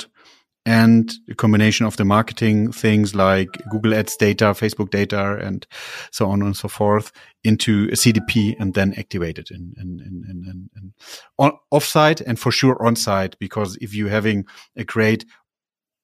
and 0.65 1.13
a 1.29 1.35
combination 1.35 1.85
of 1.85 1.95
the 1.97 2.05
marketing 2.05 2.71
things 2.71 3.13
like 3.13 3.49
Google 3.69 3.93
Ads 3.93 4.17
data, 4.17 4.45
Facebook 4.45 4.89
data, 4.89 5.37
and 5.37 5.65
so 6.11 6.29
on 6.29 6.41
and 6.41 6.57
so 6.57 6.67
forth 6.67 7.11
into 7.43 7.87
a 7.91 7.95
CDP 7.95 8.55
and 8.59 8.73
then 8.73 8.93
activate 8.97 9.37
it 9.37 9.51
in, 9.51 9.73
in, 9.77 9.99
in, 9.99 10.23
in, 10.27 10.69
in 10.75 11.51
offsite 11.71 12.21
and 12.25 12.39
for 12.39 12.51
sure 12.51 12.83
on 12.83 12.95
site. 12.95 13.37
Because 13.37 13.77
if 13.79 13.93
you're 13.93 14.09
having 14.09 14.45
a 14.75 14.83
great 14.83 15.25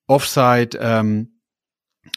offsite, 0.09 0.80
um, 0.82 1.30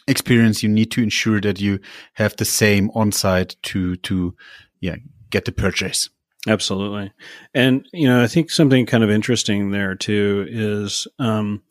experience, 0.07 0.61
you 0.61 0.69
need 0.69 0.91
to 0.91 1.01
ensure 1.01 1.41
that 1.41 1.59
you 1.59 1.79
have 2.13 2.35
the 2.35 2.45
same 2.45 2.91
on 2.93 3.11
site 3.11 3.55
to, 3.63 3.95
to, 3.97 4.35
yeah, 4.81 4.95
get 5.29 5.45
the 5.45 5.51
purchase. 5.51 6.09
Absolutely. 6.47 7.11
And, 7.55 7.87
you 7.91 8.07
know, 8.07 8.21
I 8.21 8.27
think 8.27 8.51
something 8.51 8.85
kind 8.85 9.03
of 9.03 9.09
interesting 9.09 9.71
there 9.71 9.95
too 9.95 10.45
is, 10.47 11.07
um, 11.17 11.63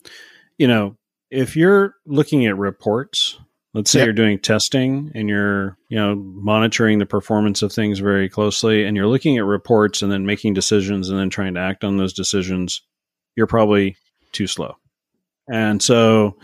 you 0.57 0.67
know, 0.67 0.95
if 1.29 1.55
you're 1.55 1.95
looking 2.05 2.45
at 2.45 2.57
reports, 2.57 3.37
let's 3.73 3.91
say 3.91 3.99
yep. 3.99 4.05
you're 4.05 4.13
doing 4.13 4.39
testing 4.39 5.11
and 5.15 5.27
you're, 5.27 5.77
you 5.89 5.97
know, 5.97 6.15
monitoring 6.15 6.99
the 6.99 7.05
performance 7.05 7.61
of 7.61 7.73
things 7.73 7.99
very 7.99 8.29
closely 8.29 8.85
and 8.85 8.95
you're 8.95 9.07
looking 9.07 9.37
at 9.37 9.43
reports 9.43 10.01
and 10.01 10.11
then 10.11 10.25
making 10.25 10.53
decisions 10.53 11.09
and 11.09 11.19
then 11.19 11.29
trying 11.29 11.53
to 11.55 11.59
act 11.59 11.83
on 11.83 11.97
those 11.97 12.13
decisions, 12.13 12.81
you're 13.35 13.47
probably 13.47 13.97
too 14.31 14.47
slow. 14.47 14.75
And 15.51 15.81
so, 15.81 16.37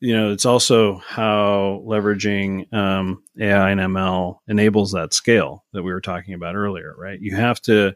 you 0.00 0.16
know, 0.16 0.32
it's 0.32 0.46
also 0.46 0.98
how 0.98 1.82
leveraging 1.86 2.72
um, 2.72 3.22
AI 3.38 3.70
and 3.70 3.80
ML 3.80 4.38
enables 4.48 4.92
that 4.92 5.12
scale 5.12 5.64
that 5.72 5.82
we 5.82 5.92
were 5.92 6.00
talking 6.00 6.34
about 6.34 6.54
earlier, 6.54 6.94
right? 6.96 7.20
You 7.20 7.36
have 7.36 7.60
to 7.62 7.94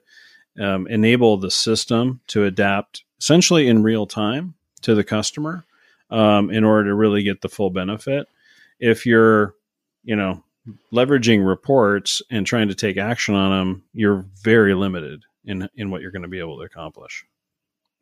um, 0.61 0.87
enable 0.89 1.39
the 1.39 1.51
system 1.51 2.20
to 2.29 2.45
adapt 2.45 3.05
essentially 3.18 3.68
in 3.68 3.83
real 3.83 4.07
time 4.07 4.55
to 4.83 4.95
the 4.95 5.05
customer 5.05 5.64
um, 6.11 6.51
in 6.51 6.64
order 6.64 6.91
to 6.91 6.95
really 6.95 7.22
get 7.22 7.41
the 7.41 7.49
full 7.49 7.70
benefit. 7.70 8.28
If 8.78 9.07
you're, 9.07 9.55
you 10.05 10.16
know, 10.16 10.45
leveraging 10.93 11.47
reports 11.47 12.22
and 12.30 12.47
trying 12.47 12.68
to 12.68 12.74
take 12.74 12.97
action 12.97 13.35
on 13.35 13.51
them, 13.51 13.85
you're 13.93 14.24
very 14.43 14.74
limited 14.74 15.24
in 15.45 15.68
in 15.74 15.91
what 15.91 16.03
you're 16.03 16.11
going 16.11 16.22
to 16.22 16.28
be 16.28 16.41
able 16.41 16.59
to 16.59 16.64
accomplish. 16.64 17.24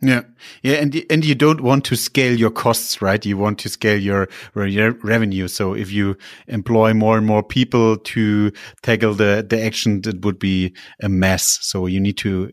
Yeah, 0.03 0.23
yeah, 0.63 0.77
and 0.77 1.05
and 1.11 1.25
you 1.27 1.35
don't 1.35 1.61
want 1.61 1.85
to 1.87 1.97
scale 1.97 2.35
your 2.35 2.51
costs, 2.51 3.03
right? 3.03 3.25
You 3.25 3.37
want 3.37 3.59
to 3.61 3.69
scale 3.69 4.01
your, 4.01 4.29
your 4.57 4.93
revenue. 5.03 5.47
So 5.47 5.75
if 5.75 5.93
you 5.93 6.17
employ 6.49 6.95
more 6.95 7.19
and 7.19 7.27
more 7.27 7.43
people 7.43 7.99
to 7.99 8.51
tackle 8.83 9.13
the 9.13 9.47
the 9.47 9.63
action, 9.63 10.01
it 10.07 10.25
would 10.25 10.39
be 10.39 10.75
a 11.03 11.11
mess. 11.11 11.59
So 11.61 11.85
you 11.85 12.01
need 12.01 12.17
to 12.19 12.51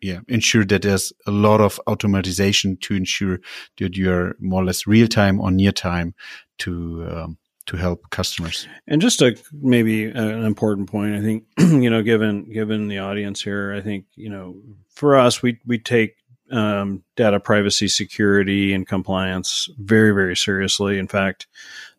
yeah, 0.00 0.20
ensure 0.28 0.64
that 0.64 0.82
there's 0.82 1.12
a 1.26 1.30
lot 1.30 1.60
of 1.60 1.80
automatization 1.86 2.80
to 2.82 2.94
ensure 2.94 3.40
that 3.78 3.96
you're 3.96 4.36
more 4.38 4.62
or 4.62 4.64
less 4.64 4.86
real 4.86 5.08
time 5.08 5.40
or 5.40 5.50
near 5.50 5.72
time 5.72 6.14
to 6.58 7.06
um, 7.10 7.38
to 7.66 7.76
help 7.76 8.08
customers. 8.10 8.66
And 8.86 9.00
just 9.00 9.20
a 9.22 9.36
maybe 9.52 10.06
an 10.06 10.44
important 10.44 10.88
point, 10.88 11.14
I 11.14 11.20
think 11.20 11.44
you 11.58 11.90
know, 11.90 12.02
given 12.02 12.50
given 12.50 12.88
the 12.88 12.98
audience 12.98 13.42
here, 13.42 13.74
I 13.74 13.80
think 13.80 14.06
you 14.14 14.30
know, 14.30 14.56
for 14.88 15.16
us, 15.16 15.42
we 15.42 15.58
we 15.66 15.78
take 15.78 16.16
um, 16.50 17.02
data 17.16 17.40
privacy, 17.40 17.88
security, 17.88 18.72
and 18.72 18.86
compliance 18.86 19.68
very 19.78 20.12
very 20.12 20.36
seriously. 20.36 20.98
In 20.98 21.08
fact, 21.08 21.46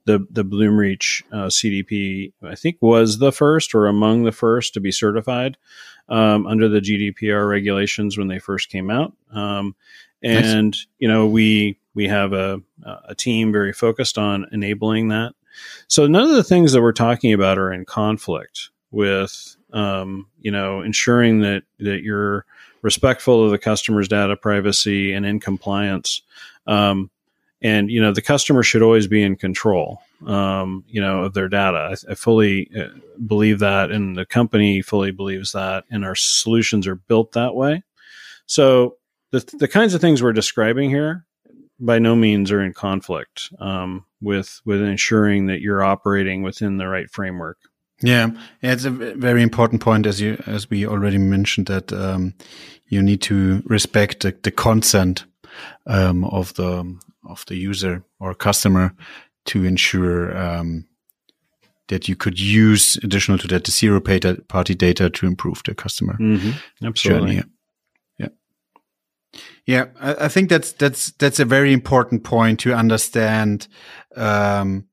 the 0.09 0.25
the 0.31 0.43
Bloomreach 0.43 1.21
uh, 1.31 1.47
CDP, 1.47 2.33
I 2.41 2.55
think, 2.55 2.77
was 2.81 3.19
the 3.19 3.31
first 3.31 3.75
or 3.75 3.85
among 3.85 4.23
the 4.23 4.31
first 4.31 4.73
to 4.73 4.79
be 4.79 4.91
certified 4.91 5.55
um, 6.09 6.47
under 6.47 6.67
the 6.67 6.79
GDPR 6.79 7.47
regulations 7.47 8.17
when 8.17 8.27
they 8.27 8.39
first 8.39 8.69
came 8.69 8.89
out. 8.89 9.13
Um, 9.31 9.75
and 10.23 10.71
nice. 10.71 10.87
you 10.97 11.07
know, 11.07 11.27
we 11.27 11.77
we 11.93 12.07
have 12.07 12.33
a 12.33 12.59
a 13.05 13.13
team 13.13 13.51
very 13.51 13.71
focused 13.71 14.17
on 14.17 14.47
enabling 14.51 15.09
that. 15.09 15.33
So 15.87 16.07
none 16.07 16.23
of 16.23 16.35
the 16.35 16.43
things 16.43 16.71
that 16.71 16.81
we're 16.81 16.91
talking 16.91 17.31
about 17.31 17.59
are 17.59 17.71
in 17.71 17.85
conflict 17.85 18.69
with 18.89 19.57
um, 19.71 20.25
you 20.41 20.49
know 20.49 20.81
ensuring 20.81 21.41
that 21.41 21.63
that 21.77 22.01
you're 22.01 22.45
respectful 22.81 23.45
of 23.45 23.51
the 23.51 23.59
customer's 23.59 24.07
data 24.07 24.35
privacy 24.35 25.13
and 25.13 25.23
in 25.23 25.39
compliance. 25.39 26.23
Um, 26.65 27.11
and 27.61 27.89
you 27.89 28.01
know 28.01 28.11
the 28.11 28.21
customer 28.21 28.63
should 28.63 28.81
always 28.81 29.07
be 29.07 29.21
in 29.21 29.35
control 29.35 30.01
um, 30.25 30.83
you 30.87 31.01
know 31.01 31.23
of 31.23 31.33
their 31.33 31.49
data. 31.49 31.77
I, 31.77 32.11
I, 32.11 32.15
fully 32.15 32.69
uh, 32.77 32.87
believe 33.25 33.59
that 33.59 33.91
and 33.91 34.15
the 34.15 34.25
company 34.25 34.81
fully 34.81 35.11
believes 35.11 35.51
that 35.51 35.85
and 35.89 36.05
our 36.05 36.15
solutions 36.15 36.87
are 36.87 36.95
built 36.95 37.33
that 37.33 37.55
way. 37.55 37.83
So 38.45 38.97
the, 39.31 39.39
the 39.59 39.67
kinds 39.67 39.93
of 39.93 40.01
things 40.01 40.23
we're 40.23 40.33
describing 40.33 40.89
here 40.89 41.25
by 41.79 41.99
no 41.99 42.15
means 42.15 42.51
are 42.51 42.61
in 42.61 42.73
conflict 42.73 43.49
um, 43.59 44.05
with 44.21 44.61
with 44.65 44.81
ensuring 44.81 45.47
that 45.47 45.61
you're 45.61 45.83
operating 45.83 46.43
within 46.43 46.77
the 46.77 46.87
right 46.87 47.09
framework. 47.09 47.57
Yeah, 48.01 48.29
it's 48.61 48.85
a 48.85 48.91
very 48.91 49.41
important 49.41 49.81
point, 49.81 50.05
as 50.05 50.21
you 50.21 50.41
as 50.45 50.69
we 50.69 50.87
already 50.87 51.17
mentioned 51.17 51.67
that 51.67 51.91
um, 51.91 52.33
you 52.87 53.01
need 53.01 53.21
to 53.23 53.61
respect 53.65 54.21
the, 54.21 54.35
the 54.41 54.51
consent 54.51 55.25
um, 55.85 56.23
of 56.25 56.53
the 56.53 56.97
of 57.29 57.45
the 57.47 57.55
user 57.55 58.03
or 58.19 58.33
customer 58.33 58.93
to 59.45 59.63
ensure 59.63 60.37
um, 60.37 60.85
that 61.87 62.07
you 62.07 62.15
could 62.15 62.39
use 62.39 62.97
additional 63.03 63.37
to 63.37 63.47
that 63.47 63.63
the 63.65 63.71
zero 63.71 63.99
party 63.99 64.75
data 64.75 65.09
to 65.09 65.25
improve 65.25 65.61
the 65.65 65.75
customer 65.75 66.17
mm-hmm. 66.19 66.51
Absolutely. 66.85 67.35
journey. 67.35 67.35
Yeah. 67.35 67.45
Yeah, 69.65 69.85
I, 69.99 70.25
I, 70.25 70.27
think 70.27 70.49
that's 70.49 70.71
that's 70.73 71.11
that's 71.11 71.39
a 71.39 71.45
very 71.45 71.71
important 71.71 72.23
point 72.23 72.59
to 72.61 72.73
understand 72.73 73.67
um, 74.15 74.85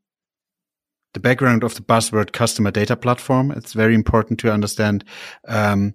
the 1.14 1.20
background 1.20 1.64
of 1.64 1.74
the 1.74 1.82
buzzword 1.82 2.32
customer 2.32 2.70
data 2.70 2.96
platform. 2.96 3.50
It's 3.50 3.72
very 3.72 3.94
important 3.94 4.38
to 4.40 4.52
understand 4.52 5.04
um, 5.48 5.94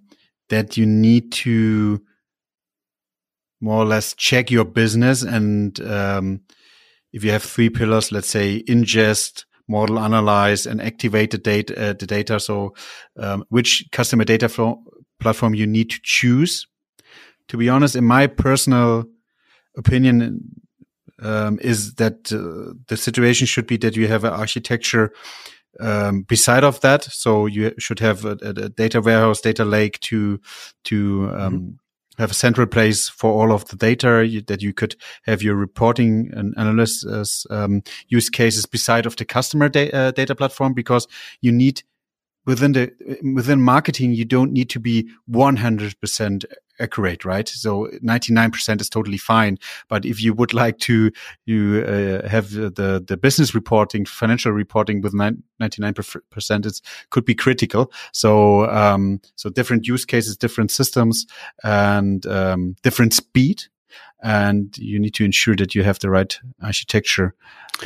that 0.50 0.78
you 0.78 0.86
need 0.86 1.32
to 1.32 2.02
more 3.62 3.78
or 3.78 3.86
less 3.86 4.14
check 4.16 4.52
your 4.52 4.66
business 4.66 5.22
and 5.22 5.80
um, 5.82 6.42
if 7.14 7.24
you 7.24 7.32
have 7.32 7.44
three 7.44 7.70
pillars, 7.70 8.12
let's 8.12 8.30
say 8.30 8.64
ingest, 8.68 9.46
model 9.68 10.00
analyze, 10.00 10.66
and 10.66 10.82
activate 10.82 11.32
the 11.32 11.38
data, 11.38 11.90
uh, 11.90 11.94
the 11.94 12.06
data. 12.06 12.40
So, 12.40 12.74
um, 13.18 13.46
which 13.50 13.86
customer 13.92 14.24
data 14.24 14.50
flow 14.50 14.84
platform 15.20 15.54
you 15.54 15.68
need 15.68 15.90
to 15.92 16.00
choose. 16.04 16.68
To 17.50 17.58
be 17.58 17.70
honest, 17.70 17.96
in 17.96 18.06
my 18.06 18.28
personal 18.28 19.06
opinion, 19.78 20.40
um, 21.22 21.60
is 21.62 21.96
that 21.96 22.32
uh, 22.32 22.74
the 22.88 22.98
situation 22.98 23.46
should 23.46 23.68
be 23.68 23.78
that 23.78 23.96
you 23.96 24.08
have 24.08 24.24
an 24.24 24.34
architecture 24.34 25.12
um, 25.80 26.24
beside 26.24 26.64
of 26.64 26.80
that. 26.82 27.04
So 27.04 27.46
you 27.46 27.74
should 27.78 28.00
have 28.00 28.26
a, 28.26 28.38
a, 28.42 28.70
data 28.70 29.02
warehouse, 29.02 29.42
data 29.42 29.66
lake 29.66 30.00
to 30.02 30.40
to 30.86 31.30
um, 31.34 31.54
mm-hmm 31.54 31.70
have 32.22 32.32
a 32.32 32.36
central 32.36 32.68
place 32.68 33.10
for 33.10 33.32
all 33.32 33.52
of 33.52 33.66
the 33.66 33.76
data 33.76 34.26
you, 34.26 34.42
that 34.42 34.62
you 34.62 34.74
could 34.74 34.96
have 35.24 35.42
your 35.42 35.56
reporting 35.56 36.30
and 36.34 36.54
analysis 36.56 37.48
um, 37.50 37.82
use 38.10 38.30
cases 38.30 38.68
beside 38.68 39.08
of 39.08 39.16
the 39.16 39.26
customer 39.26 39.68
da- 39.68 39.92
uh, 39.92 40.12
data 40.12 40.36
platform 40.36 40.74
because 40.74 41.08
you 41.42 41.52
need 41.52 41.82
within 42.46 42.74
the 42.74 42.92
within 43.36 43.60
marketing 43.62 44.14
you 44.14 44.26
don't 44.26 44.52
need 44.52 44.70
to 44.70 44.80
be 44.80 45.10
100% 45.30 46.46
accurate 46.82 47.26
right? 47.26 47.48
So 47.48 47.88
99% 48.04 48.82
is 48.82 48.90
totally 48.90 49.18
fine. 49.18 49.58
But 49.88 50.06
if 50.06 50.22
you 50.22 50.34
would 50.34 50.54
like 50.54 50.80
to 50.80 51.12
you 51.46 51.84
uh, 51.88 52.28
have 52.28 52.52
the 52.52 53.04
the 53.06 53.18
business 53.18 53.54
reporting 53.56 54.06
financial 54.06 54.52
reporting 54.52 55.02
with 55.02 55.14
99% 55.14 56.66
it 56.66 56.82
could 57.10 57.26
be 57.26 57.36
critical. 57.36 57.92
So 58.12 58.70
um, 58.70 59.22
so 59.36 59.50
different 59.50 59.88
use 59.88 60.06
cases 60.06 60.38
different 60.38 60.72
systems 60.72 61.26
and 61.64 62.26
um, 62.26 62.76
different 62.84 63.14
speed 63.14 63.64
and 64.22 64.78
you 64.78 65.00
need 65.00 65.14
to 65.16 65.26
ensure 65.26 65.56
that 65.56 65.74
you 65.74 65.84
have 65.84 66.00
the 66.00 66.10
right 66.10 66.38
architecture. 66.62 67.34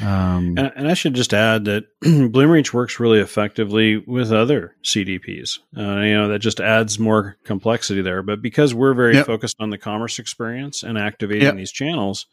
Um, 0.02 0.56
and, 0.58 0.72
and, 0.76 0.88
I 0.90 0.94
should 0.94 1.14
just 1.14 1.34
add 1.34 1.66
that 1.66 1.86
Bloomreach 2.04 2.74
works 2.74 3.00
really 3.00 3.20
effectively 3.20 3.98
with 3.98 4.34
other 4.34 4.76
CDPs. 4.84 5.60
Uh, 5.78 6.02
you 6.02 6.14
know, 6.14 6.28
that 6.28 6.40
just 6.40 6.60
adds 6.60 7.00
more 7.00 7.38
complexity 7.46 8.02
there. 8.02 8.22
But 8.22 8.42
because 8.42 8.74
we're 8.74 8.94
very 8.94 9.16
yep. 9.16 9.26
focused 9.26 9.56
on 9.60 9.70
the 9.70 9.78
commerce 9.78 10.20
experience 10.20 10.84
and 10.84 10.98
activating 10.98 11.44
yep. 11.44 11.56
these 11.56 11.72
channels, 11.72 12.26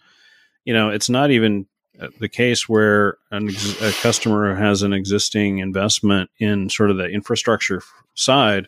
you 0.65 0.75
know, 0.75 0.91
it's 0.91 1.09
not 1.09 1.31
even 1.31 1.67
uh, 2.01 2.09
the 2.19 2.29
case 2.29 2.69
where 2.69 3.19
an, 3.31 3.51
a 3.81 3.93
customer 4.03 4.57
has 4.57 4.83
an 4.83 4.93
existing 4.93 5.59
investment 5.59 6.31
in 6.39 6.69
sort 6.69 6.91
of 6.91 6.97
the 6.97 7.09
infrastructure 7.09 7.81
side 8.15 8.67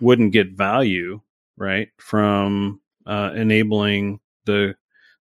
wouldn't 0.00 0.32
get 0.32 0.52
value 0.52 1.20
right 1.56 1.88
from 1.96 2.80
uh, 3.04 3.32
enabling 3.34 4.20
the 4.48 4.74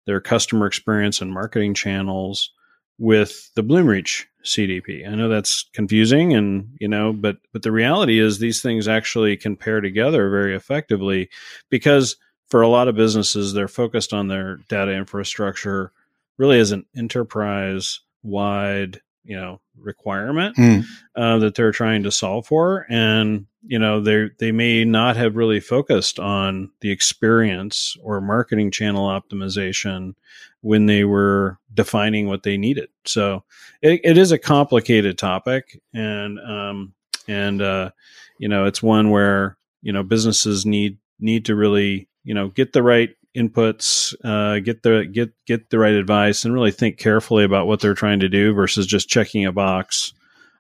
their 0.06 0.22
customer 0.22 0.68
experience 0.68 1.20
and 1.20 1.34
marketing 1.34 1.74
channels 1.74 2.52
with 2.98 3.52
the 3.56 3.64
Bloomreach 3.64 4.26
CDP. 4.44 5.08
I 5.08 5.16
know 5.16 5.28
that's 5.28 5.68
confusing 5.74 6.34
and 6.34 6.70
you 6.80 6.88
know, 6.88 7.12
but 7.12 7.38
but 7.52 7.64
the 7.64 7.72
reality 7.72 8.20
is 8.20 8.40
these 8.40 8.62
things 8.62 8.88
actually 8.88 9.36
can 9.36 9.56
pair 9.56 9.82
together 9.82 10.30
very 10.30 10.56
effectively 10.56 11.30
because 11.70 12.16
for 12.48 12.62
a 12.62 12.68
lot 12.68 12.88
of 12.88 12.96
businesses 12.96 13.54
they're 13.54 13.68
focused 13.68 14.14
on 14.14 14.28
their 14.28 14.58
data 14.70 14.92
infrastructure 14.94 15.92
really 16.38 16.60
as 16.60 16.72
an 16.72 16.86
enterprise 16.96 18.00
wide 18.24 19.02
you 19.26 19.36
know 19.36 19.60
requirement 19.78 20.56
mm. 20.56 20.86
uh, 21.16 21.38
that 21.40 21.56
they're 21.56 21.72
trying 21.72 22.04
to 22.04 22.12
solve 22.12 22.48
for. 22.48 22.86
And 22.90 23.48
you 23.64 23.80
know 23.80 24.00
they 24.00 24.30
they 24.40 24.52
may 24.52 24.86
not 24.86 25.18
have 25.18 25.36
really 25.36 25.60
focused 25.60 26.20
on 26.20 26.72
the 26.82 26.92
experience 26.92 27.98
or 28.02 28.22
marketing 28.22 28.72
channel 28.72 29.08
optimization 29.08 30.14
when 30.62 30.86
they 30.86 31.04
were 31.04 31.58
defining 31.74 32.28
what 32.28 32.44
they 32.44 32.58
needed. 32.58 32.90
So 33.06 33.44
it, 33.82 34.02
it 34.04 34.18
is 34.18 34.32
a 34.32 34.38
complicated 34.38 35.18
topic. 35.18 35.80
And 35.94 36.40
um 36.40 36.94
and 37.28 37.62
uh 37.62 37.92
you 38.40 38.48
know 38.48 38.66
it's 38.66 38.84
one 38.84 39.10
where 39.10 39.58
you 39.82 39.92
know 39.92 40.04
businesses 40.04 40.66
need 40.66 40.98
need 41.20 41.46
to 41.46 41.56
really 41.56 42.08
you 42.24 42.34
know 42.34 42.50
get 42.50 42.74
the 42.74 42.84
right 42.84 43.16
inputs, 43.36 44.14
uh, 44.24 44.60
get 44.60 44.84
the 44.84 45.06
get 45.06 45.34
get 45.46 45.70
the 45.70 45.80
right 45.80 45.94
advice, 45.94 46.46
and 46.46 46.54
really 46.54 46.72
think 46.72 46.98
carefully 46.98 47.44
about 47.44 47.68
what 47.68 47.80
they're 47.80 47.94
trying 47.94 48.20
to 48.22 48.30
do 48.30 48.54
versus 48.54 48.88
just 48.88 49.10
checking 49.10 49.46
a 49.46 49.52
box 49.52 50.14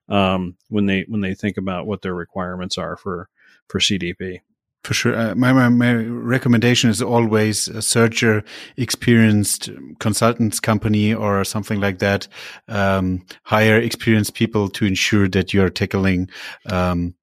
um, 0.10 0.56
when 0.70 0.86
they 0.86 1.06
when 1.08 1.22
they 1.22 1.34
think 1.34 1.58
about 1.58 1.88
what 1.88 2.02
their 2.02 2.14
requirements 2.14 2.78
are 2.78 2.98
for 2.98 3.30
for 3.68 3.80
CDP. 3.80 4.42
For 4.84 4.94
sure, 4.94 5.18
uh, 5.18 5.34
my, 5.34 5.52
my, 5.52 5.68
my 5.68 5.96
recommendation 5.96 6.92
is 6.92 7.02
always 7.02 7.68
a 7.68 7.82
searcher, 7.82 8.44
experienced 8.78 9.68
consultants 9.98 10.60
company 10.60 11.12
or 11.12 11.44
something 11.44 11.80
like 11.80 11.98
that. 12.00 12.28
Um, 12.68 13.26
hire 13.46 13.80
experienced 13.80 14.36
people 14.36 14.70
to 14.70 14.86
ensure 14.86 15.28
that 15.30 15.56
you 15.56 15.64
are 15.64 15.72
tackling 15.72 16.30
um, 16.70 17.16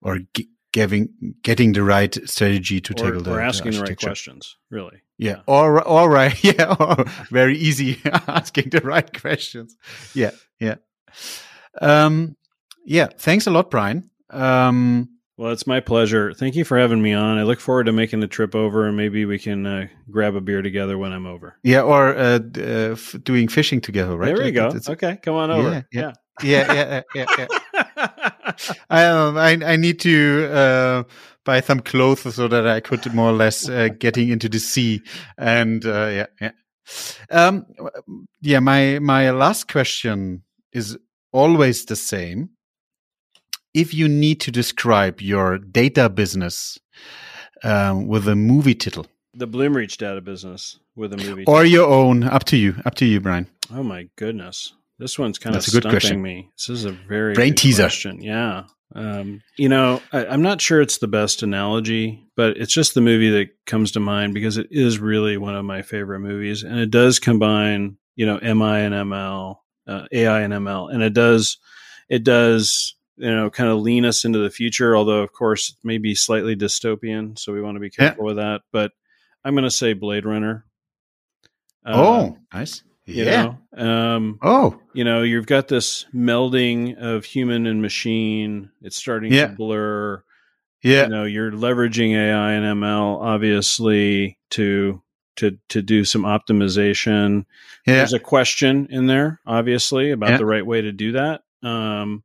or 0.00 0.20
giving 0.72 1.08
getting 1.42 1.72
the 1.72 1.82
right 1.82 2.16
strategy 2.28 2.80
to 2.80 2.92
or, 2.92 2.96
tackle 2.96 3.22
the 3.22 3.32
or 3.32 3.40
asking 3.40 3.72
the, 3.72 3.78
the 3.78 3.84
right 3.84 3.98
questions 3.98 4.56
really. 4.70 5.02
Yeah, 5.16 5.30
yeah. 5.30 5.42
or 5.46 5.80
all 5.82 6.08
right. 6.08 6.34
Yeah 6.44 6.76
or 6.78 7.04
very 7.30 7.56
easy 7.56 8.00
asking 8.04 8.70
the 8.70 8.80
right 8.80 9.20
questions. 9.20 9.76
Yeah 10.14 10.32
yeah. 10.60 10.76
Um 11.80 12.36
yeah 12.84 13.06
thanks 13.06 13.46
a 13.46 13.50
lot 13.50 13.70
brian. 13.70 14.10
Um 14.30 15.08
well 15.38 15.52
it's 15.52 15.66
my 15.66 15.80
pleasure. 15.80 16.34
Thank 16.34 16.54
you 16.54 16.64
for 16.64 16.78
having 16.78 17.00
me 17.00 17.14
on. 17.14 17.38
I 17.38 17.44
look 17.44 17.60
forward 17.60 17.84
to 17.84 17.92
making 17.92 18.20
the 18.20 18.28
trip 18.28 18.54
over 18.54 18.86
and 18.86 18.96
maybe 18.96 19.24
we 19.24 19.38
can 19.38 19.66
uh, 19.66 19.86
grab 20.10 20.34
a 20.34 20.40
beer 20.40 20.62
together 20.62 20.98
when 20.98 21.12
i'm 21.12 21.26
over. 21.26 21.56
Yeah 21.62 21.80
or 21.80 22.14
uh, 22.14 22.40
uh, 22.60 22.96
doing 23.22 23.48
fishing 23.48 23.80
together 23.80 24.16
right? 24.16 24.34
There 24.34 24.44
we 24.44 24.52
go. 24.52 24.70
okay 24.88 25.16
come 25.22 25.34
on 25.34 25.50
over. 25.50 25.70
yeah. 25.70 25.82
Yeah. 25.92 26.12
Yeah 26.40 26.72
yeah, 26.72 27.02
yeah, 27.14 27.26
yeah. 27.38 27.46
I, 27.96 28.32
um, 28.90 29.36
I, 29.36 29.58
I 29.64 29.76
need 29.76 30.00
to 30.00 30.48
uh, 30.52 31.02
buy 31.44 31.60
some 31.60 31.80
clothes 31.80 32.34
so 32.34 32.48
that 32.48 32.66
I 32.66 32.80
could 32.80 33.14
more 33.14 33.30
or 33.30 33.32
less 33.32 33.68
uh, 33.68 33.88
getting 33.98 34.28
into 34.28 34.48
the 34.48 34.58
sea. 34.58 35.02
And 35.36 35.84
uh, 35.84 36.08
yeah, 36.08 36.26
yeah, 36.40 36.50
um, 37.30 37.66
yeah. 38.40 38.60
My 38.60 38.98
my 38.98 39.30
last 39.30 39.68
question 39.68 40.42
is 40.72 40.98
always 41.32 41.84
the 41.84 41.96
same. 41.96 42.50
If 43.74 43.94
you 43.94 44.08
need 44.08 44.40
to 44.40 44.50
describe 44.50 45.20
your 45.20 45.58
data 45.58 46.08
business 46.08 46.78
um, 47.62 48.08
with 48.08 48.26
a 48.26 48.34
movie 48.34 48.74
title, 48.74 49.06
the 49.34 49.46
Bloomreach 49.46 49.96
data 49.98 50.20
business 50.20 50.78
with 50.96 51.12
a 51.12 51.16
movie, 51.16 51.44
or 51.46 51.62
title. 51.62 51.70
your 51.70 51.88
own, 51.88 52.24
up 52.24 52.44
to 52.44 52.56
you, 52.56 52.74
up 52.84 52.94
to 52.96 53.06
you, 53.06 53.20
Brian. 53.20 53.46
Oh 53.72 53.82
my 53.82 54.08
goodness. 54.16 54.72
This 54.98 55.18
one's 55.18 55.38
kind 55.38 55.54
That's 55.54 55.68
of 55.68 55.74
a 55.74 55.80
good 55.80 55.90
question. 55.90 56.20
me. 56.20 56.50
This 56.56 56.68
is 56.68 56.84
a 56.84 56.90
very 56.92 57.34
brain 57.34 57.54
teaser 57.54 57.84
question. 57.84 58.20
Yeah. 58.20 58.64
Um, 58.94 59.42
you 59.56 59.68
know, 59.68 60.02
I, 60.12 60.24
am 60.24 60.42
not 60.42 60.60
sure 60.60 60.80
it's 60.80 60.98
the 60.98 61.08
best 61.08 61.42
analogy, 61.42 62.26
but 62.36 62.56
it's 62.56 62.72
just 62.72 62.94
the 62.94 63.00
movie 63.00 63.30
that 63.30 63.48
comes 63.66 63.92
to 63.92 64.00
mind 64.00 64.34
because 64.34 64.56
it 64.56 64.68
is 64.70 64.98
really 64.98 65.36
one 65.36 65.54
of 65.54 65.64
my 65.64 65.82
favorite 65.82 66.20
movies, 66.20 66.62
and 66.62 66.78
it 66.78 66.90
does 66.90 67.18
combine, 67.18 67.98
you 68.16 68.26
know, 68.26 68.38
MI 68.40 68.80
and 68.80 68.94
ML, 68.94 69.56
uh, 69.86 70.06
AI 70.10 70.40
and 70.40 70.54
ML, 70.54 70.92
and 70.92 71.02
it 71.02 71.12
does, 71.12 71.58
it 72.08 72.24
does, 72.24 72.94
you 73.16 73.30
know, 73.30 73.50
kind 73.50 73.70
of 73.70 73.80
lean 73.80 74.06
us 74.06 74.24
into 74.24 74.38
the 74.38 74.50
future. 74.50 74.96
Although, 74.96 75.20
of 75.20 75.32
course, 75.32 75.76
maybe 75.84 76.14
slightly 76.14 76.56
dystopian, 76.56 77.38
so 77.38 77.52
we 77.52 77.60
want 77.60 77.76
to 77.76 77.80
be 77.80 77.90
careful 77.90 78.24
yeah. 78.24 78.26
with 78.26 78.36
that. 78.36 78.62
But 78.72 78.92
I'm 79.44 79.54
going 79.54 79.64
to 79.64 79.70
say 79.70 79.92
Blade 79.92 80.24
Runner. 80.24 80.64
Uh, 81.84 81.92
oh, 81.94 82.38
nice. 82.52 82.82
You 83.08 83.24
yeah. 83.24 83.54
Know? 83.74 83.86
Um, 84.16 84.38
oh, 84.42 84.78
you 84.92 85.02
know, 85.02 85.22
you've 85.22 85.46
got 85.46 85.68
this 85.68 86.04
melding 86.14 86.98
of 86.98 87.24
human 87.24 87.66
and 87.66 87.80
machine. 87.80 88.70
It's 88.82 88.96
starting 88.96 89.32
yeah. 89.32 89.46
to 89.46 89.54
blur. 89.54 90.22
Yeah. 90.82 91.04
You 91.04 91.08
know, 91.08 91.24
you're 91.24 91.50
leveraging 91.50 92.14
AI 92.14 92.52
and 92.52 92.80
ML 92.80 93.20
obviously 93.22 94.38
to 94.50 95.02
to 95.36 95.58
to 95.70 95.80
do 95.80 96.04
some 96.04 96.24
optimization. 96.24 97.46
Yeah. 97.86 97.96
There's 97.96 98.12
a 98.12 98.18
question 98.18 98.88
in 98.90 99.06
there, 99.06 99.40
obviously, 99.46 100.10
about 100.10 100.30
yeah. 100.30 100.36
the 100.36 100.46
right 100.46 100.66
way 100.66 100.82
to 100.82 100.92
do 100.92 101.12
that. 101.12 101.40
Um, 101.62 102.22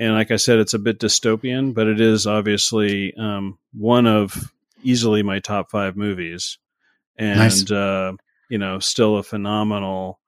and 0.00 0.14
like 0.14 0.32
I 0.32 0.36
said, 0.36 0.58
it's 0.58 0.74
a 0.74 0.80
bit 0.80 0.98
dystopian, 0.98 1.72
but 1.72 1.86
it 1.86 2.00
is 2.00 2.26
obviously 2.26 3.14
um, 3.14 3.58
one 3.72 4.08
of 4.08 4.52
easily 4.82 5.22
my 5.22 5.38
top 5.38 5.70
five 5.70 5.96
movies. 5.96 6.58
And 7.16 7.38
nice. 7.38 7.70
uh, 7.70 8.14
you 8.50 8.58
know, 8.58 8.78
still 8.78 9.16
a 9.16 9.22
phenomenal 9.22 10.20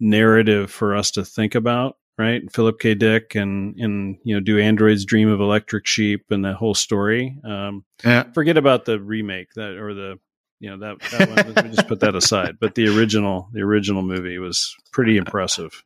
narrative 0.00 0.70
for 0.70 0.96
us 0.96 1.10
to 1.12 1.24
think 1.24 1.54
about, 1.54 1.96
right? 2.18 2.42
Philip 2.52 2.78
K. 2.80 2.94
Dick 2.94 3.34
and 3.34 3.76
and 3.78 4.18
you 4.24 4.34
know, 4.34 4.40
do 4.40 4.58
androids 4.58 5.04
dream 5.04 5.28
of 5.28 5.40
electric 5.40 5.86
sheep 5.86 6.26
and 6.30 6.44
that 6.44 6.56
whole 6.56 6.74
story. 6.74 7.36
Um, 7.44 7.84
Yeah. 8.04 8.24
forget 8.32 8.56
about 8.56 8.84
the 8.84 9.00
remake 9.00 9.52
that 9.54 9.76
or 9.76 9.94
the 9.94 10.18
you 10.58 10.70
know 10.70 10.78
that 10.78 11.00
that 11.10 11.28
one. 11.28 11.54
let 11.54 11.64
me 11.64 11.70
just 11.74 11.88
put 11.88 12.00
that 12.00 12.14
aside. 12.14 12.56
But 12.60 12.74
the 12.74 12.88
original 12.88 13.48
the 13.52 13.60
original 13.62 14.02
movie 14.02 14.38
was 14.38 14.74
pretty 14.92 15.16
impressive. 15.16 15.82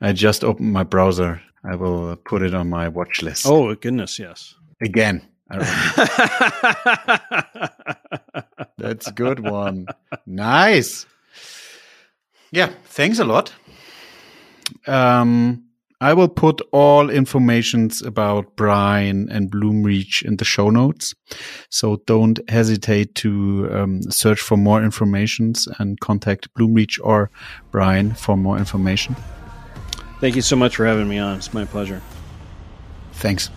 I 0.00 0.12
just 0.12 0.44
opened 0.44 0.72
my 0.72 0.84
browser. 0.84 1.42
I 1.64 1.74
will 1.74 2.14
put 2.16 2.42
it 2.42 2.54
on 2.54 2.70
my 2.70 2.88
watch 2.88 3.22
list. 3.22 3.46
Oh 3.46 3.74
goodness, 3.74 4.18
yes. 4.18 4.54
again. 4.80 5.22
I 8.78 8.82
don't 8.82 8.88
know. 8.88 8.94
That's 8.94 9.06
a 9.08 9.12
good 9.12 9.40
one. 9.40 9.86
Nice. 10.26 11.06
Yeah, 12.50 12.70
thanks 12.84 13.18
a 13.18 13.24
lot. 13.24 13.52
Um, 14.86 15.64
I 16.00 16.14
will 16.14 16.28
put 16.28 16.60
all 16.70 17.10
informations 17.10 18.02
about 18.02 18.54
Brian 18.54 19.28
and 19.30 19.50
Bloomreach 19.50 20.22
in 20.22 20.36
the 20.36 20.44
show 20.44 20.70
notes. 20.70 21.14
So 21.70 22.02
don't 22.06 22.38
hesitate 22.48 23.16
to 23.16 23.68
um, 23.72 24.02
search 24.02 24.40
for 24.40 24.56
more 24.56 24.82
informations 24.82 25.66
and 25.78 25.98
contact 25.98 26.54
Bloomreach 26.54 27.00
or 27.02 27.30
Brian 27.72 28.14
for 28.14 28.36
more 28.36 28.58
information. 28.58 29.16
Thank 30.20 30.36
you 30.36 30.42
so 30.42 30.56
much 30.56 30.76
for 30.76 30.86
having 30.86 31.08
me 31.08 31.18
on. 31.18 31.36
It's 31.36 31.52
my 31.52 31.64
pleasure. 31.64 32.00
Thanks. 33.12 33.50